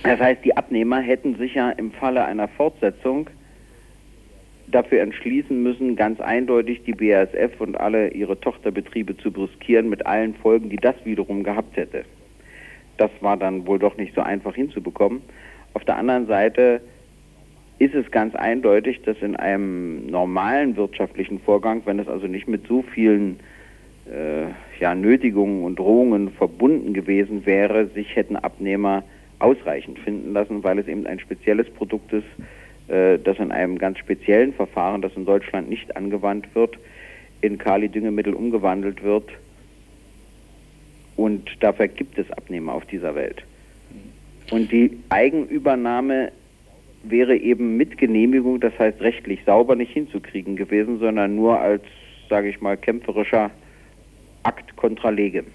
Das 0.07 0.21
heißt, 0.21 0.45
die 0.45 0.57
Abnehmer 0.57 1.01
hätten 1.01 1.35
sich 1.35 1.55
ja 1.55 1.71
im 1.71 1.91
Falle 1.91 2.25
einer 2.25 2.47
Fortsetzung 2.47 3.29
dafür 4.69 5.01
entschließen 5.01 5.61
müssen, 5.61 5.97
ganz 5.97 6.21
eindeutig 6.21 6.85
die 6.85 6.93
BASF 6.93 7.61
und 7.61 7.79
alle 7.81 8.09
ihre 8.11 8.39
Tochterbetriebe 8.39 9.17
zu 9.17 9.33
brüskieren 9.33 9.89
mit 9.89 10.07
allen 10.07 10.35
Folgen, 10.35 10.71
die 10.71 10.77
das 10.77 10.95
wiederum 11.05 11.43
gehabt 11.43 11.77
hätte. 11.77 12.05
Das 12.99 13.11
war 13.21 13.37
dann 13.37 13.67
wohl 13.67 13.81
doch 13.81 13.97
nicht 13.97 14.15
so 14.15 14.21
einfach 14.21 14.55
hinzubekommen. 14.55 15.23
Auf 15.75 15.85
der 15.85 15.97
anderen 15.97 16.29
Seite 16.29 16.81
ist 17.81 17.95
es 17.95 18.09
ganz 18.13 18.35
eindeutig, 18.37 19.03
dass 19.03 19.17
in 19.21 19.35
einem 19.35 20.07
normalen 20.07 20.77
wirtschaftlichen 20.77 21.41
Vorgang, 21.41 21.83
wenn 21.85 21.99
es 21.99 22.07
also 22.07 22.29
nicht 22.29 22.47
mit 22.47 22.67
so 22.69 22.83
vielen 22.83 23.41
äh, 24.07 24.47
ja, 24.81 24.95
Nötigungen 24.95 25.65
und 25.65 25.81
Drohungen 25.81 26.31
verbunden 26.31 26.95
gewesen 26.95 27.45
wäre, 27.45 27.89
sich 27.89 28.15
hätten 28.15 28.37
Abnehmer 28.37 29.03
ausreichend 29.39 29.99
finden 29.99 30.33
lassen, 30.33 30.65
weil 30.65 30.79
es 30.79 30.87
eben 30.87 31.07
ein 31.07 31.19
spezielles 31.19 31.69
Produkt 31.71 32.13
ist, 32.13 32.27
äh, 32.89 33.19
das 33.19 33.39
in 33.39 33.53
einem 33.53 33.79
ganz 33.79 33.99
speziellen 33.99 34.53
Verfahren, 34.53 35.03
das 35.03 35.13
in 35.15 35.25
Deutschland 35.25 35.69
nicht 35.69 35.97
angewandt 35.97 36.47
wird, 36.55 36.79
in 37.41 37.59
Kali-Düngemittel 37.59 38.35
umgewandelt 38.35 39.03
wird. 39.03 39.29
Und 41.17 41.51
dafür 41.61 41.89
gibt 41.89 42.19
es 42.19 42.31
Abnehmer 42.31 42.75
auf 42.75 42.85
dieser 42.87 43.15
Welt. 43.15 43.43
Und 44.51 44.71
die 44.71 44.99
Eigenübernahme 45.09 46.31
wäre 47.03 47.37
eben 47.37 47.77
mit 47.77 47.99
Genehmigung, 47.99 48.61
das 48.61 48.79
heißt 48.79 49.01
rechtlich 49.01 49.41
sauber 49.45 49.77
nicht 49.77 49.93
hinzukriegen 49.93 50.57
gewesen, 50.57 50.99
sondern 50.99 51.35
nur 51.35 51.59
als, 51.59 51.83
sage 52.29 52.49
ich 52.49 52.61
mal, 52.61 52.77
kämpferischer 52.77 53.51
Akt 54.43 54.77
contra 54.77 55.11
legem. 55.11 55.47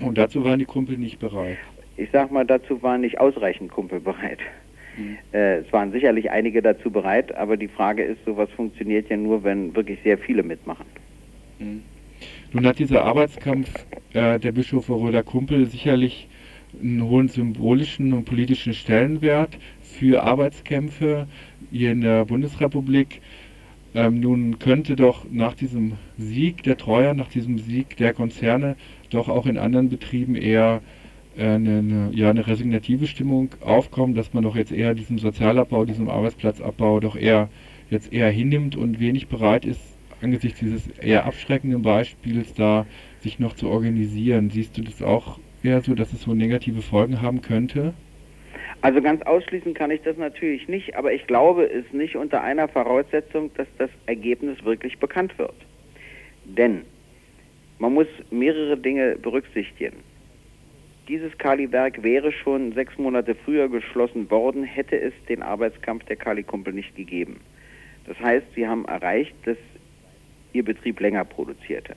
Und 0.00 0.18
dazu 0.18 0.44
waren 0.44 0.58
die 0.58 0.64
Kumpel 0.64 0.98
nicht 0.98 1.18
bereit. 1.18 1.58
Ich 1.96 2.08
sag 2.12 2.30
mal, 2.30 2.44
dazu 2.44 2.82
waren 2.82 3.00
nicht 3.00 3.18
ausreichend 3.18 3.70
Kumpel 3.70 4.00
bereit. 4.00 4.38
Mhm. 4.96 5.16
Äh, 5.32 5.58
es 5.58 5.72
waren 5.72 5.92
sicherlich 5.92 6.30
einige 6.30 6.62
dazu 6.62 6.90
bereit, 6.90 7.34
aber 7.34 7.56
die 7.56 7.68
Frage 7.68 8.02
ist, 8.02 8.24
sowas 8.24 8.48
funktioniert 8.56 9.08
ja 9.08 9.16
nur, 9.16 9.44
wenn 9.44 9.74
wirklich 9.74 9.98
sehr 10.02 10.18
viele 10.18 10.42
mitmachen. 10.42 10.86
Mhm. 11.58 11.82
Nun 12.52 12.66
hat 12.66 12.78
dieser 12.78 13.04
Arbeitskampf 13.04 13.68
äh, 14.14 14.38
der 14.38 14.52
Bischöfe 14.52 14.92
Röder 14.94 15.22
Kumpel 15.22 15.66
sicherlich 15.66 16.28
einen 16.80 17.02
hohen 17.02 17.28
symbolischen 17.28 18.12
und 18.12 18.24
politischen 18.24 18.74
Stellenwert 18.74 19.58
für 19.82 20.22
Arbeitskämpfe 20.22 21.26
hier 21.70 21.92
in 21.92 22.00
der 22.02 22.24
Bundesrepublik. 22.24 23.20
Ähm, 23.94 24.20
nun 24.20 24.58
könnte 24.58 24.96
doch 24.96 25.26
nach 25.30 25.54
diesem 25.54 25.92
Sieg 26.18 26.62
der 26.62 26.76
Treuer, 26.76 27.14
nach 27.14 27.28
diesem 27.28 27.58
Sieg 27.58 27.96
der 27.96 28.12
Konzerne, 28.12 28.76
doch 29.10 29.28
auch 29.28 29.46
in 29.46 29.58
anderen 29.58 29.88
Betrieben 29.88 30.34
eher 30.34 30.80
eine, 31.38 31.78
eine, 31.78 32.10
ja, 32.12 32.30
eine 32.30 32.46
resignative 32.46 33.06
Stimmung 33.06 33.50
aufkommen, 33.60 34.14
dass 34.14 34.32
man 34.32 34.44
doch 34.44 34.56
jetzt 34.56 34.72
eher 34.72 34.94
diesen 34.94 35.18
Sozialabbau, 35.18 35.84
diesen 35.84 36.08
Arbeitsplatzabbau 36.08 37.00
doch 37.00 37.16
eher 37.16 37.48
jetzt 37.90 38.12
eher 38.12 38.30
hinnimmt 38.30 38.76
und 38.76 39.00
wenig 39.00 39.28
bereit 39.28 39.64
ist, 39.64 39.80
angesichts 40.20 40.60
dieses 40.60 40.88
eher 40.98 41.24
abschreckenden 41.24 41.82
Beispiels 41.82 42.54
da 42.54 42.86
sich 43.20 43.38
noch 43.38 43.54
zu 43.54 43.68
organisieren. 43.68 44.50
Siehst 44.50 44.76
du 44.76 44.82
das 44.82 45.02
auch 45.02 45.38
eher 45.62 45.80
so, 45.82 45.94
dass 45.94 46.12
es 46.12 46.22
so 46.22 46.34
negative 46.34 46.82
Folgen 46.82 47.22
haben 47.22 47.42
könnte? 47.42 47.94
Also 48.82 49.00
ganz 49.00 49.22
ausschließen 49.22 49.74
kann 49.74 49.90
ich 49.90 50.02
das 50.02 50.16
natürlich 50.16 50.68
nicht, 50.68 50.96
aber 50.96 51.12
ich 51.12 51.26
glaube 51.26 51.64
es 51.64 51.90
nicht 51.92 52.16
unter 52.16 52.42
einer 52.42 52.68
Voraussetzung, 52.68 53.50
dass 53.54 53.66
das 53.78 53.90
Ergebnis 54.06 54.62
wirklich 54.64 54.98
bekannt 54.98 55.38
wird. 55.38 55.54
Denn 56.44 56.82
man 57.78 57.94
muss 57.94 58.06
mehrere 58.30 58.76
Dinge 58.76 59.16
berücksichtigen. 59.16 59.96
Dieses 61.08 61.38
Kali-Werk 61.38 62.02
wäre 62.02 62.32
schon 62.32 62.72
sechs 62.72 62.98
Monate 62.98 63.36
früher 63.36 63.68
geschlossen 63.68 64.28
worden, 64.28 64.64
hätte 64.64 65.00
es 65.00 65.12
den 65.28 65.40
Arbeitskampf 65.40 66.04
der 66.06 66.16
Kali-Kumpel 66.16 66.72
nicht 66.72 66.96
gegeben. 66.96 67.40
Das 68.06 68.18
heißt, 68.18 68.46
sie 68.56 68.66
haben 68.66 68.84
erreicht, 68.86 69.34
dass 69.44 69.56
ihr 70.52 70.64
Betrieb 70.64 70.98
länger 70.98 71.24
produziert 71.24 71.88
hat. 71.88 71.96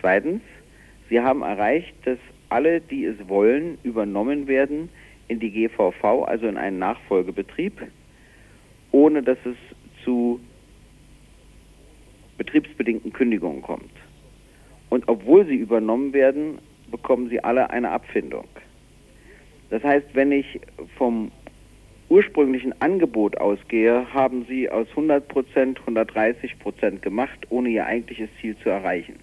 Zweitens, 0.00 0.42
sie 1.08 1.20
haben 1.20 1.42
erreicht, 1.42 1.94
dass 2.04 2.18
alle, 2.48 2.80
die 2.80 3.06
es 3.06 3.28
wollen, 3.28 3.78
übernommen 3.82 4.46
werden 4.46 4.88
in 5.26 5.40
die 5.40 5.50
GVV, 5.50 6.24
also 6.24 6.46
in 6.46 6.56
einen 6.56 6.78
Nachfolgebetrieb, 6.78 7.72
ohne 8.92 9.22
dass 9.22 9.38
es 9.44 9.56
zu 10.04 10.38
betriebsbedingten 12.38 13.12
Kündigungen 13.12 13.62
kommt. 13.62 13.92
Und 14.90 15.08
obwohl 15.08 15.46
sie 15.46 15.56
übernommen 15.56 16.12
werden, 16.12 16.58
bekommen 16.92 17.28
sie 17.28 17.42
alle 17.42 17.70
eine 17.70 17.90
Abfindung. 17.90 18.46
Das 19.70 19.82
heißt, 19.82 20.06
wenn 20.14 20.30
ich 20.30 20.60
vom 20.96 21.32
ursprünglichen 22.08 22.80
Angebot 22.80 23.38
ausgehe, 23.38 24.06
haben 24.12 24.44
sie 24.46 24.70
aus 24.70 24.86
100 24.90 25.26
Prozent 25.26 25.80
130 25.80 26.58
Prozent 26.58 27.02
gemacht, 27.02 27.46
ohne 27.48 27.70
ihr 27.70 27.86
eigentliches 27.86 28.28
Ziel 28.40 28.54
zu 28.58 28.68
erreichen. 28.68 29.16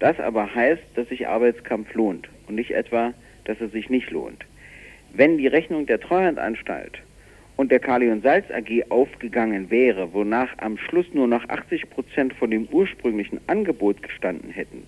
Das 0.00 0.18
aber 0.18 0.52
heißt, 0.52 0.82
dass 0.96 1.08
sich 1.08 1.28
Arbeitskampf 1.28 1.94
lohnt 1.94 2.28
und 2.48 2.56
nicht 2.56 2.72
etwa, 2.72 3.14
dass 3.44 3.60
es 3.60 3.70
sich 3.70 3.88
nicht 3.88 4.10
lohnt. 4.10 4.44
Wenn 5.14 5.38
die 5.38 5.46
Rechnung 5.46 5.86
der 5.86 6.00
Treuhandanstalt 6.00 6.98
und 7.56 7.70
der 7.70 7.78
Kali 7.78 8.10
und 8.10 8.24
Salz 8.24 8.50
AG 8.50 8.90
aufgegangen 8.90 9.70
wäre, 9.70 10.12
wonach 10.12 10.48
am 10.58 10.78
Schluss 10.78 11.06
nur 11.12 11.28
noch 11.28 11.48
80 11.48 11.88
Prozent 11.90 12.34
von 12.34 12.50
dem 12.50 12.66
ursprünglichen 12.66 13.40
Angebot 13.46 14.02
gestanden 14.02 14.50
hätten, 14.50 14.82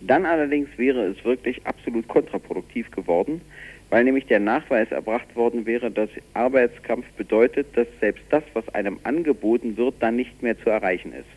dann 0.00 0.26
allerdings 0.26 0.68
wäre 0.76 1.06
es 1.06 1.24
wirklich 1.24 1.64
absolut 1.66 2.06
kontraproduktiv 2.08 2.90
geworden, 2.90 3.40
weil 3.90 4.04
nämlich 4.04 4.26
der 4.26 4.40
Nachweis 4.40 4.90
erbracht 4.90 5.34
worden 5.34 5.66
wäre, 5.66 5.90
dass 5.90 6.10
Arbeitskampf 6.34 7.06
bedeutet, 7.16 7.66
dass 7.74 7.86
selbst 8.00 8.24
das, 8.30 8.44
was 8.54 8.68
einem 8.74 8.98
angeboten 9.04 9.76
wird, 9.76 9.94
dann 10.00 10.16
nicht 10.16 10.42
mehr 10.42 10.58
zu 10.58 10.70
erreichen 10.70 11.12
ist. 11.12 11.28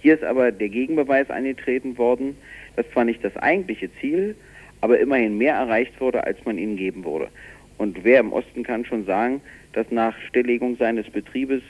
Hier 0.00 0.14
ist 0.14 0.24
aber 0.24 0.52
der 0.52 0.68
Gegenbeweis 0.68 1.30
eingetreten 1.30 1.98
worden, 1.98 2.36
dass 2.76 2.88
zwar 2.90 3.04
nicht 3.04 3.24
das 3.24 3.36
eigentliche 3.36 3.90
Ziel, 4.00 4.36
aber 4.80 4.98
immerhin 5.00 5.36
mehr 5.38 5.54
erreicht 5.54 6.00
wurde, 6.00 6.24
als 6.24 6.38
man 6.44 6.58
ihnen 6.58 6.76
geben 6.76 7.04
wurde. 7.04 7.28
Und 7.78 8.04
wer 8.04 8.20
im 8.20 8.32
Osten 8.32 8.62
kann 8.62 8.84
schon 8.84 9.04
sagen, 9.04 9.40
dass 9.72 9.90
nach 9.90 10.16
Stilllegung 10.28 10.76
seines 10.76 11.08
Betriebes 11.10 11.62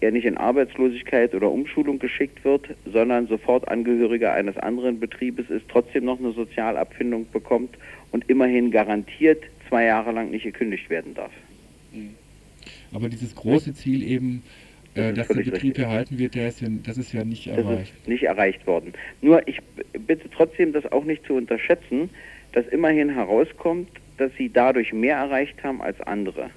er 0.00 0.12
nicht 0.12 0.24
in 0.24 0.36
Arbeitslosigkeit 0.36 1.34
oder 1.34 1.50
Umschulung 1.50 1.98
geschickt 1.98 2.44
wird, 2.44 2.68
sondern 2.90 3.26
sofort 3.26 3.68
Angehöriger 3.68 4.32
eines 4.32 4.56
anderen 4.56 4.98
Betriebes 4.98 5.50
ist, 5.50 5.66
trotzdem 5.68 6.04
noch 6.04 6.18
eine 6.18 6.32
Sozialabfindung 6.32 7.26
bekommt 7.30 7.76
und 8.10 8.28
immerhin 8.28 8.70
garantiert 8.70 9.42
zwei 9.68 9.84
Jahre 9.84 10.12
lang 10.12 10.30
nicht 10.30 10.44
gekündigt 10.44 10.88
werden 10.90 11.14
darf. 11.14 11.32
Mhm. 11.92 12.14
Aber 12.92 13.08
dieses 13.08 13.34
große 13.34 13.74
Ziel 13.74 14.02
eben, 14.02 14.42
äh, 14.94 15.12
dass 15.12 15.28
der 15.28 15.36
Betrieb 15.36 15.54
richtig. 15.54 15.84
erhalten 15.84 16.18
wird, 16.18 16.34
der 16.34 16.48
ist 16.48 16.60
ja, 16.60 16.68
das 16.82 16.98
ist 16.98 17.12
ja 17.12 17.24
nicht 17.24 17.46
das 17.46 17.58
erreicht. 17.58 18.08
Nicht 18.08 18.24
erreicht 18.24 18.66
worden. 18.66 18.92
Nur 19.20 19.46
ich 19.46 19.58
bitte 20.06 20.28
trotzdem, 20.30 20.72
das 20.72 20.90
auch 20.90 21.04
nicht 21.04 21.24
zu 21.26 21.34
unterschätzen, 21.34 22.10
dass 22.52 22.66
immerhin 22.68 23.10
herauskommt, 23.10 23.88
dass 24.18 24.32
sie 24.36 24.50
dadurch 24.52 24.92
mehr 24.92 25.16
erreicht 25.16 25.62
haben 25.62 25.80
als 25.80 26.00
andere. 26.00 26.50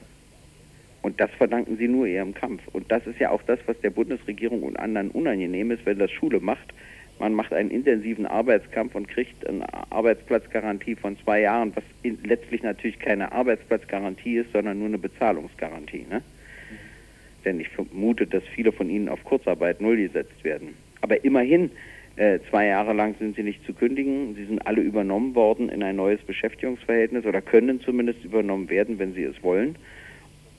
Und 1.04 1.20
das 1.20 1.30
verdanken 1.32 1.78
sie 1.78 1.90
nur 1.90 2.08
ihrem 2.08 2.34
Kampf. 2.34 2.62
Und 2.72 2.90
das 2.92 3.06
ist 3.06 3.20
ja 3.20 3.30
auch 3.30 3.44
das, 3.44 3.60
was 3.66 3.80
der 3.82 3.90
Bundesregierung 3.90 4.64
und 4.64 4.78
anderen 4.78 5.12
unangenehm 5.12 5.70
ist, 5.72 5.86
wenn 5.86 6.00
das 6.00 6.10
Schule 6.10 6.40
macht. 6.40 6.74
Man 7.20 7.34
macht 7.34 7.54
einen 7.54 7.70
intensiven 7.70 8.26
Arbeitskampf 8.26 8.96
und 8.96 9.10
kriegt 9.10 9.46
eine 9.46 9.66
Arbeitsplatzgarantie 9.92 10.96
von 10.96 11.18
zwei 11.20 11.42
Jahren, 11.42 11.76
was 11.76 11.84
letztlich 12.24 12.64
natürlich 12.64 13.00
keine 13.00 13.34
Arbeitsplatzgarantie 13.34 14.38
ist, 14.38 14.54
sondern 14.54 14.80
nur 14.80 14.88
eine 14.88 14.98
Bezahlungsgarantie. 14.98 16.06
Ne? 16.10 16.22
Denn 17.44 17.60
ich 17.60 17.68
vermute, 17.70 18.26
dass 18.26 18.44
viele 18.56 18.72
von 18.72 18.90
ihnen 18.90 19.10
auf 19.10 19.24
Kurzarbeit 19.26 19.82
null 19.82 19.98
gesetzt 19.98 20.42
werden. 20.44 20.70
Aber 21.02 21.24
immerhin 21.26 21.70
äh, 22.16 22.40
zwei 22.50 22.68
Jahre 22.68 22.94
lang 22.94 23.16
sind 23.20 23.36
sie 23.36 23.44
nicht 23.44 23.66
zu 23.66 23.74
kündigen. 23.74 24.36
Sie 24.36 24.46
sind 24.46 24.66
alle 24.66 24.82
übernommen 24.82 25.36
worden 25.36 25.68
in 25.68 25.84
ein 25.84 25.98
neues 25.98 26.22
Beschäftigungsverhältnis 26.22 27.26
oder 27.26 27.42
können 27.42 27.82
zumindest 27.82 28.24
übernommen 28.24 28.70
werden, 28.70 29.00
wenn 29.00 29.14
sie 29.14 29.24
es 29.24 29.44
wollen. 29.44 29.76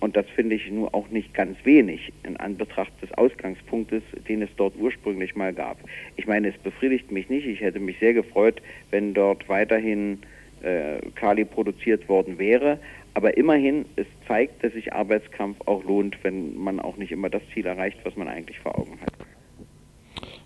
Und 0.04 0.18
das 0.18 0.26
finde 0.36 0.54
ich 0.56 0.70
nur 0.70 0.94
auch 0.94 1.08
nicht 1.08 1.32
ganz 1.32 1.56
wenig 1.64 2.12
in 2.24 2.36
Anbetracht 2.36 2.92
des 3.00 3.10
Ausgangspunktes, 3.14 4.02
den 4.28 4.42
es 4.42 4.50
dort 4.58 4.74
ursprünglich 4.78 5.34
mal 5.34 5.54
gab. 5.54 5.78
Ich 6.16 6.26
meine, 6.26 6.48
es 6.48 6.58
befriedigt 6.58 7.10
mich 7.10 7.30
nicht. 7.30 7.46
Ich 7.46 7.62
hätte 7.62 7.80
mich 7.80 7.98
sehr 8.00 8.12
gefreut, 8.12 8.60
wenn 8.90 9.14
dort 9.14 9.48
weiterhin 9.48 10.18
äh, 10.60 11.00
Kali 11.14 11.46
produziert 11.46 12.06
worden 12.06 12.38
wäre. 12.38 12.78
Aber 13.14 13.38
immerhin, 13.38 13.86
es 13.96 14.04
zeigt, 14.28 14.62
dass 14.62 14.74
sich 14.74 14.92
Arbeitskampf 14.92 15.56
auch 15.64 15.82
lohnt, 15.84 16.18
wenn 16.22 16.54
man 16.54 16.80
auch 16.80 16.98
nicht 16.98 17.10
immer 17.10 17.30
das 17.30 17.40
Ziel 17.54 17.64
erreicht, 17.64 17.96
was 18.04 18.14
man 18.14 18.28
eigentlich 18.28 18.58
vor 18.58 18.78
Augen 18.78 18.98
hat. 19.00 19.14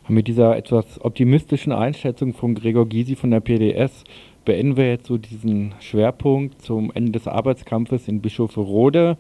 Mit 0.09 0.29
dieser 0.29 0.57
etwas 0.57 1.05
optimistischen 1.05 1.73
Einschätzung 1.73 2.33
von 2.33 2.55
Gregor 2.55 2.89
Gysi 2.89 3.17
von 3.17 3.33
der 3.33 3.41
PDS 3.41 4.05
beenden 4.49 4.79
wir 4.79 4.89
jetzt 4.89 5.09
so 5.09 5.19
diesen 5.19 5.75
Schwerpunkt 5.79 6.63
zum 6.63 6.91
Ende 6.95 7.13
des 7.13 7.29
Arbeitskampfes 7.29 8.09
in 8.09 8.23
Bischofferode, 8.23 9.19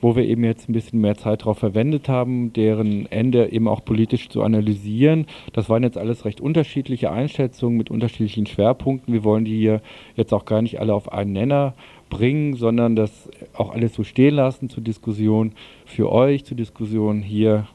wo 0.00 0.14
wir 0.14 0.24
eben 0.24 0.44
jetzt 0.44 0.68
ein 0.68 0.72
bisschen 0.72 1.00
mehr 1.00 1.16
Zeit 1.16 1.40
darauf 1.40 1.58
verwendet 1.58 2.08
haben, 2.08 2.52
deren 2.52 3.10
Ende 3.10 3.50
eben 3.50 3.66
auch 3.66 3.84
politisch 3.84 4.28
zu 4.28 4.44
analysieren. 4.44 5.26
Das 5.52 5.68
waren 5.68 5.82
jetzt 5.82 5.98
alles 5.98 6.24
recht 6.24 6.40
unterschiedliche 6.40 7.10
Einschätzungen 7.10 7.76
mit 7.76 7.90
unterschiedlichen 7.90 8.46
Schwerpunkten. 8.46 9.12
Wir 9.12 9.24
wollen 9.24 9.44
die 9.44 9.58
hier 9.58 9.82
jetzt 10.14 10.32
auch 10.32 10.44
gar 10.44 10.62
nicht 10.62 10.78
alle 10.78 10.94
auf 10.94 11.12
einen 11.12 11.32
Nenner 11.32 11.74
bringen, 12.08 12.54
sondern 12.54 12.94
das 12.94 13.28
auch 13.52 13.74
alles 13.74 13.94
so 13.94 14.04
stehen 14.04 14.36
lassen 14.36 14.68
zur 14.68 14.84
Diskussion 14.84 15.54
für 15.86 16.12
euch, 16.12 16.44
zur 16.44 16.56
Diskussion 16.56 17.20
hier 17.20 17.66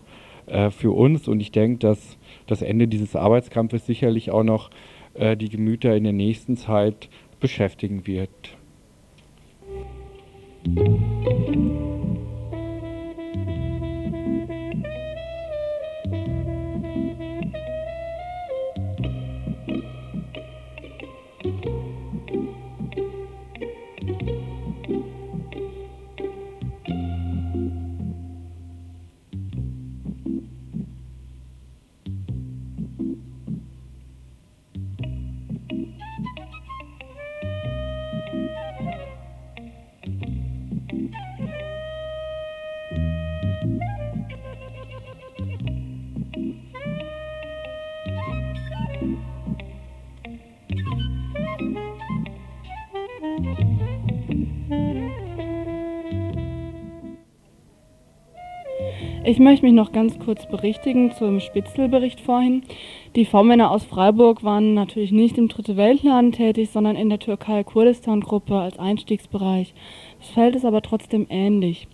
äh, 0.45 0.69
für 0.69 0.91
uns. 0.91 1.27
Und 1.27 1.41
ich 1.41 1.51
denke, 1.51 1.79
dass 1.79 2.17
das 2.47 2.61
Ende 2.61 2.87
dieses 2.87 3.17
Arbeitskampfes 3.17 3.85
sicherlich 3.85 4.31
auch 4.31 4.43
noch 4.43 4.69
die 5.15 5.49
Gemüter 5.49 5.95
in 5.95 6.03
der 6.03 6.13
nächsten 6.13 6.57
Zeit 6.57 7.09
beschäftigen 7.39 8.07
wird. 8.07 8.57
Ich 59.23 59.37
möchte 59.37 59.65
mich 59.65 59.73
noch 59.73 59.91
ganz 59.91 60.17
kurz 60.17 60.47
berichtigen 60.47 61.11
zum 61.11 61.39
Spitzelbericht 61.39 62.19
vorhin. 62.19 62.63
Die 63.15 63.25
V-Männer 63.25 63.69
aus 63.69 63.83
Freiburg 63.83 64.43
waren 64.43 64.73
natürlich 64.73 65.11
nicht 65.11 65.37
im 65.37 65.47
Dritte 65.47 65.77
Weltland 65.77 66.35
tätig, 66.35 66.71
sondern 66.71 66.95
in 66.95 67.07
der 67.09 67.19
Türkei-Kurdistan-Gruppe 67.19 68.57
als 68.57 68.79
Einstiegsbereich. 68.79 69.75
Das 70.19 70.29
Feld 70.29 70.55
ist 70.55 70.65
aber 70.65 70.81
trotzdem 70.81 71.27
ähnlich. 71.29 71.87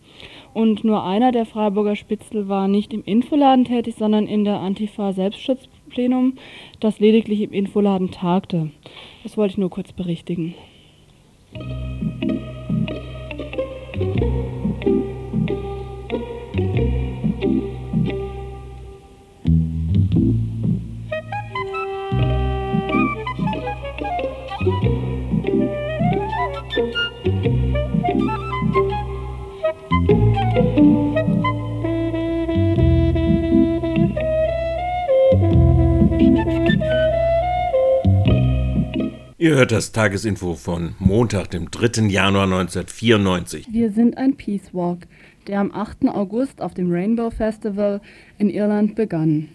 Und 0.53 0.86
nur 0.86 1.03
einer 1.03 1.34
der 1.34 1.45
Freiburger 1.45 1.97
Spitzel 1.97 2.47
war 2.47 2.69
nicht 2.69 2.93
im 2.93 3.03
Infoladen 3.03 3.65
tätig, 3.65 3.95
sondern 3.95 4.25
in 4.25 4.45
der 4.45 4.61
Antifa-Selbstschutzplenum, 4.61 6.36
das 6.80 7.01
lediglich 7.01 7.41
im 7.41 7.51
Infoladen 7.51 8.09
tagte. 8.09 8.71
Das 9.23 9.36
wollte 9.36 9.51
ich 9.51 9.57
nur 9.57 9.69
kurz 9.69 9.91
berichtigen. 9.91 10.55
Ihr 39.47 39.55
hört 39.55 39.71
das 39.71 39.93
Tagesinfo 39.93 40.55
von 40.55 40.95
Montag, 40.99 41.51
dem 41.51 41.71
3. 41.71 42.07
Januar 42.07 42.43
1994. 42.43 43.67
Wir 43.71 43.91
sind 43.91 44.17
ein 44.17 44.35
Peace 44.35 44.73
Walk, 44.73 45.07
der 45.47 45.61
am 45.61 45.71
8. 45.71 46.09
August 46.09 46.61
auf 46.61 46.73
dem 46.73 46.91
Rainbow 46.91 47.29
Festival 47.29 48.01
in 48.37 48.49
Irland 48.49 48.95
begann. 48.95 49.47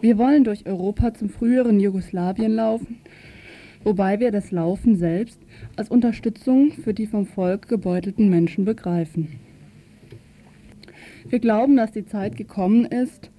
Wir 0.00 0.18
wollen 0.18 0.44
durch 0.44 0.66
Europa 0.66 1.14
zum 1.14 1.30
früheren 1.30 1.80
Jugoslawien 1.80 2.54
laufen, 2.54 3.00
wobei 3.82 4.20
wir 4.20 4.30
das 4.30 4.52
Laufen 4.52 4.94
selbst 4.94 5.40
als 5.74 5.88
Unterstützung 5.88 6.70
für 6.70 6.94
die 6.94 7.08
vom 7.08 7.26
Volk 7.26 7.66
gebeutelten 7.66 8.30
Menschen 8.30 8.64
begreifen. 8.64 9.40
Wir 11.28 11.40
glauben, 11.40 11.76
dass 11.76 11.90
die 11.90 12.06
Zeit 12.06 12.36
gekommen 12.36 12.84
ist, 12.84 13.32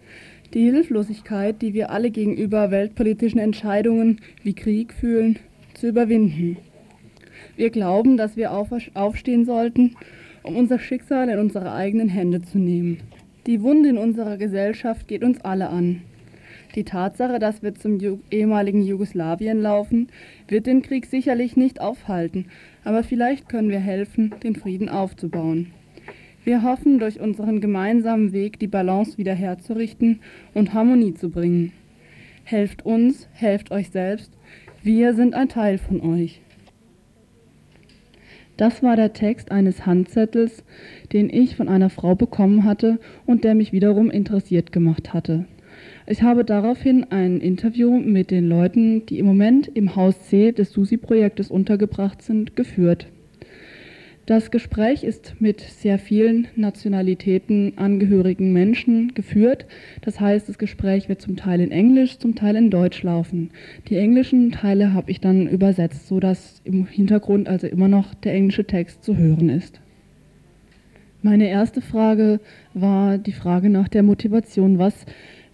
die 0.54 0.64
Hilflosigkeit, 0.64 1.62
die 1.62 1.74
wir 1.74 1.90
alle 1.90 2.12
gegenüber 2.12 2.70
weltpolitischen 2.70 3.40
Entscheidungen 3.40 4.20
wie 4.44 4.56
Krieg 4.56 4.94
fühlen, 4.94 5.40
zu 5.80 5.88
überwinden. 5.88 6.58
Wir 7.56 7.70
glauben, 7.70 8.18
dass 8.18 8.36
wir 8.38 8.52
aufstehen 8.52 9.46
sollten, 9.46 9.96
um 10.44 10.56
unser 10.56 10.80
Schicksal 10.80 11.30
in 11.30 11.40
unsere 11.40 11.72
eigenen 11.72 12.10
Hände 12.10 12.42
zu 12.42 12.58
nehmen. 12.58 13.00
Die 13.48 13.62
Wunde 13.62 13.90
in 13.90 13.98
unserer 13.98 14.38
Gesellschaft 14.38 15.08
geht 15.08 15.24
uns 15.24 15.42
alle 15.42 15.70
an. 15.70 16.02
Die 16.76 16.84
Tatsache, 16.84 17.40
dass 17.40 17.64
wir 17.64 17.74
zum 17.74 17.98
ehemaligen 18.30 18.84
Jugoslawien 18.84 19.62
laufen, 19.62 20.08
wird 20.48 20.68
den 20.68 20.82
Krieg 20.82 21.06
sicherlich 21.08 21.58
nicht 21.58 21.82
aufhalten, 21.82 22.46
aber 22.84 23.04
vielleicht 23.04 23.50
können 23.50 23.70
wir 23.70 23.80
helfen, 23.80 24.36
den 24.44 24.56
Frieden 24.56 24.88
aufzubauen. 24.88 25.72
Wir 26.44 26.64
hoffen, 26.64 27.00
durch 27.00 27.20
unseren 27.20 27.60
gemeinsamen 27.60 28.34
Weg 28.34 28.60
die 28.60 28.68
Balance 28.68 29.18
wiederherzurichten 29.18 30.20
und 30.54 30.74
Harmonie 30.74 31.14
zu 31.14 31.30
bringen. 31.30 31.72
Helft 32.44 32.86
uns, 32.86 33.28
helft 33.34 33.72
euch 33.72 33.90
selbst 33.90 34.32
wir 34.84 35.14
sind 35.14 35.34
ein 35.34 35.50
Teil 35.50 35.78
von 35.78 36.02
euch. 36.02 36.42
Das 38.58 38.84
war 38.84 38.96
der 38.96 39.14
Text 39.14 39.52
eines 39.52 39.86
Handzettels, 39.86 40.64
den 41.14 41.30
ich 41.30 41.56
von 41.56 41.70
einer 41.70 41.90
Frau 41.90 42.16
bekommen 42.16 42.66
hatte 42.66 43.00
und 43.26 43.44
der 43.44 43.56
mich 43.56 43.72
wiederum 43.72 44.12
interessiert 44.12 44.72
gemacht 44.72 45.14
hatte. 45.14 45.46
Ich 46.08 46.24
habe 46.24 46.44
daraufhin 46.44 47.06
ein 47.10 47.40
Interview 47.40 48.00
mit 48.00 48.32
den 48.32 48.50
Leuten, 48.50 49.06
die 49.06 49.20
im 49.20 49.26
Moment 49.26 49.68
im 49.68 49.96
Haus 49.96 50.28
C 50.28 50.52
des 50.52 50.74
SUSI-Projektes 50.74 51.52
untergebracht 51.52 52.22
sind, 52.22 52.56
geführt. 52.56 53.08
Das 54.30 54.52
Gespräch 54.52 55.04
ist 55.04 55.38
mit 55.40 55.60
sehr 55.60 55.98
vielen 55.98 56.48
Nationalitäten 56.56 57.74
angehörigen 57.80 58.54
Menschen 58.54 59.16
geführt. 59.16 59.66
Das 60.02 60.20
heißt, 60.20 60.48
das 60.48 60.60
Gespräch 60.60 61.10
wird 61.10 61.20
zum 61.20 61.36
Teil 61.36 61.62
in 61.62 61.72
Englisch, 61.72 62.20
zum 62.20 62.36
Teil 62.36 62.56
in 62.56 62.70
Deutsch 62.70 63.02
laufen. 63.02 63.50
Die 63.88 63.96
englischen 63.96 64.52
Teile 64.52 64.94
habe 64.94 65.10
ich 65.10 65.20
dann 65.20 65.48
übersetzt, 65.48 66.08
sodass 66.08 66.62
im 66.64 66.86
Hintergrund 66.86 67.48
also 67.48 67.66
immer 67.66 67.88
noch 67.88 68.14
der 68.14 68.36
englische 68.36 68.66
Text 68.66 69.04
zu 69.04 69.18
hören 69.18 69.50
ist. 69.50 69.82
Meine 71.24 71.50
erste 71.50 71.82
Frage 71.82 72.40
war 72.76 73.18
die 73.18 73.32
Frage 73.32 73.72
nach 73.72 73.88
der 73.88 74.04
Motivation. 74.04 74.78
Was, 74.78 75.08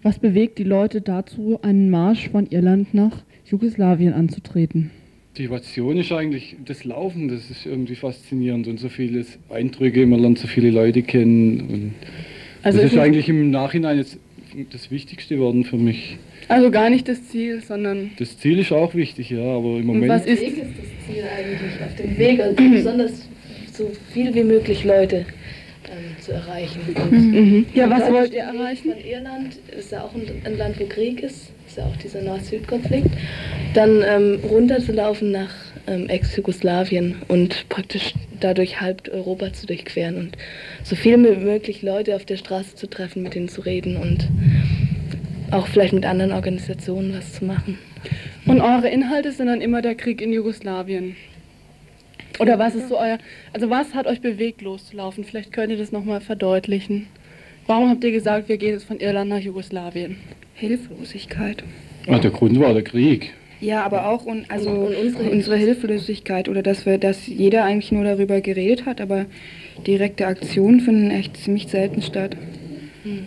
was 0.04 0.20
bewegt 0.20 0.58
die 0.58 0.66
Leute 0.66 1.00
dazu, 1.00 1.62
einen 1.62 1.90
Marsch 1.90 2.28
von 2.28 2.46
Irland 2.48 2.94
nach 2.94 3.24
Jugoslawien 3.46 4.14
anzutreten? 4.14 4.92
Motivation 5.36 5.98
ist 5.98 6.14
eigentlich 6.14 6.56
das 6.66 6.86
Laufen, 6.86 7.28
das 7.28 7.50
ist 7.52 7.66
irgendwie 7.66 7.96
faszinierend 7.96 8.68
und 8.68 8.80
so 8.80 8.88
viele 8.88 9.26
Eindrücke, 9.50 10.06
man 10.06 10.22
lernt 10.22 10.40
so 10.40 10.48
viele 10.48 10.70
Leute 10.70 11.02
kennen. 11.02 11.60
Und 11.60 11.94
also 12.64 12.80
das 12.80 12.94
ist 12.94 12.98
eigentlich 12.98 13.28
im 13.28 13.52
Nachhinein 13.52 13.98
jetzt 13.98 14.18
das 14.72 14.92
Wichtigste 14.92 15.36
geworden 15.36 15.66
für 15.66 15.76
mich. 15.76 16.18
Also 16.48 16.72
gar 16.72 16.90
nicht 16.90 17.10
das 17.10 17.28
Ziel, 17.28 17.62
sondern. 17.62 18.12
Das 18.18 18.38
Ziel 18.40 18.60
ist 18.60 18.72
auch 18.72 18.96
wichtig, 18.96 19.30
ja, 19.30 19.42
aber 19.42 19.78
im 19.78 19.88
Moment. 19.88 20.04
Und 20.04 20.10
was 20.10 20.26
ist, 20.26 20.42
ist 20.42 20.58
das 20.58 20.68
Ziel 21.06 21.26
eigentlich 21.38 21.82
auf 21.86 21.96
dem 21.98 22.18
Weg? 22.18 22.40
Also 22.40 22.56
besonders 22.56 23.28
so 23.74 23.92
viel 24.14 24.34
wie 24.34 24.44
möglich 24.44 24.86
Leute 24.86 25.26
ähm, 25.92 26.22
zu 26.22 26.32
erreichen. 26.32 26.80
Mhm. 27.12 27.66
Ja, 27.74 27.90
was 27.90 28.10
wollt 28.10 28.34
ihr 28.34 28.44
erreichen? 28.44 28.94
Von 28.94 29.04
Irland 29.04 29.58
ist 29.78 29.92
ja 29.92 30.02
auch 30.02 30.16
ein, 30.16 30.24
ein 30.46 30.58
Land, 30.58 30.80
wo 30.80 30.86
Krieg 30.86 31.24
ist 31.24 31.52
ist 31.76 31.84
auch 31.84 31.96
dieser 31.98 32.22
Nord-Süd-Konflikt, 32.22 33.10
dann 33.74 34.02
ähm, 34.06 34.40
runterzulaufen 34.44 35.32
nach 35.32 35.50
ähm, 35.88 36.08
Ex-Jugoslawien 36.08 37.16
und 37.28 37.68
praktisch 37.68 38.14
dadurch 38.40 38.80
halb 38.80 39.10
Europa 39.12 39.52
zu 39.52 39.66
durchqueren 39.66 40.18
und 40.18 40.38
so 40.84 40.96
viel 40.96 41.18
wie 41.18 41.36
möglich 41.44 41.82
Leute 41.82 42.16
auf 42.16 42.24
der 42.24 42.38
Straße 42.38 42.76
zu 42.76 42.88
treffen, 42.88 43.24
mit 43.24 43.36
denen 43.36 43.50
zu 43.50 43.62
reden 43.62 43.98
und 43.98 44.30
auch 45.52 45.68
vielleicht 45.68 45.94
mit 45.94 46.06
anderen 46.06 46.32
Organisationen 46.32 47.14
was 47.18 47.34
zu 47.34 47.46
machen. 47.46 47.78
Und 48.46 48.62
eure 48.62 48.90
Inhalte 48.90 49.32
sind 49.32 49.48
dann 49.48 49.62
immer 49.62 49.82
der 49.82 49.96
Krieg 49.96 50.22
in 50.22 50.32
Jugoslawien? 50.32 51.16
Oder 52.40 52.60
was 52.60 52.76
ist 52.76 52.90
so 52.90 52.98
euer, 52.98 53.18
also 53.54 53.70
was 53.70 53.94
hat 53.94 54.08
euch 54.08 54.22
bewegt 54.22 54.62
loszulaufen? 54.62 55.24
Vielleicht 55.24 55.52
könnt 55.52 55.72
ihr 55.72 55.78
das 55.78 55.92
nochmal 55.92 56.22
verdeutlichen. 56.22 57.08
Warum 57.68 57.90
habt 57.90 58.04
ihr 58.04 58.12
gesagt, 58.12 58.48
wir 58.48 58.58
gehen 58.58 58.74
jetzt 58.74 58.86
von 58.86 59.00
Irland 59.00 59.30
nach 59.30 59.40
Jugoslawien? 59.40 60.18
Hilflosigkeit. 60.56 61.64
Ah, 62.08 62.20
der 62.20 62.32
Grund 62.32 62.60
war 62.60 62.74
der 62.74 62.84
Krieg. 62.84 63.34
Ja, 63.62 63.84
aber 63.84 64.10
auch 64.10 64.26
un, 64.26 64.46
also 64.50 64.70
und 64.70 64.96
unsere, 64.96 65.30
unsere 65.30 65.58
Hilflosigkeit 65.58 66.50
oder 66.50 66.62
dass 66.62 66.86
wir, 66.86 66.98
dass 66.98 67.28
jeder 67.28 67.64
eigentlich 67.64 67.92
nur 67.92 68.04
darüber 68.04 68.42
geredet 68.42 68.86
hat, 68.86 69.02
aber 69.02 69.26
direkte 69.86 70.28
Aktionen 70.28 70.82
finden 70.82 71.12
echt 71.12 71.38
ziemlich 71.38 71.68
selten 71.68 72.02
statt. 72.02 72.36
Hm. 73.04 73.26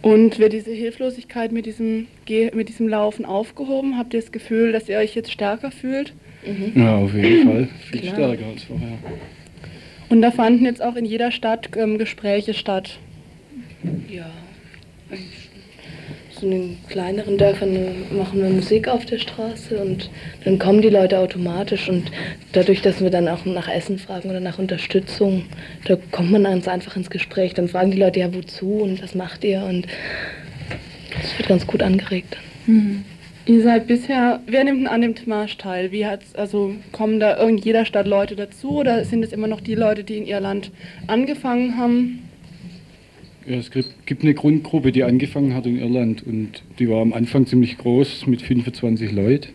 Und 0.00 0.38
wird 0.38 0.52
diese 0.52 0.70
Hilflosigkeit 0.70 1.52
mit 1.52 1.66
diesem, 1.66 2.06
mit 2.54 2.68
diesem 2.68 2.88
Laufen 2.88 3.24
aufgehoben? 3.24 3.98
Habt 3.98 4.14
ihr 4.14 4.20
das 4.20 4.32
Gefühl, 4.32 4.72
dass 4.72 4.88
ihr 4.88 4.98
euch 4.98 5.14
jetzt 5.14 5.32
stärker 5.32 5.70
fühlt? 5.70 6.12
Mhm. 6.46 6.80
Ja, 6.80 6.96
auf 6.96 7.14
jeden 7.14 7.48
Fall. 7.50 7.68
Viel 7.90 8.00
Klar. 8.00 8.14
stärker 8.14 8.46
als 8.46 8.62
vorher. 8.64 8.98
Und 10.08 10.22
da 10.22 10.30
fanden 10.30 10.64
jetzt 10.64 10.82
auch 10.82 10.96
in 10.96 11.04
jeder 11.04 11.30
Stadt 11.30 11.70
ähm, 11.76 11.98
Gespräche 11.98 12.54
statt. 12.54 12.98
Ja, 14.08 14.30
so 16.40 16.46
in 16.46 16.50
den 16.50 16.78
kleineren 16.88 17.38
Dörfern 17.38 17.76
machen 18.16 18.42
wir 18.42 18.48
Musik 18.50 18.88
auf 18.88 19.04
der 19.04 19.18
Straße 19.18 19.78
und 19.78 20.10
dann 20.44 20.58
kommen 20.58 20.82
die 20.82 20.90
Leute 20.90 21.18
automatisch 21.18 21.88
und 21.88 22.10
dadurch, 22.52 22.82
dass 22.82 23.00
wir 23.00 23.10
dann 23.10 23.28
auch 23.28 23.44
nach 23.44 23.68
Essen 23.68 23.98
fragen 23.98 24.30
oder 24.30 24.40
nach 24.40 24.58
Unterstützung, 24.58 25.44
da 25.84 25.96
kommt 26.10 26.30
man 26.30 26.44
ganz 26.44 26.68
einfach 26.68 26.96
ins 26.96 27.10
Gespräch. 27.10 27.54
Dann 27.54 27.68
fragen 27.68 27.90
die 27.90 27.98
Leute 27.98 28.20
ja 28.20 28.32
wozu 28.34 28.80
und 28.82 29.02
was 29.02 29.14
macht 29.14 29.44
ihr 29.44 29.62
und 29.62 29.86
das 31.20 31.36
wird 31.38 31.48
ganz 31.48 31.66
gut 31.66 31.82
angeregt. 31.82 32.36
Mhm. 32.66 33.04
Ihr 33.46 33.62
seid 33.62 33.86
bisher, 33.86 34.40
wer 34.46 34.62
nimmt 34.62 34.88
an 34.88 35.00
dem 35.00 35.14
Marsch 35.24 35.56
teil? 35.56 35.90
Wie 35.90 36.04
hat's, 36.04 36.34
also 36.34 36.74
kommen 36.92 37.18
da 37.18 37.32
in 37.48 37.56
jeder 37.56 37.86
Stadt 37.86 38.06
Leute 38.06 38.36
dazu 38.36 38.72
oder 38.72 39.06
sind 39.06 39.24
es 39.24 39.32
immer 39.32 39.46
noch 39.46 39.62
die 39.62 39.74
Leute, 39.74 40.04
die 40.04 40.18
in 40.18 40.26
ihr 40.26 40.38
Land 40.38 40.70
angefangen 41.06 41.78
haben? 41.78 42.27
Es 43.50 43.70
gibt 43.70 44.22
eine 44.22 44.34
Grundgruppe, 44.34 44.92
die 44.92 45.04
angefangen 45.04 45.54
hat 45.54 45.64
in 45.64 45.78
Irland 45.78 46.22
und 46.22 46.62
die 46.78 46.86
war 46.86 47.00
am 47.00 47.14
Anfang 47.14 47.46
ziemlich 47.46 47.78
groß 47.78 48.26
mit 48.26 48.42
25 48.42 49.10
Leuten. 49.12 49.48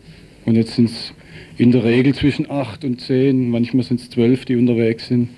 Und 0.44 0.56
jetzt 0.56 0.74
sind 0.74 0.86
es 0.86 1.14
in 1.58 1.70
der 1.70 1.84
Regel 1.84 2.12
zwischen 2.12 2.50
8 2.50 2.84
und 2.84 3.00
10, 3.00 3.50
manchmal 3.50 3.84
sind 3.84 4.00
es 4.00 4.10
12, 4.10 4.46
die 4.46 4.56
unterwegs 4.56 5.06
sind. 5.06 5.28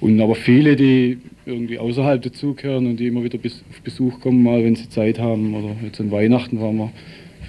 Und 0.00 0.20
aber 0.20 0.34
viele, 0.34 0.74
die 0.74 1.18
irgendwie 1.46 1.78
außerhalb 1.78 2.20
dazugehören 2.20 2.88
und 2.88 2.98
die 2.98 3.06
immer 3.06 3.22
wieder 3.22 3.38
auf 3.38 3.80
Besuch 3.84 4.18
kommen, 4.18 4.42
mal 4.42 4.64
wenn 4.64 4.74
sie 4.74 4.88
Zeit 4.88 5.20
haben. 5.20 5.54
Oder 5.54 5.76
jetzt 5.84 6.00
an 6.00 6.10
Weihnachten 6.10 6.60
waren 6.60 6.78
wir 6.78 6.92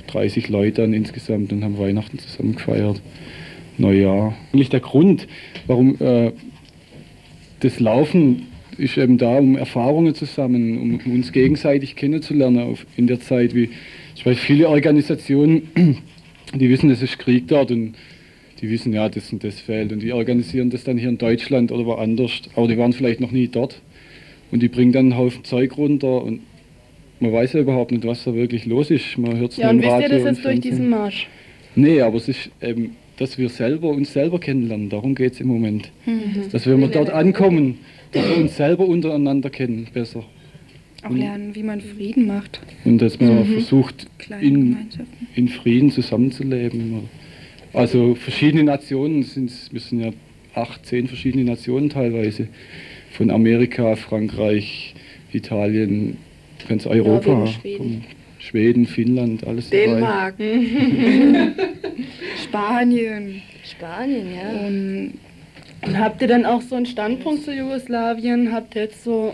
30 0.05 0.49
Leute 0.49 0.83
dann 0.83 0.93
insgesamt 0.93 1.51
und 1.51 1.63
haben 1.63 1.79
Weihnachten 1.79 2.19
zusammen 2.19 2.53
gefeiert. 2.53 3.01
Neujahr. 3.79 4.37
Eigentlich 4.53 4.69
der 4.69 4.81
Grund, 4.81 5.27
warum 5.65 5.99
äh, 5.99 6.31
das 7.61 7.79
Laufen 7.79 8.43
ist 8.77 8.97
eben 8.97 9.17
da, 9.17 9.37
um 9.37 9.57
Erfahrungen 9.57 10.13
zu 10.15 10.25
sammeln, 10.25 10.77
um, 10.77 11.13
uns 11.13 11.31
gegenseitig 11.31 11.95
kennenzulernen 11.95 12.59
auf, 12.59 12.85
in 12.95 13.07
der 13.07 13.19
Zeit. 13.19 13.55
Wie, 13.55 13.69
ich 14.15 14.25
weiß, 14.25 14.37
viele 14.37 14.69
Organisationen, 14.69 15.63
die 16.53 16.69
wissen, 16.69 16.89
es 16.89 17.01
ist 17.01 17.19
Krieg 17.19 17.47
dort 17.47 17.71
und 17.71 17.93
die 18.61 18.69
wissen, 18.69 18.93
ja, 18.93 19.07
das 19.09 19.31
und 19.31 19.43
das 19.43 19.59
fehlt. 19.59 19.91
Und 19.91 20.01
die 20.01 20.13
organisieren 20.13 20.69
das 20.69 20.83
dann 20.83 20.97
hier 20.97 21.09
in 21.09 21.17
Deutschland 21.17 21.71
oder 21.71 21.85
woanders, 21.85 22.41
aber 22.55 22.67
die 22.67 22.77
waren 22.77 22.93
vielleicht 22.93 23.19
noch 23.19 23.31
nie 23.31 23.47
dort. 23.47 23.81
Und 24.51 24.61
die 24.61 24.69
bringen 24.69 24.91
dann 24.91 25.07
einen 25.07 25.17
Haufen 25.17 25.43
Zeug 25.43 25.77
runter 25.77 26.23
und 26.23 26.41
man 27.19 27.33
weiß 27.33 27.53
ja 27.53 27.61
überhaupt 27.61 27.91
nicht, 27.91 28.05
was 28.05 28.23
da 28.23 28.33
wirklich 28.33 28.65
los 28.65 28.91
ist. 28.91 29.17
Man 29.17 29.37
hört 29.37 29.51
es 29.51 29.57
ja, 29.57 29.69
und 29.69 29.81
wisst 29.81 29.99
ihr 29.99 30.09
das 30.09 30.23
jetzt 30.23 30.45
durch 30.45 30.59
diesen 30.59 30.89
Marsch? 30.89 31.27
Nee, 31.75 32.01
aber 32.01 32.17
es 32.17 32.27
ist 32.27 32.49
eben, 32.61 32.95
dass 33.17 33.37
wir 33.37 33.49
selber 33.49 33.89
uns 33.89 34.13
selber 34.13 34.39
kennenlernen. 34.39 34.89
Darum 34.89 35.15
geht 35.15 35.33
es 35.33 35.41
im 35.41 35.47
Moment. 35.47 35.91
Mhm. 36.05 36.49
Dass 36.51 36.65
wir 36.65 36.75
dort 36.87 37.09
ankommen, 37.09 37.79
dass 38.11 38.27
wir 38.27 38.37
uns 38.37 38.55
selber 38.55 38.85
untereinander 38.85 39.49
kennen, 39.49 39.87
besser. 39.93 40.23
Auch 41.03 41.09
und, 41.09 41.17
lernen, 41.17 41.55
wie 41.55 41.63
man 41.63 41.81
Frieden 41.81 42.27
macht. 42.27 42.59
Und 42.85 42.99
dass 42.99 43.19
man 43.19 43.39
mhm. 43.39 43.53
versucht, 43.53 44.07
in, 44.41 44.77
in, 45.35 45.47
Frieden 45.47 45.91
zusammenzuleben. 45.91 47.09
Also 47.73 48.15
verschiedene 48.15 48.63
Nationen, 48.63 49.23
sind, 49.23 49.51
wir 49.71 49.79
sind 49.79 50.01
ja 50.01 50.11
acht, 50.55 50.85
zehn 50.85 51.07
verschiedene 51.07 51.43
Nationen 51.43 51.89
teilweise. 51.89 52.47
Von 53.11 53.29
Amerika, 53.29 53.95
Frankreich, 53.95 54.95
Italien, 55.31 56.17
ganz 56.67 56.87
Europa. 56.87 57.29
Norwegen, 57.29 57.61
Schweden. 57.61 58.03
Schweden, 58.39 58.85
Finnland, 58.85 59.45
alles 59.45 59.69
Dänemark. 59.69 60.35
Spanien. 62.43 63.41
Spanien, 63.63 64.27
ja. 64.33 64.67
Und, 64.67 65.13
und, 65.87 65.99
habt 65.99 66.21
ihr 66.21 66.27
dann 66.27 66.45
auch 66.45 66.61
so 66.61 66.75
einen 66.75 66.85
Standpunkt 66.85 67.43
zu 67.43 67.53
Jugoslawien? 67.53 68.51
Habt 68.51 68.75
ihr 68.75 68.83
jetzt 68.83 69.03
so. 69.03 69.33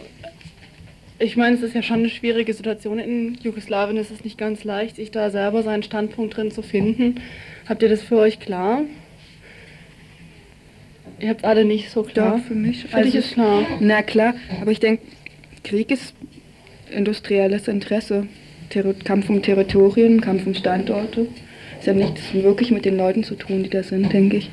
Ich 1.19 1.37
meine, 1.37 1.55
es 1.55 1.61
ist 1.61 1.75
ja 1.75 1.83
schon 1.83 1.99
eine 1.99 2.09
schwierige 2.09 2.53
Situation 2.53 2.99
in 2.99 3.35
Jugoslawien. 3.41 3.97
Es 3.97 4.11
ist 4.11 4.23
nicht 4.23 4.37
ganz 4.37 4.63
leicht, 4.63 4.97
sich 4.97 5.11
da 5.11 5.29
selber 5.29 5.63
seinen 5.63 5.83
Standpunkt 5.83 6.35
drin 6.35 6.51
zu 6.51 6.61
finden. 6.61 7.21
Habt 7.67 7.83
ihr 7.83 7.89
das 7.89 8.01
für 8.01 8.17
euch 8.17 8.39
klar? 8.39 8.81
Ihr 11.19 11.29
habt 11.29 11.45
alle 11.45 11.63
nicht 11.63 11.89
so 11.89 12.03
klar. 12.03 12.37
Doch, 12.37 12.45
für 12.45 12.55
mich. 12.55 12.85
Für 12.85 12.97
also, 12.97 13.11
dich 13.11 13.19
ist 13.19 13.33
klar. 13.33 13.65
Na 13.79 14.01
klar, 14.01 14.33
aber 14.61 14.71
ich 14.71 14.79
denke, 14.79 15.03
Krieg 15.63 15.91
ist 15.91 16.13
industrielles 16.91 17.67
Interesse. 17.67 18.27
Ter 18.69 18.93
Kampf 18.93 19.29
um 19.29 19.41
Territorien, 19.41 20.19
Kampf 20.19 20.45
um 20.45 20.53
Standorte. 20.53 21.27
Es 21.79 21.87
hat 21.87 21.95
nichts 21.95 22.33
wirklich 22.33 22.71
mit 22.71 22.85
den 22.85 22.97
Leuten 22.97 23.23
zu 23.23 23.35
tun, 23.35 23.63
die 23.63 23.69
da 23.69 23.83
sind, 23.83 24.11
denke 24.11 24.37
ich. 24.37 24.49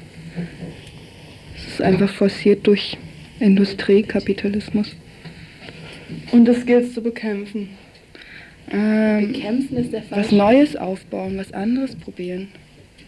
Ist 1.80 1.86
einfach 1.86 2.10
forciert 2.10 2.66
durch 2.66 2.98
Industrie, 3.38 4.02
Kapitalismus. 4.02 4.94
Und 6.30 6.44
das 6.44 6.66
gilt 6.66 6.84
es 6.84 6.92
zu 6.92 7.00
bekämpfen. 7.00 7.70
Ähm, 8.70 9.32
bekämpfen 9.32 9.78
ist 9.78 9.90
der 9.90 10.02
Fall. 10.02 10.18
Was 10.18 10.30
Neues 10.30 10.76
aufbauen, 10.76 11.38
was 11.38 11.54
anderes 11.54 11.96
probieren. 11.96 12.48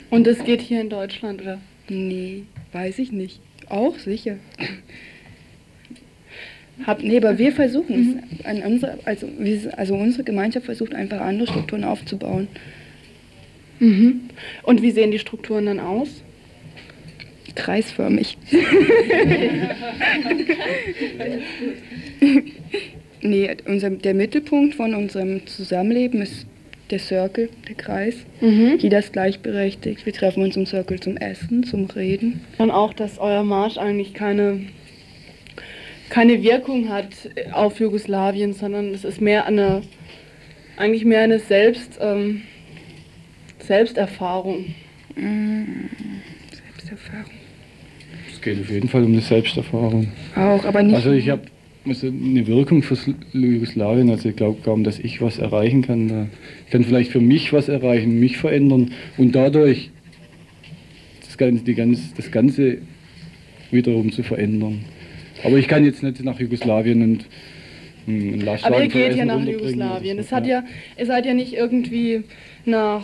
Und 0.08 0.26
das 0.26 0.42
geht 0.44 0.62
hier 0.62 0.80
in 0.80 0.88
Deutschland, 0.88 1.42
oder? 1.42 1.58
Nee, 1.90 2.44
weiß 2.72 2.98
ich 2.98 3.12
nicht. 3.12 3.40
Auch 3.68 3.98
sicher. 3.98 4.36
Hab, 6.86 7.02
nee, 7.02 7.18
aber 7.18 7.36
wir 7.36 7.52
versuchen 7.52 8.24
es. 8.40 8.54
Mhm. 8.54 8.62
Unsere, 8.64 8.98
also, 9.04 9.28
also 9.76 9.94
unsere 9.96 10.24
Gemeinschaft 10.24 10.64
versucht 10.64 10.94
einfach 10.94 11.20
andere 11.20 11.46
Strukturen 11.46 11.84
aufzubauen. 11.84 12.48
Mhm. 13.80 14.30
Und 14.62 14.80
wie 14.80 14.92
sehen 14.92 15.10
die 15.10 15.18
Strukturen 15.18 15.66
dann 15.66 15.78
aus? 15.78 16.22
Kreisförmig. 17.54 18.38
nee, 23.20 23.56
unser, 23.66 23.90
der 23.90 24.14
Mittelpunkt 24.14 24.74
von 24.74 24.94
unserem 24.94 25.46
Zusammenleben 25.46 26.22
ist 26.22 26.46
der 26.90 26.98
Circle, 26.98 27.48
der 27.68 27.74
Kreis. 27.74 28.16
Mhm. 28.40 28.76
Jeder 28.78 28.98
ist 28.98 29.12
gleichberechtigt. 29.12 30.04
Wir 30.04 30.12
treffen 30.12 30.42
uns 30.42 30.56
im 30.56 30.66
Circle 30.66 31.00
zum 31.00 31.16
Essen, 31.16 31.64
zum 31.64 31.86
Reden. 31.86 32.40
Und 32.58 32.70
auch, 32.70 32.92
dass 32.92 33.18
euer 33.18 33.42
Marsch 33.44 33.78
eigentlich 33.78 34.14
keine 34.14 34.60
keine 36.12 36.42
Wirkung 36.42 36.90
hat 36.90 37.08
auf 37.52 37.80
Jugoslawien, 37.80 38.52
sondern 38.52 38.92
es 38.92 39.02
ist 39.02 39.22
mehr 39.22 39.46
eine, 39.46 39.80
eigentlich 40.76 41.06
mehr 41.06 41.22
eine 41.22 41.38
Selbst, 41.38 41.98
ähm, 42.02 42.42
Selbsterfahrung. 43.60 44.74
Es 45.16 45.22
geht 48.42 48.60
auf 48.60 48.70
jeden 48.70 48.88
Fall 48.88 49.04
um 49.04 49.12
eine 49.12 49.20
Selbsterfahrung. 49.20 50.08
Auch, 50.36 50.64
aber 50.64 50.82
nicht. 50.82 50.94
Also 50.94 51.12
ich 51.12 51.28
habe 51.30 51.42
also 51.86 52.06
eine 52.06 52.46
Wirkung 52.46 52.82
für 52.82 52.96
Jugoslawien, 53.32 54.10
also 54.10 54.28
ich 54.28 54.36
glaube 54.36 54.60
kaum, 54.62 54.84
dass 54.84 54.98
ich 54.98 55.20
was 55.20 55.38
erreichen 55.38 55.82
kann. 55.82 56.30
Ich 56.66 56.72
kann 56.72 56.84
vielleicht 56.84 57.10
für 57.10 57.20
mich 57.20 57.52
was 57.52 57.68
erreichen, 57.68 58.20
mich 58.20 58.36
verändern 58.36 58.92
und 59.16 59.34
dadurch 59.34 59.90
das 61.24 61.36
Ganze, 61.38 61.64
die 61.64 61.74
ganze, 61.74 62.02
das 62.16 62.30
Ganze 62.30 62.78
wiederum 63.70 64.12
zu 64.12 64.22
verändern. 64.22 64.84
Aber 65.42 65.56
ich 65.56 65.66
kann 65.66 65.84
jetzt 65.84 66.02
nicht 66.02 66.22
nach 66.22 66.38
Jugoslawien 66.38 67.02
und 67.02 67.26
einen 68.06 68.40
Lastwagen 68.40 68.74
Aber 68.74 68.84
ihr 68.84 68.90
geht 68.90 69.16
ja 69.16 69.24
nach 69.24 69.44
Jugoslawien. 69.44 70.18
Es 70.18 70.30
hat 70.30 70.46
ja, 70.46 70.64
ihr 70.98 71.06
seid 71.06 71.26
ja 71.26 71.34
nicht 71.34 71.54
irgendwie 71.54 72.24
nach 72.64 73.02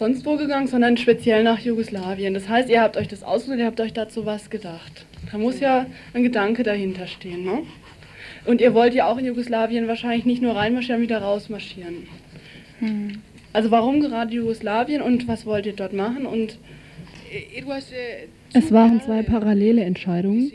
sonst 0.00 0.24
wo 0.24 0.36
gegangen, 0.36 0.66
sondern 0.66 0.96
speziell 0.96 1.44
nach 1.44 1.58
Jugoslawien. 1.58 2.32
Das 2.32 2.48
heißt, 2.48 2.70
ihr 2.70 2.80
habt 2.80 2.96
euch 2.96 3.06
das 3.06 3.22
ausgesucht, 3.22 3.58
ihr 3.58 3.66
habt 3.66 3.80
euch 3.80 3.92
dazu 3.92 4.24
was 4.24 4.48
gedacht. 4.48 5.04
Da 5.30 5.36
muss 5.36 5.60
ja 5.60 5.84
ein 6.14 6.22
Gedanke 6.22 6.62
dahinter 6.62 7.06
stehen. 7.06 7.44
Ne? 7.44 7.58
Und 8.46 8.62
ihr 8.62 8.72
wollt 8.72 8.94
ja 8.94 9.06
auch 9.06 9.18
in 9.18 9.26
Jugoslawien 9.26 9.88
wahrscheinlich 9.88 10.24
nicht 10.24 10.40
nur 10.40 10.56
reinmarschieren, 10.56 11.02
wieder 11.02 11.18
rausmarschieren. 11.18 12.08
Hm. 12.78 13.12
Also 13.52 13.70
warum 13.70 14.00
gerade 14.00 14.32
Jugoslawien 14.34 15.02
und 15.02 15.28
was 15.28 15.44
wollt 15.44 15.66
ihr 15.66 15.74
dort 15.74 15.92
machen? 15.92 16.24
Und 16.24 16.58
it 17.54 17.66
was, 17.66 17.90
uh, 17.90 18.26
es 18.54 18.72
waren 18.72 19.02
zwei 19.02 19.22
parallele 19.22 19.84
Entscheidungen. 19.84 20.50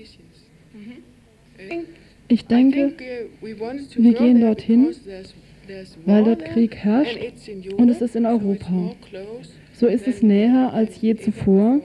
Ich 2.27 2.47
denke, 2.47 2.93
wir 3.39 4.13
gehen 4.15 4.41
dorthin, 4.41 4.95
weil 6.05 6.23
dort 6.23 6.45
Krieg 6.45 6.75
herrscht 6.75 7.19
und 7.77 7.89
es 7.89 8.01
ist 8.01 8.15
in 8.15 8.25
Europa. 8.25 8.91
So 9.73 9.87
ist 9.87 10.07
es 10.07 10.21
näher 10.21 10.71
als 10.73 11.01
je 11.01 11.15
zuvor. 11.15 11.81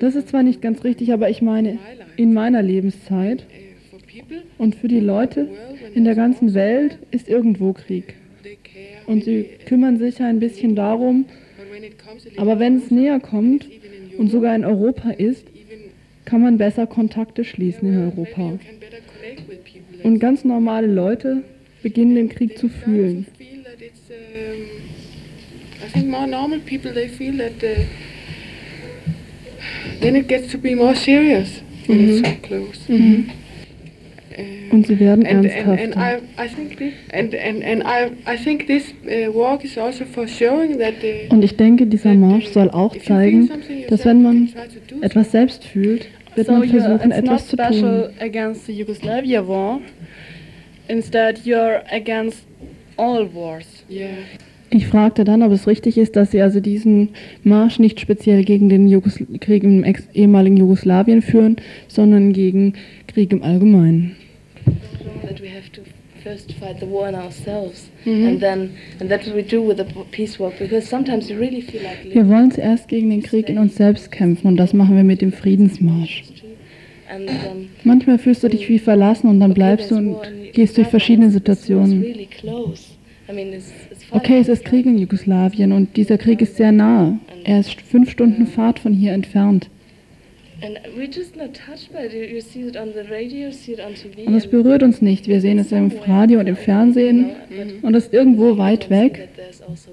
Das 0.00 0.14
ist 0.14 0.28
zwar 0.28 0.42
nicht 0.42 0.62
ganz 0.62 0.84
richtig, 0.84 1.12
aber 1.12 1.28
ich 1.30 1.42
meine 1.42 1.78
in 2.16 2.32
meiner 2.32 2.62
Lebenszeit 2.62 3.46
und 4.58 4.74
für 4.74 4.88
die 4.88 5.00
Leute 5.00 5.48
in 5.94 6.04
der 6.04 6.14
ganzen 6.14 6.54
Welt 6.54 6.98
ist 7.10 7.28
irgendwo 7.28 7.72
Krieg. 7.72 8.14
Und 9.06 9.24
sie 9.24 9.46
kümmern 9.66 9.98
sich 9.98 10.20
ein 10.20 10.38
bisschen 10.38 10.74
darum, 10.74 11.26
aber 12.36 12.58
wenn 12.58 12.76
es 12.76 12.90
näher 12.90 13.20
kommt 13.20 13.68
und 14.18 14.30
sogar 14.30 14.54
in 14.54 14.64
Europa 14.64 15.10
ist, 15.10 15.46
kann 16.24 16.40
man 16.40 16.56
besser 16.56 16.86
Kontakte 16.86 17.44
schließen 17.44 17.88
in 17.88 18.04
Europa. 18.04 18.58
Und 20.02 20.18
ganz 20.18 20.44
normale 20.44 20.86
Leute 20.86 21.42
beginnen 21.82 22.14
den 22.14 22.28
Krieg 22.28 22.58
zu 22.58 22.68
fühlen. 22.68 23.26
I 25.84 25.88
think 25.92 26.08
more 26.08 26.26
normal 26.26 26.60
people 26.60 26.92
they 26.92 27.08
feel 27.08 27.36
that 27.38 27.62
uh, 27.62 27.84
then 30.00 30.16
it 30.16 30.28
gets 30.28 30.50
to 30.52 30.58
be 30.58 30.74
more 30.74 30.94
serious 30.94 31.60
when 31.86 31.98
mhm. 31.98 32.08
it's 32.08 32.28
so 32.28 32.34
close. 32.42 32.88
Mhm. 32.88 33.30
Uh, 34.30 34.74
Und 34.74 34.86
sie 34.86 34.98
werden 34.98 35.26
and, 35.26 35.44
ernsthaft. 35.44 35.82
And, 35.82 35.96
and, 35.96 36.22
I, 36.38 36.42
I 36.42 36.48
think 36.48 36.78
this, 36.78 36.94
and, 37.12 37.34
and, 37.34 37.62
and 37.62 37.82
I, 37.82 38.12
I 38.26 38.36
think 38.36 38.66
this 38.66 38.94
uh, 39.04 39.30
walk 39.30 39.64
is 39.64 39.76
also 39.76 40.06
for 40.06 40.26
showing 40.26 40.78
that 40.78 40.94
uh, 41.02 41.34
Und 41.34 41.44
ich 41.44 41.56
denke, 41.56 41.86
dieser 41.86 42.14
Marsch 42.14 42.46
soll 42.46 42.70
auch 42.70 42.96
zeigen, 42.96 43.50
dass 43.88 44.06
wenn 44.06 44.22
man 44.22 44.48
etwas 45.02 45.32
selbst 45.32 45.64
fühlt, 45.64 46.06
wird 46.34 46.46
so 46.46 46.52
man 46.54 46.68
versuchen, 46.68 47.10
etwas 47.10 47.48
zu 47.48 47.56
tun. 47.56 48.10
against 48.20 48.66
the 48.66 48.72
Yugoslavia 48.72 49.46
war. 49.46 49.80
Instead, 50.88 51.44
you're 51.44 51.82
against 51.90 52.44
all 52.96 53.26
wars. 53.32 53.66
Yeah. 53.88 54.18
Ich 54.74 54.86
fragte 54.86 55.24
dann, 55.24 55.42
ob 55.42 55.52
es 55.52 55.66
richtig 55.66 55.98
ist, 55.98 56.16
dass 56.16 56.30
Sie 56.30 56.40
also 56.40 56.60
diesen 56.60 57.10
Marsch 57.44 57.78
nicht 57.78 58.00
speziell 58.00 58.42
gegen 58.42 58.70
den 58.70 58.88
Jugosl 58.88 59.26
Krieg 59.38 59.64
im 59.64 59.84
ehemaligen 60.14 60.56
Jugoslawien 60.56 61.20
führen, 61.20 61.56
sondern 61.88 62.32
gegen 62.32 62.74
Krieg 63.06 63.32
im 63.32 63.42
Allgemeinen. 63.42 64.16
first 66.22 66.52
fight 66.52 66.78
the 66.78 66.86
war 66.86 67.08
in 67.08 67.14
ourselves 67.14 67.90
mhm. 68.04 68.26
and 68.26 68.40
then 68.40 68.76
and 69.00 69.10
that's 69.10 69.26
what 69.26 69.34
we 69.34 69.42
do 69.42 69.60
with 69.60 69.76
the 69.76 69.84
peace 70.12 70.38
walk 70.38 70.56
because 70.58 70.86
sometimes 70.86 71.28
you 71.28 71.36
really 71.36 71.60
feel 71.60 71.82
like 71.82 72.04
wir 72.04 72.28
wollen 72.28 72.50
zuerst 72.50 72.88
gegen 72.88 73.10
den 73.10 73.22
Krieg 73.22 73.48
in 73.48 73.58
uns 73.58 73.74
selbst 73.76 74.12
kämpfen 74.12 74.46
und 74.46 74.56
das 74.56 74.72
machen 74.72 74.96
wir 74.96 75.04
mit 75.04 75.20
dem 75.20 75.32
Friedensmarsch 75.32 76.22
manchmal 77.84 78.18
fühlst 78.18 78.42
du 78.42 78.48
dich 78.48 78.68
wie 78.68 78.78
verlassen 78.78 79.28
und 79.28 79.40
dann 79.40 79.54
bleibst 79.54 79.90
du 79.90 79.96
und 79.96 80.16
gehst 80.52 80.76
durch 80.76 80.88
verschiedene 80.88 81.30
Situationen 81.30 82.04
Okay, 84.10 84.38
es 84.40 84.48
ist 84.48 84.64
Krieg 84.64 84.84
in 84.84 84.98
Jugoslawien 84.98 85.72
und 85.72 85.96
dieser 85.96 86.18
Krieg 86.18 86.42
ist 86.42 86.56
sehr 86.56 86.72
nahe. 86.72 87.18
Er 87.44 87.60
ist 87.60 87.80
fünf 87.80 88.10
Stunden 88.10 88.46
Fahrt 88.46 88.78
von 88.78 88.92
hier 88.92 89.12
entfernt. 89.12 89.70
Und 94.26 94.36
es 94.36 94.46
berührt 94.46 94.82
uns 94.82 95.02
nicht. 95.02 95.26
Wir 95.26 95.40
sehen 95.40 95.58
es 95.58 95.72
im 95.72 95.90
Radio 96.06 96.40
und 96.40 96.46
im 96.46 96.56
Fernsehen 96.56 97.30
und 97.82 97.94
es 97.94 98.04
ist 98.04 98.14
irgendwo 98.14 98.58
weit 98.58 98.90
weg. 98.90 99.28
Also 99.68 99.90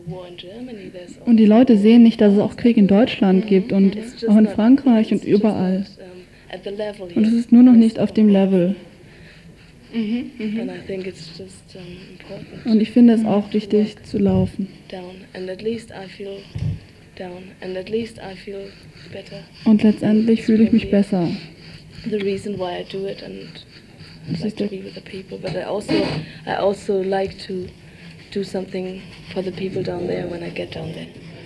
und 1.25 1.37
die 1.37 1.45
Leute 1.45 1.77
sehen 1.77 2.03
nicht, 2.03 2.21
dass 2.21 2.33
es 2.33 2.39
auch 2.39 2.55
Krieg 2.55 2.77
in 2.77 2.87
Deutschland 2.87 3.47
gibt 3.47 3.71
und 3.71 3.97
auch 4.27 4.37
in 4.37 4.47
Frankreich 4.47 5.11
und 5.11 5.23
überall. 5.23 5.85
Und 7.15 7.25
es 7.25 7.33
ist 7.33 7.51
nur 7.51 7.63
noch 7.63 7.73
nicht 7.73 7.99
auf 7.99 8.11
dem 8.11 8.29
Level. 8.29 8.75
Mhm, 9.93 10.31
mhm. 10.37 10.69
Und 12.65 12.81
ich 12.81 12.91
finde 12.91 13.13
es 13.13 13.25
auch 13.25 13.51
wichtig 13.53 14.03
zu 14.05 14.17
laufen. 14.19 14.67
Und 19.65 19.83
letztendlich 19.83 20.43
fühle 20.43 20.63
ich 20.63 20.71
mich 20.71 20.91
besser. 20.91 21.27
The 22.09 22.15
reason 22.15 22.57
why 22.57 22.81
I 22.81 22.85
do 22.89 23.07
it 23.07 23.23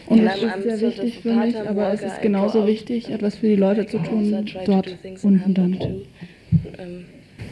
Und 0.07 0.19
es 0.19 0.35
ist 0.35 0.63
sehr 0.63 0.81
wichtig 0.81 1.19
für 1.19 1.33
mich, 1.33 1.57
aber 1.57 1.93
es 1.93 2.01
ist 2.01 2.21
genauso 2.21 2.67
wichtig, 2.67 3.09
etwas 3.09 3.37
für 3.37 3.47
die 3.47 3.55
Leute 3.55 3.85
zu 3.87 3.99
tun, 3.99 4.45
dort 4.65 4.97
unten 5.21 5.53
dann 5.53 5.77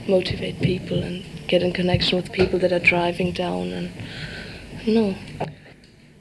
motivate 0.07 0.55
people 0.61 1.03
and 1.03 1.21
get 1.47 1.61
in 1.61 1.71
connection 1.73 2.17
with 2.17 2.29
people 2.31 2.59
that 2.59 2.71
are 2.71 2.81
driving 2.81 3.33
down 3.33 3.71
and 3.73 3.89
no. 4.85 5.13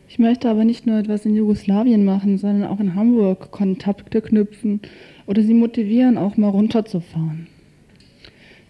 Ich 0.09 0.19
möchte 0.19 0.51
aber 0.51 0.65
nicht 0.65 0.87
nur 0.87 0.99
etwas 0.99 1.25
in 1.25 1.35
Jugoslawien 1.35 2.05
machen, 2.05 2.37
sondern 2.37 2.69
auch 2.69 2.81
in 2.81 2.95
Hamburg 2.95 3.51
Kontakte 3.53 4.21
knüpfen 4.21 4.81
oder 5.27 5.43
sie 5.43 5.55
motivieren, 5.55 6.19
auch 6.19 6.37
mal 6.37 6.49
runterzufahren. 6.49 7.47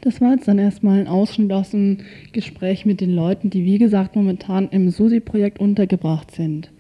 Das 0.03 0.21
war 0.21 0.33
jetzt 0.33 0.49
dann 0.49 0.59
erstmal 0.59 1.01
ein 1.01 1.09
Ausschnitt 1.09 1.53
aus 1.53 1.71
dem 1.71 1.99
Gespräch 2.33 2.87
mit 2.87 3.01
den 3.01 3.15
Leuten, 3.15 3.51
die 3.51 3.65
wie 3.65 3.79
gesagt 3.79 4.17
momentan 4.17 4.69
im 4.71 4.91
SUSI-Projekt 4.91 5.61
untergebracht 5.61 6.31
sind. 6.31 6.71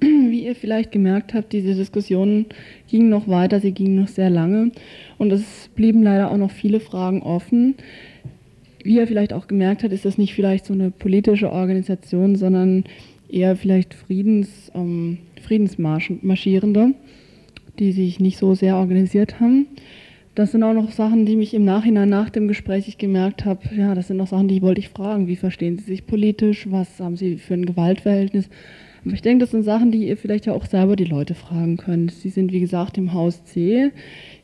Wie 0.00 0.44
ihr 0.44 0.54
vielleicht 0.54 0.92
gemerkt 0.92 1.34
habt, 1.34 1.52
diese 1.52 1.74
Diskussionen 1.74 2.46
gingen 2.88 3.10
noch 3.10 3.28
weiter, 3.28 3.60
sie 3.60 3.72
gingen 3.72 3.96
noch 3.96 4.08
sehr 4.08 4.30
lange 4.30 4.72
und 5.18 5.30
es 5.32 5.68
blieben 5.74 6.02
leider 6.02 6.30
auch 6.30 6.36
noch 6.36 6.50
viele 6.50 6.80
Fragen 6.80 7.22
offen. 7.22 7.74
Wie 8.82 8.96
ihr 8.96 9.06
vielleicht 9.06 9.32
auch 9.32 9.46
gemerkt 9.46 9.82
habt, 9.82 9.92
ist 9.92 10.06
das 10.06 10.16
nicht 10.16 10.34
vielleicht 10.34 10.64
so 10.64 10.72
eine 10.72 10.90
politische 10.90 11.52
Organisation, 11.52 12.36
sondern 12.36 12.84
eher 13.28 13.56
vielleicht 13.56 13.92
Friedens, 13.94 14.72
ähm, 14.74 15.18
Friedensmarschierende, 15.42 16.94
die 17.78 17.92
sich 17.92 18.20
nicht 18.20 18.38
so 18.38 18.54
sehr 18.54 18.76
organisiert 18.76 19.38
haben. 19.38 19.66
Das 20.34 20.52
sind 20.52 20.62
auch 20.62 20.72
noch 20.72 20.92
Sachen, 20.92 21.26
die 21.26 21.36
mich 21.36 21.52
im 21.52 21.64
Nachhinein 21.64 22.08
nach 22.08 22.30
dem 22.30 22.48
Gespräch 22.48 22.88
ich 22.88 22.98
gemerkt 22.98 23.44
habe, 23.44 23.60
ja, 23.76 23.94
das 23.94 24.08
sind 24.08 24.16
noch 24.16 24.28
Sachen, 24.28 24.48
die 24.48 24.62
wollte 24.62 24.80
ich 24.80 24.88
fragen. 24.88 25.26
Wie 25.26 25.36
verstehen 25.36 25.76
Sie 25.76 25.84
sich 25.84 26.06
politisch? 26.06 26.70
Was 26.70 27.00
haben 27.00 27.16
Sie 27.16 27.36
für 27.36 27.54
ein 27.54 27.66
Gewaltverhältnis? 27.66 28.48
Aber 29.04 29.14
ich 29.14 29.22
denke, 29.22 29.44
das 29.44 29.50
sind 29.50 29.62
Sachen, 29.62 29.90
die 29.90 30.08
ihr 30.08 30.16
vielleicht 30.16 30.46
ja 30.46 30.52
auch 30.52 30.66
selber 30.66 30.96
die 30.96 31.04
Leute 31.04 31.34
fragen 31.34 31.76
könnt. 31.76 32.12
Sie 32.12 32.28
sind, 32.28 32.52
wie 32.52 32.60
gesagt, 32.60 32.98
im 32.98 33.12
Haus 33.12 33.44
C 33.44 33.90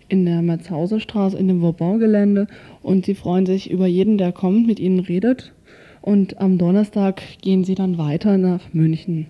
in 0.08 0.24
der 0.24 0.42
Merzhauserstraße 0.42 1.36
in 1.36 1.48
dem 1.48 1.60
Vauban-Gelände 1.62 2.46
und 2.82 3.06
sie 3.06 3.14
freuen 3.14 3.44
sich 3.44 3.70
über 3.70 3.86
jeden, 3.86 4.18
der 4.18 4.32
kommt, 4.32 4.66
mit 4.66 4.78
ihnen 4.78 5.00
redet. 5.00 5.52
Und 6.00 6.40
am 6.40 6.58
Donnerstag 6.58 7.22
gehen 7.42 7.64
sie 7.64 7.74
dann 7.74 7.98
weiter 7.98 8.38
nach 8.38 8.72
München. 8.72 9.26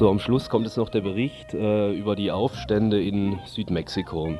So, 0.00 0.08
am 0.08 0.18
Schluss 0.18 0.48
kommt 0.48 0.64
jetzt 0.64 0.78
noch 0.78 0.88
der 0.88 1.02
Bericht 1.02 1.52
äh, 1.52 1.92
über 1.92 2.16
die 2.16 2.30
Aufstände 2.30 3.04
in 3.04 3.38
Südmexiko. 3.44 4.32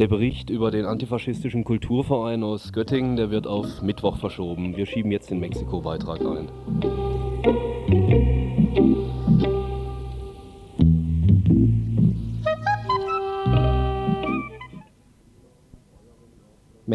Der 0.00 0.08
Bericht 0.08 0.50
über 0.50 0.72
den 0.72 0.84
antifaschistischen 0.84 1.62
Kulturverein 1.62 2.42
aus 2.42 2.72
Göttingen, 2.72 3.14
der 3.14 3.30
wird 3.30 3.46
auf 3.46 3.82
Mittwoch 3.82 4.16
verschoben. 4.16 4.76
Wir 4.76 4.86
schieben 4.86 5.12
jetzt 5.12 5.30
den 5.30 5.38
Mexiko-Beitrag 5.38 6.22
ein. 6.22 7.15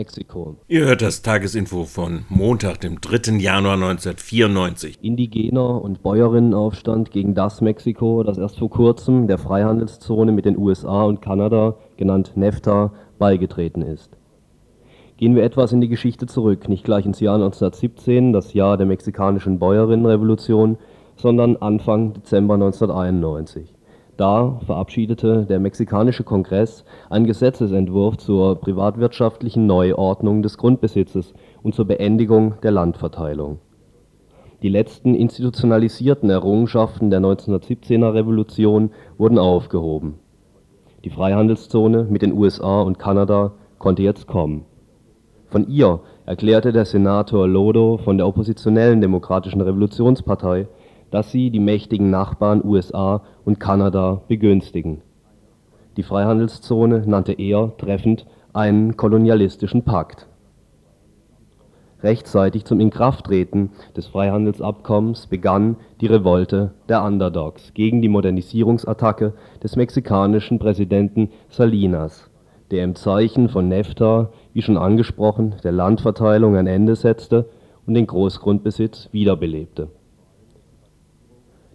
Mexiko. 0.02 0.56
Ihr 0.68 0.86
hört 0.86 1.04
das 1.04 1.22
Tagesinfo 1.22 1.86
von 1.86 2.26
Montag, 2.28 2.82
dem 2.82 3.00
3. 3.02 3.38
Januar 3.38 3.76
1994. 3.76 4.98
Indigener- 5.04 5.80
und 5.80 6.02
Bäuerinnenaufstand 6.02 7.12
gegen 7.12 7.36
das 7.36 7.62
Mexiko, 7.62 8.24
das 8.24 8.40
erst 8.40 8.58
vor 8.58 8.72
kurzem 8.72 9.28
der 9.28 9.38
Freihandelszone 9.38 10.32
mit 10.32 10.46
den 10.46 10.58
USA 10.58 11.04
und 11.04 11.22
Kanada, 11.22 11.76
genannt 11.98 12.32
NEFTA, 12.34 12.94
beigetreten 13.20 13.84
ist. 13.84 14.10
Gehen 15.18 15.36
wir 15.36 15.44
etwas 15.44 15.72
in 15.72 15.82
die 15.82 15.88
Geschichte 15.88 16.26
zurück, 16.26 16.68
nicht 16.68 16.84
gleich 16.84 17.06
ins 17.06 17.20
Jahr 17.20 17.36
1917, 17.36 18.34
das 18.34 18.56
Jahr 18.56 18.78
der 18.78 18.88
mexikanischen 18.88 19.60
Bäuerinnenrevolution, 19.60 20.80
sondern 21.16 21.58
Anfang 21.58 22.14
Dezember 22.14 22.56
1991. 22.56 23.72
Da 24.18 24.60
verabschiedete 24.66 25.46
der 25.46 25.60
mexikanische 25.60 26.24
Kongress 26.24 26.84
einen 27.10 27.26
Gesetzesentwurf 27.26 28.18
zur 28.18 28.60
privatwirtschaftlichen 28.60 29.66
Neuordnung 29.66 30.42
des 30.44 30.58
Grundbesitzes 30.58 31.34
und 31.64 31.74
zur 31.74 31.86
Beendigung 31.86 32.56
der 32.62 32.72
Landverteilung. 32.72 33.60
Die 34.62 34.70
letzten 34.70 35.16
institutionalisierten 35.16 36.30
Errungenschaften 36.30 37.10
der 37.10 37.20
1917er 37.20 38.14
Revolution 38.14 38.92
wurden 39.18 39.40
aufgehoben. 39.40 40.20
Die 41.04 41.10
Freihandelszone 41.10 42.04
mit 42.04 42.22
den 42.22 42.34
USA 42.34 42.82
und 42.82 43.00
Kanada 43.00 43.54
konnte 43.80 44.04
jetzt 44.04 44.28
kommen. 44.28 44.66
Von 45.48 45.68
ihr 45.68 46.02
erklärte 46.28 46.72
der 46.72 46.86
Senator 46.86 47.48
Lodo 47.48 47.98
von 47.98 48.18
der 48.18 48.28
oppositionellen 48.28 49.02
Demokratischen 49.02 49.62
Revolutionspartei 49.62 50.68
dass 51.12 51.32
sie 51.32 51.52
die 51.52 51.60
mächtigen 51.60 52.10
Nachbarn 52.10 52.64
USA 52.66 53.22
und 53.46 53.60
Kanada 53.60 54.22
begünstigen. 54.28 55.02
Die 55.98 56.04
Freihandelszone 56.04 57.04
nannte 57.06 57.34
er 57.34 57.74
treffend 57.78 58.26
einen 58.54 58.96
kolonialistischen 58.96 59.84
Pakt. 59.84 60.28
Rechtzeitig 62.02 62.66
zum 62.66 62.80
Inkrafttreten 62.80 63.72
des 63.96 64.08
Freihandelsabkommens 64.08 65.28
begann 65.28 65.76
die 66.00 66.08
Revolte 66.08 66.74
der 66.90 67.04
Underdogs 67.04 67.74
gegen 67.76 68.02
die 68.02 68.10
Modernisierungsattacke 68.10 69.34
des 69.62 69.76
mexikanischen 69.76 70.58
Präsidenten 70.58 71.30
Salinas, 71.50 72.32
der 72.72 72.86
im 72.86 72.96
Zeichen 72.96 73.50
von 73.50 73.68
NEFTA, 73.68 74.32
wie 74.54 74.62
schon 74.64 74.78
angesprochen, 74.78 75.56
der 75.64 75.74
Landverteilung 75.74 76.56
ein 76.56 76.68
Ende 76.68 76.96
setzte 76.96 77.50
und 77.86 77.94
den 77.94 78.08
Großgrundbesitz 78.08 79.10
wiederbelebte 79.12 79.90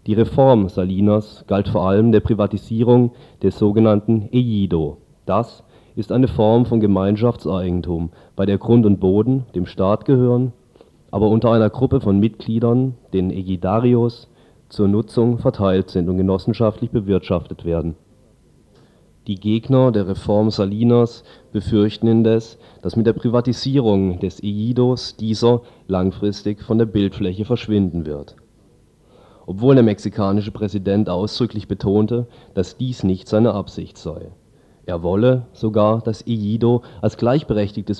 die 0.06 0.14
Reform 0.14 0.68
Salinas 0.68 1.44
galt 1.48 1.68
vor 1.68 1.88
allem 1.88 2.12
der 2.12 2.20
Privatisierung 2.20 3.10
des 3.42 3.58
sogenannten 3.58 4.28
Ejido. 4.30 4.98
Das 5.26 5.64
ist 5.96 6.12
eine 6.12 6.28
Form 6.28 6.64
von 6.64 6.78
Gemeinschaftseigentum, 6.78 8.10
bei 8.36 8.46
der 8.46 8.58
Grund 8.58 8.86
und 8.86 9.00
Boden 9.00 9.46
dem 9.56 9.66
Staat 9.66 10.04
gehören, 10.04 10.52
aber 11.10 11.28
unter 11.28 11.50
einer 11.50 11.70
Gruppe 11.70 12.00
von 12.00 12.20
Mitgliedern, 12.20 12.94
den 13.12 13.30
Ejidarios, 13.30 14.30
zur 14.68 14.86
Nutzung 14.86 15.38
verteilt 15.38 15.90
sind 15.90 16.08
und 16.08 16.18
genossenschaftlich 16.18 16.90
bewirtschaftet 16.90 17.64
werden. 17.64 17.96
Die 19.26 19.36
Gegner 19.36 19.90
der 19.90 20.06
Reform 20.06 20.50
Salinas 20.50 21.24
befürchten 21.50 22.06
indes, 22.06 22.58
dass 22.82 22.94
mit 22.94 23.06
der 23.06 23.12
Privatisierung 23.12 24.20
des 24.20 24.40
Ejidos 24.40 25.16
dieser 25.16 25.62
langfristig 25.88 26.62
von 26.62 26.78
der 26.78 26.86
Bildfläche 26.86 27.44
verschwinden 27.44 28.06
wird 28.06 28.36
obwohl 29.46 29.76
der 29.76 29.84
mexikanische 29.84 30.50
Präsident 30.50 31.08
ausdrücklich 31.08 31.68
betonte, 31.68 32.26
dass 32.54 32.76
dies 32.76 33.04
nicht 33.04 33.28
seine 33.28 33.54
Absicht 33.54 33.96
sei. 33.96 34.32
Er 34.84 35.02
wolle 35.02 35.46
sogar, 35.52 36.00
dass 36.00 36.26
Ejido 36.26 36.82
als 37.00 37.16
gleichberechtigte 37.16 37.92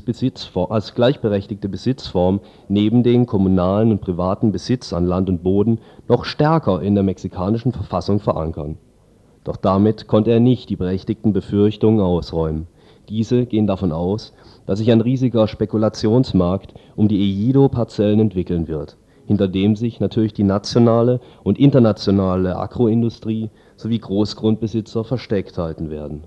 Besitzform 1.68 2.40
neben 2.68 3.02
dem 3.02 3.26
kommunalen 3.26 3.90
und 3.90 4.00
privaten 4.00 4.52
Besitz 4.52 4.92
an 4.92 5.06
Land 5.06 5.28
und 5.28 5.42
Boden 5.42 5.80
noch 6.08 6.24
stärker 6.24 6.82
in 6.82 6.94
der 6.94 7.02
mexikanischen 7.02 7.72
Verfassung 7.72 8.20
verankern. 8.20 8.78
Doch 9.42 9.56
damit 9.56 10.06
konnte 10.06 10.30
er 10.30 10.40
nicht 10.40 10.70
die 10.70 10.76
berechtigten 10.76 11.32
Befürchtungen 11.32 12.00
ausräumen. 12.00 12.68
Diese 13.08 13.46
gehen 13.46 13.66
davon 13.66 13.90
aus, 13.92 14.32
dass 14.66 14.78
sich 14.78 14.90
ein 14.92 15.00
riesiger 15.00 15.48
Spekulationsmarkt 15.48 16.74
um 16.94 17.08
die 17.08 17.20
Ejido-Parzellen 17.20 18.20
entwickeln 18.20 18.68
wird 18.68 18.96
hinter 19.26 19.48
dem 19.48 19.76
sich 19.76 20.00
natürlich 20.00 20.32
die 20.32 20.44
nationale 20.44 21.20
und 21.42 21.58
internationale 21.58 22.56
Agroindustrie 22.56 23.50
sowie 23.76 23.98
Großgrundbesitzer 23.98 25.04
versteckt 25.04 25.58
halten 25.58 25.90
werden. 25.90 26.24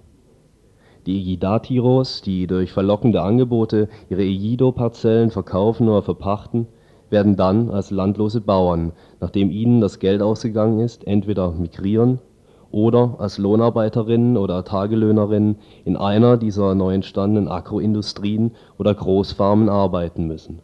Die 1.06 1.18
Ejidatiros, 1.18 2.22
die 2.22 2.46
durch 2.46 2.72
verlockende 2.72 3.22
Angebote 3.22 3.88
ihre 4.10 4.22
Ejido-Parzellen 4.22 5.32
verkaufen 5.32 5.88
oder 5.88 6.04
verpachten, 6.04 6.68
werden 7.10 7.36
dann 7.36 7.72
als 7.72 7.90
landlose 7.90 8.42
Bauern, 8.42 8.92
nachdem 9.20 9.50
ihnen 9.50 9.82
das 9.82 10.00
Geld 10.00 10.22
ausgegangen 10.22 10.80
ist, 10.80 11.08
entweder 11.08 11.52
migrieren 11.52 12.20
oder 12.70 13.16
als 13.18 13.40
Lohnarbeiterinnen 13.40 14.38
oder 14.38 14.64
Tagelöhnerinnen 14.64 15.56
in 15.86 15.98
einer 15.98 16.38
dieser 16.38 16.76
neu 16.76 16.94
entstandenen 16.94 17.48
Agroindustrien 17.48 18.52
oder 18.78 18.94
Großfarmen 18.94 19.70
arbeiten 19.70 20.28
müssen 20.28 20.62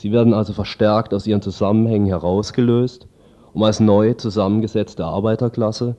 Sie 0.00 0.12
werden 0.12 0.32
also 0.32 0.54
verstärkt 0.54 1.12
aus 1.12 1.26
ihren 1.26 1.42
Zusammenhängen 1.42 2.06
herausgelöst, 2.06 3.06
um 3.52 3.62
als 3.62 3.80
neu 3.80 4.14
zusammengesetzte 4.14 5.04
Arbeiterklasse 5.04 5.94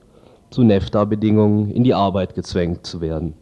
zu 0.49 0.63
NEFTA-Bedingungen 0.63 1.69
in 1.69 1.83
die 1.83 1.93
Arbeit 1.93 2.33
gezwängt 2.33 2.83
zu 2.83 2.99
werden 2.99 3.35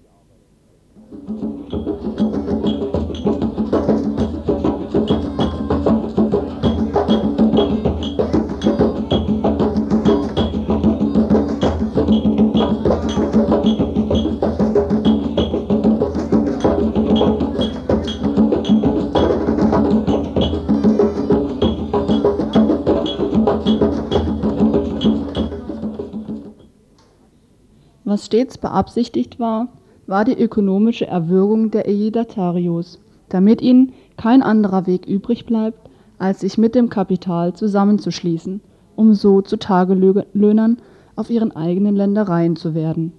stets 28.30 28.60
beabsichtigt 28.60 29.40
war, 29.40 29.70
war 30.06 30.24
die 30.24 30.40
ökonomische 30.40 31.08
Erwürgung 31.08 31.72
der 31.72 31.88
Ejidatarios, 31.88 33.00
damit 33.28 33.60
ihnen 33.60 33.94
kein 34.18 34.44
anderer 34.44 34.86
Weg 34.86 35.08
übrig 35.08 35.48
bleibt, 35.48 35.90
als 36.20 36.42
sich 36.42 36.60
mit 36.60 36.76
dem 36.76 36.90
Kapital 36.90 37.54
zusammenzuschließen, 37.54 38.62
um 38.96 39.16
so 39.16 39.42
zu 39.42 39.58
Tagelöhnern 39.58 40.78
auf 41.16 41.32
ihren 41.32 41.56
eigenen 41.56 41.96
Ländereien 41.96 42.56
zu 42.56 42.76
werden. 42.76 43.14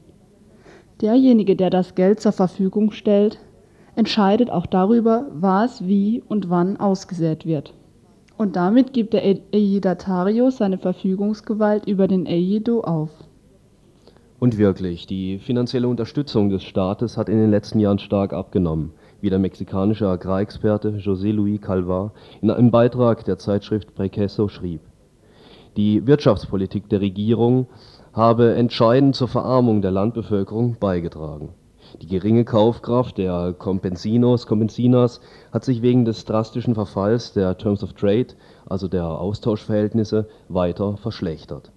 Derjenige, 1.00 1.56
der 1.56 1.70
das 1.70 1.96
Geld 1.96 2.20
zur 2.20 2.32
Verfügung 2.32 2.92
stellt, 2.92 3.40
entscheidet 3.96 4.48
auch 4.48 4.66
darüber, 4.66 5.26
was, 5.32 5.88
wie 5.88 6.22
und 6.28 6.50
wann 6.50 6.76
ausgesät 6.76 7.46
wird. 7.46 7.74
Und 8.38 8.54
damit 8.54 8.92
gibt 8.92 9.14
der 9.14 9.24
Ejidatario 9.52 10.50
seine 10.50 10.78
Verfügungsgewalt 10.78 11.88
über 11.88 12.06
den 12.06 12.26
Ejido 12.26 12.82
auf 12.82 13.10
und 14.40 14.56
wirklich, 14.56 15.06
die 15.06 15.38
finanzielle 15.38 15.86
Unterstützung 15.86 16.48
des 16.48 16.64
Staates 16.64 17.18
hat 17.18 17.28
in 17.28 17.36
den 17.36 17.50
letzten 17.50 17.78
Jahren 17.78 17.98
stark 17.98 18.32
abgenommen, 18.32 18.94
wie 19.20 19.28
der 19.28 19.38
mexikanische 19.38 20.08
Agrarexperte 20.08 20.96
José 20.96 21.30
Luis 21.30 21.60
Calvar 21.60 22.12
in 22.40 22.50
einem 22.50 22.70
Beitrag 22.70 23.22
der 23.26 23.36
Zeitschrift 23.36 23.94
Prequeso 23.94 24.48
schrieb. 24.48 24.80
Die 25.76 26.06
Wirtschaftspolitik 26.06 26.88
der 26.88 27.02
Regierung 27.02 27.66
habe 28.14 28.54
entscheidend 28.54 29.14
zur 29.14 29.28
Verarmung 29.28 29.82
der 29.82 29.90
Landbevölkerung 29.90 30.78
beigetragen. 30.80 31.50
Die 32.00 32.06
geringe 32.06 32.46
Kaufkraft 32.46 33.18
der 33.18 33.52
Compensinos, 33.52 34.46
Compensinas 34.46 35.20
hat 35.52 35.64
sich 35.66 35.82
wegen 35.82 36.06
des 36.06 36.24
drastischen 36.24 36.74
Verfalls 36.74 37.34
der 37.34 37.58
Terms 37.58 37.84
of 37.84 37.92
Trade, 37.92 38.28
also 38.66 38.88
der 38.88 39.06
Austauschverhältnisse, 39.06 40.28
weiter 40.48 40.96
verschlechtert 40.96 41.72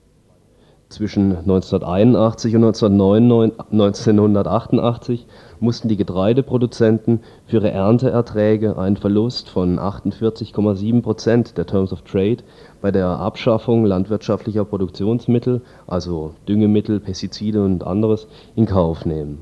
zwischen 0.94 1.36
1981 1.36 2.56
und 2.56 2.64
1988 2.64 5.26
mussten 5.60 5.88
die 5.88 5.98
Getreideproduzenten 5.98 7.22
für 7.48 7.58
ihre 7.58 7.72
Ernteerträge 7.72 8.78
einen 8.78 8.98
Verlust 8.98 9.50
von 9.50 9.80
48,7 9.80 11.02
Prozent 11.02 11.58
der 11.58 11.66
Terms 11.66 11.91
of 11.91 12.04
Trade 12.04 12.38
bei 12.82 12.91
der 12.91 13.08
Abschaffung 13.08 13.86
landwirtschaftlicher 13.86 14.66
Produktionsmittel 14.66 15.62
(also 15.88 16.36
Düngemittel, 16.48 17.00
Pestizide 17.00 17.64
und 17.64 17.84
anderes) 17.86 18.28
in 18.56 18.68
Kauf 18.68 19.06
nehmen. 19.06 19.39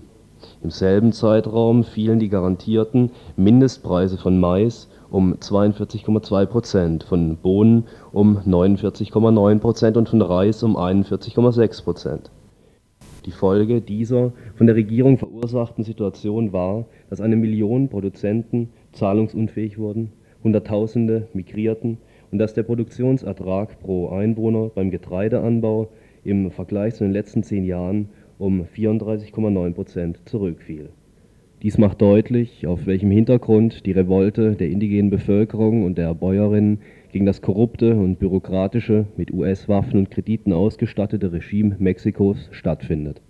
Im 0.64 0.72
selben 0.72 1.12
Zeitraum 1.12 1.84
fielen 1.84 2.20
die 2.20 2.30
garantierten 2.30 3.12
Mindestpreise 3.36 4.18
von 4.18 4.40
Mais 4.40 4.88
um 5.12 5.36
42,2 5.36 6.46
Prozent, 6.46 7.04
von 7.04 7.38
Bohnen 7.38 7.84
um 8.14 8.38
49,9 8.38 9.60
Prozent 9.60 9.98
und 9.98 10.10
von 10.10 10.22
Reis 10.22 10.64
um 10.64 10.78
41,6 10.78 11.84
Prozent. 11.84 12.32
Die 13.26 13.32
Folge 13.32 13.82
dieser 13.82 14.32
von 14.56 14.66
der 14.68 14.76
Regierung 14.76 15.18
verursachten 15.18 15.84
Situation 15.84 16.54
war, 16.54 16.86
dass 17.10 17.22
eine 17.22 17.36
Million 17.36 17.90
Produzenten 17.90 18.70
zahlungsunfähig 18.94 19.78
wurden, 19.78 20.14
Hunderttausende 20.44 21.28
migrierten 21.34 21.98
und 22.32 22.40
dass 22.40 22.54
der 22.54 22.64
Produktionsertrag 22.64 23.80
pro 23.82 24.10
Einwohner 24.10 24.70
beim 24.70 24.90
Getreideanbau 24.90 25.90
im 26.24 26.50
Vergleich 26.50 26.96
zu 26.96 27.04
den 27.04 27.14
letzten 27.14 27.44
zehn 27.44 27.66
Jahren 27.66 28.10
um 28.40 28.64
34,9 28.64 29.74
Prozent 29.74 30.22
zurückfiel 30.26 30.90
Dies 31.64 31.78
macht 31.78 32.02
deutlich, 32.02 32.66
auf 32.66 32.88
welchem 32.88 33.12
Hintergrund 33.12 33.86
die 33.86 33.92
Revolte 33.92 34.56
der 34.56 34.72
indigenen 34.72 35.12
Bevölkerung 35.12 35.84
und 35.84 35.96
der 35.96 36.16
Bäuerinnen 36.16 36.80
gegen 37.12 37.28
das 37.28 37.44
korrupte 37.44 37.94
und 37.94 38.18
bürokratische, 38.18 39.06
mit 39.16 39.32
US-Waffen 39.32 40.00
und 40.00 40.10
Krediten 40.10 40.54
ausgestattete 40.54 41.32
Regime 41.32 41.76
Mexikos 41.78 42.50
stattfindet. 42.52 43.22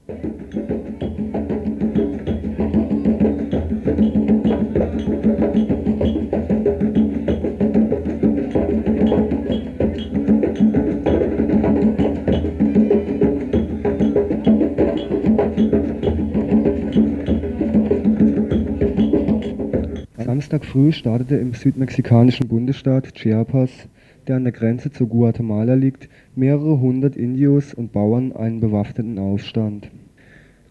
Samstag 20.52 20.70
früh 20.70 20.92
startete 20.92 21.38
im 21.38 21.54
südmexikanischen 21.54 22.50
Bundesstaat 22.50 23.14
Chiapas, 23.14 23.88
der 24.28 24.36
an 24.36 24.44
der 24.44 24.52
Grenze 24.52 24.92
zu 24.92 25.08
Guatemala 25.08 25.76
liegt, 25.76 26.10
mehrere 26.36 26.82
hundert 26.82 27.16
Indios 27.16 27.74
und 27.74 27.94
Bauern 27.94 28.34
einen 28.34 28.60
bewaffneten 28.60 29.18
Aufstand. 29.18 29.90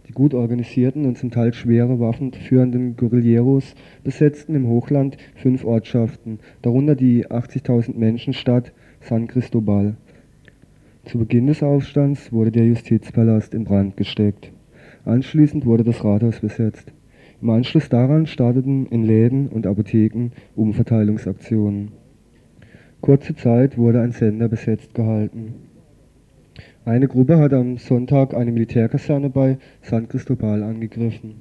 Die 0.07 0.13
gut 0.13 0.35
organisierten 0.35 1.07
und 1.07 1.17
zum 1.17 1.31
Teil 1.31 1.55
schwere 1.55 1.99
Waffen 1.99 2.35
führenden 2.35 2.95
Guerilleros 2.95 3.75
besetzten 4.05 4.55
im 4.55 4.69
Hochland 4.69 5.17
fünf 5.35 5.65
Ortschaften, 5.65 6.41
darunter 6.61 6.95
die 6.95 7.27
80.000 7.27 7.97
Menschenstadt 7.97 8.75
San 9.01 9.29
Cristobal. 9.29 9.97
Zu 11.07 11.17
Beginn 11.17 11.47
des 11.47 11.63
Aufstands 11.63 12.31
wurde 12.35 12.51
der 12.51 12.67
Justizpalast 12.67 13.55
in 13.55 13.65
Brand 13.65 13.97
gesteckt. 13.97 14.53
Anschließend 15.07 15.65
wurde 15.65 15.85
das 15.85 16.05
Rathaus 16.05 16.41
besetzt 16.41 16.93
im 17.43 17.51
Anschluss 17.51 17.89
daran 17.89 18.27
starteten 18.27 18.87
in 18.87 19.05
Läden 19.05 19.49
und 19.49 19.67
Apotheken 19.67 20.31
Umverteilungsaktionen. 20.57 21.93
Kurze 23.01 23.35
Zeit 23.35 23.79
wurde 23.79 24.03
ein 24.03 24.13
Sender 24.13 24.49
besetzt 24.49 24.95
gehalten. 24.95 25.55
Eine 26.85 27.09
Gruppe 27.09 27.39
hat 27.39 27.53
am 27.53 27.79
Sonntag 27.79 28.35
eine 28.35 28.53
Militärkaserne 28.53 29.31
bei 29.31 29.59
San 29.81 30.09
Cristobal 30.09 30.63
angegriffen. 30.63 31.37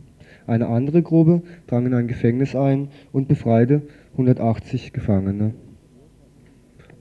Eine 0.47 0.67
andere 0.67 1.01
Gruppe 1.01 1.41
drang 1.67 1.85
in 1.85 1.93
ein 1.93 2.07
Gefängnis 2.07 2.55
ein 2.55 2.89
und 3.11 3.27
befreite 3.27 3.81
180 4.13 4.93
Gefangene. 4.93 5.53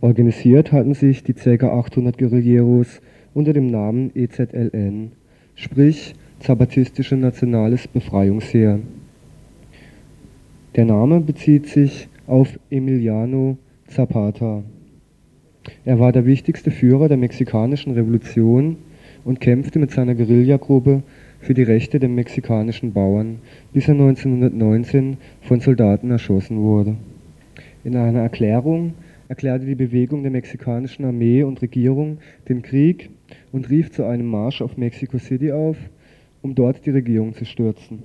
Organisiert 0.01 0.73
hatten 0.73 0.95
sich 0.95 1.25
die 1.25 1.35
ca. 1.35 1.69
800 1.69 2.19
Guerilleros 2.19 3.01
unter 3.35 3.53
dem 3.53 3.67
Namen 3.67 4.11
EZLN, 4.15 5.13
sprich 5.55 6.15
Zapatistische 6.41 7.17
Nationales 7.17 7.89
Befreiungsheer. 7.89 8.79
Der 10.77 10.85
Name 10.85 11.21
bezieht 11.21 11.67
sich 11.67 12.09
auf 12.29 12.59
Emiliano 12.71 13.59
Zapata. 13.89 14.63
Er 15.85 15.99
war 15.99 16.13
der 16.13 16.27
wichtigste 16.27 16.71
Führer 16.71 17.09
der 17.09 17.17
mexikanischen 17.17 17.93
Revolution 17.93 18.77
und 19.25 19.41
kämpfte 19.41 19.81
mit 19.81 19.91
seiner 19.91 20.15
Guerillagruppe 20.15 21.03
für 21.41 21.55
die 21.55 21.65
Rechte 21.65 21.99
der 21.99 22.09
mexikanischen 22.09 22.93
Bauern, 22.93 23.41
bis 23.73 23.89
er 23.89 23.95
1919 23.95 25.17
von 25.43 25.59
Soldaten 25.59 26.13
erschossen 26.13 26.59
wurde. 26.59 26.95
In 27.83 27.97
einer 27.97 28.21
Erklärung 28.21 28.95
erklärte 29.27 29.67
die 29.67 29.75
Bewegung 29.75 30.23
der 30.23 30.31
mexikanischen 30.31 31.05
Armee 31.05 31.43
und 31.43 31.61
Regierung 31.63 32.19
den 32.49 32.63
Krieg 32.63 33.11
und 33.51 33.71
rief 33.71 33.91
zu 33.91 34.05
einem 34.05 34.27
Marsch 34.27 34.63
auf 34.63 34.77
Mexico 34.77 35.19
City 35.19 35.51
auf, 35.51 35.77
um 36.43 36.55
dort 36.55 36.85
die 36.87 36.91
Regierung 36.91 37.35
zu 37.35 37.45
stürzen. 37.45 38.03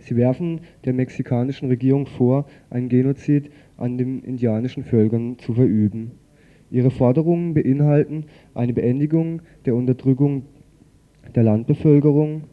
Sie 0.00 0.16
werfen 0.16 0.60
der 0.84 0.94
mexikanischen 0.94 1.68
Regierung 1.68 2.06
vor, 2.06 2.46
einen 2.70 2.88
Genozid 2.88 3.50
an 3.76 3.98
den 3.98 4.22
indianischen 4.22 4.84
Völkern 4.84 5.38
zu 5.38 5.54
verüben. 5.54 6.12
Ihre 6.70 6.90
Forderungen 6.90 7.54
beinhalten 7.54 8.24
eine 8.54 8.72
Beendigung 8.72 9.42
der 9.66 9.74
Unterdrückung 9.74 10.44
der 11.34 11.42
Landbevölkerung, 11.42 12.44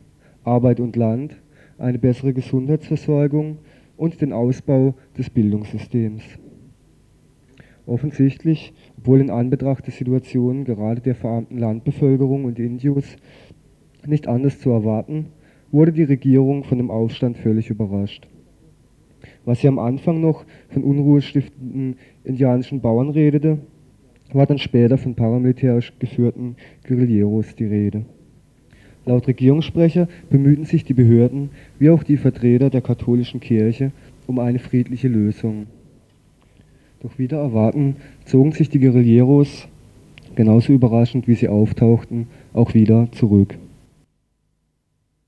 Arbeit 0.43 0.79
und 0.79 0.95
Land, 0.95 1.41
eine 1.77 1.99
bessere 1.99 2.33
Gesundheitsversorgung 2.33 3.59
und 3.95 4.21
den 4.21 4.33
Ausbau 4.33 4.95
des 5.17 5.29
Bildungssystems. 5.29 6.23
Offensichtlich, 7.85 8.73
obwohl 8.97 9.21
in 9.21 9.29
Anbetracht 9.29 9.85
der 9.85 9.93
Situation 9.93 10.65
gerade 10.65 10.99
der 10.99 11.15
verarmten 11.15 11.57
Landbevölkerung 11.57 12.43
und 12.43 12.59
Indios 12.59 13.15
nicht 14.07 14.27
anders 14.27 14.59
zu 14.59 14.69
erwarten, 14.69 15.27
wurde 15.71 15.91
die 15.91 16.03
Regierung 16.03 16.63
von 16.63 16.77
dem 16.77 16.91
Aufstand 16.91 17.37
völlig 17.37 17.69
überrascht. 17.69 18.27
Was 19.45 19.61
sie 19.61 19.67
am 19.67 19.79
Anfang 19.79 20.21
noch 20.21 20.45
von 20.69 20.83
unruhestiftenden 20.83 21.95
indianischen 22.23 22.81
Bauern 22.81 23.09
redete, 23.09 23.59
war 24.33 24.45
dann 24.45 24.57
später 24.57 24.97
von 24.97 25.15
paramilitärisch 25.15 25.93
geführten 25.99 26.55
Guerilleros 26.85 27.55
die 27.55 27.65
Rede. 27.65 28.05
Laut 29.05 29.27
Regierungssprecher 29.27 30.09
bemühten 30.29 30.65
sich 30.65 30.83
die 30.83 30.93
Behörden 30.93 31.49
wie 31.79 31.89
auch 31.89 32.03
die 32.03 32.17
Vertreter 32.17 32.69
der 32.69 32.81
katholischen 32.81 33.39
Kirche 33.39 33.91
um 34.25 34.39
eine 34.39 34.59
friedliche 34.59 35.07
Lösung. 35.07 35.67
Doch 37.01 37.17
wieder 37.17 37.37
erwarten 37.37 37.95
zogen 38.25 38.51
sich 38.51 38.69
die 38.69 38.79
Guerilleros, 38.79 39.69
genauso 40.35 40.73
überraschend 40.73 41.27
wie 41.27 41.35
sie 41.35 41.47
auftauchten, 41.47 42.27
auch 42.53 42.73
wieder 42.73 43.07
zurück. 43.13 43.57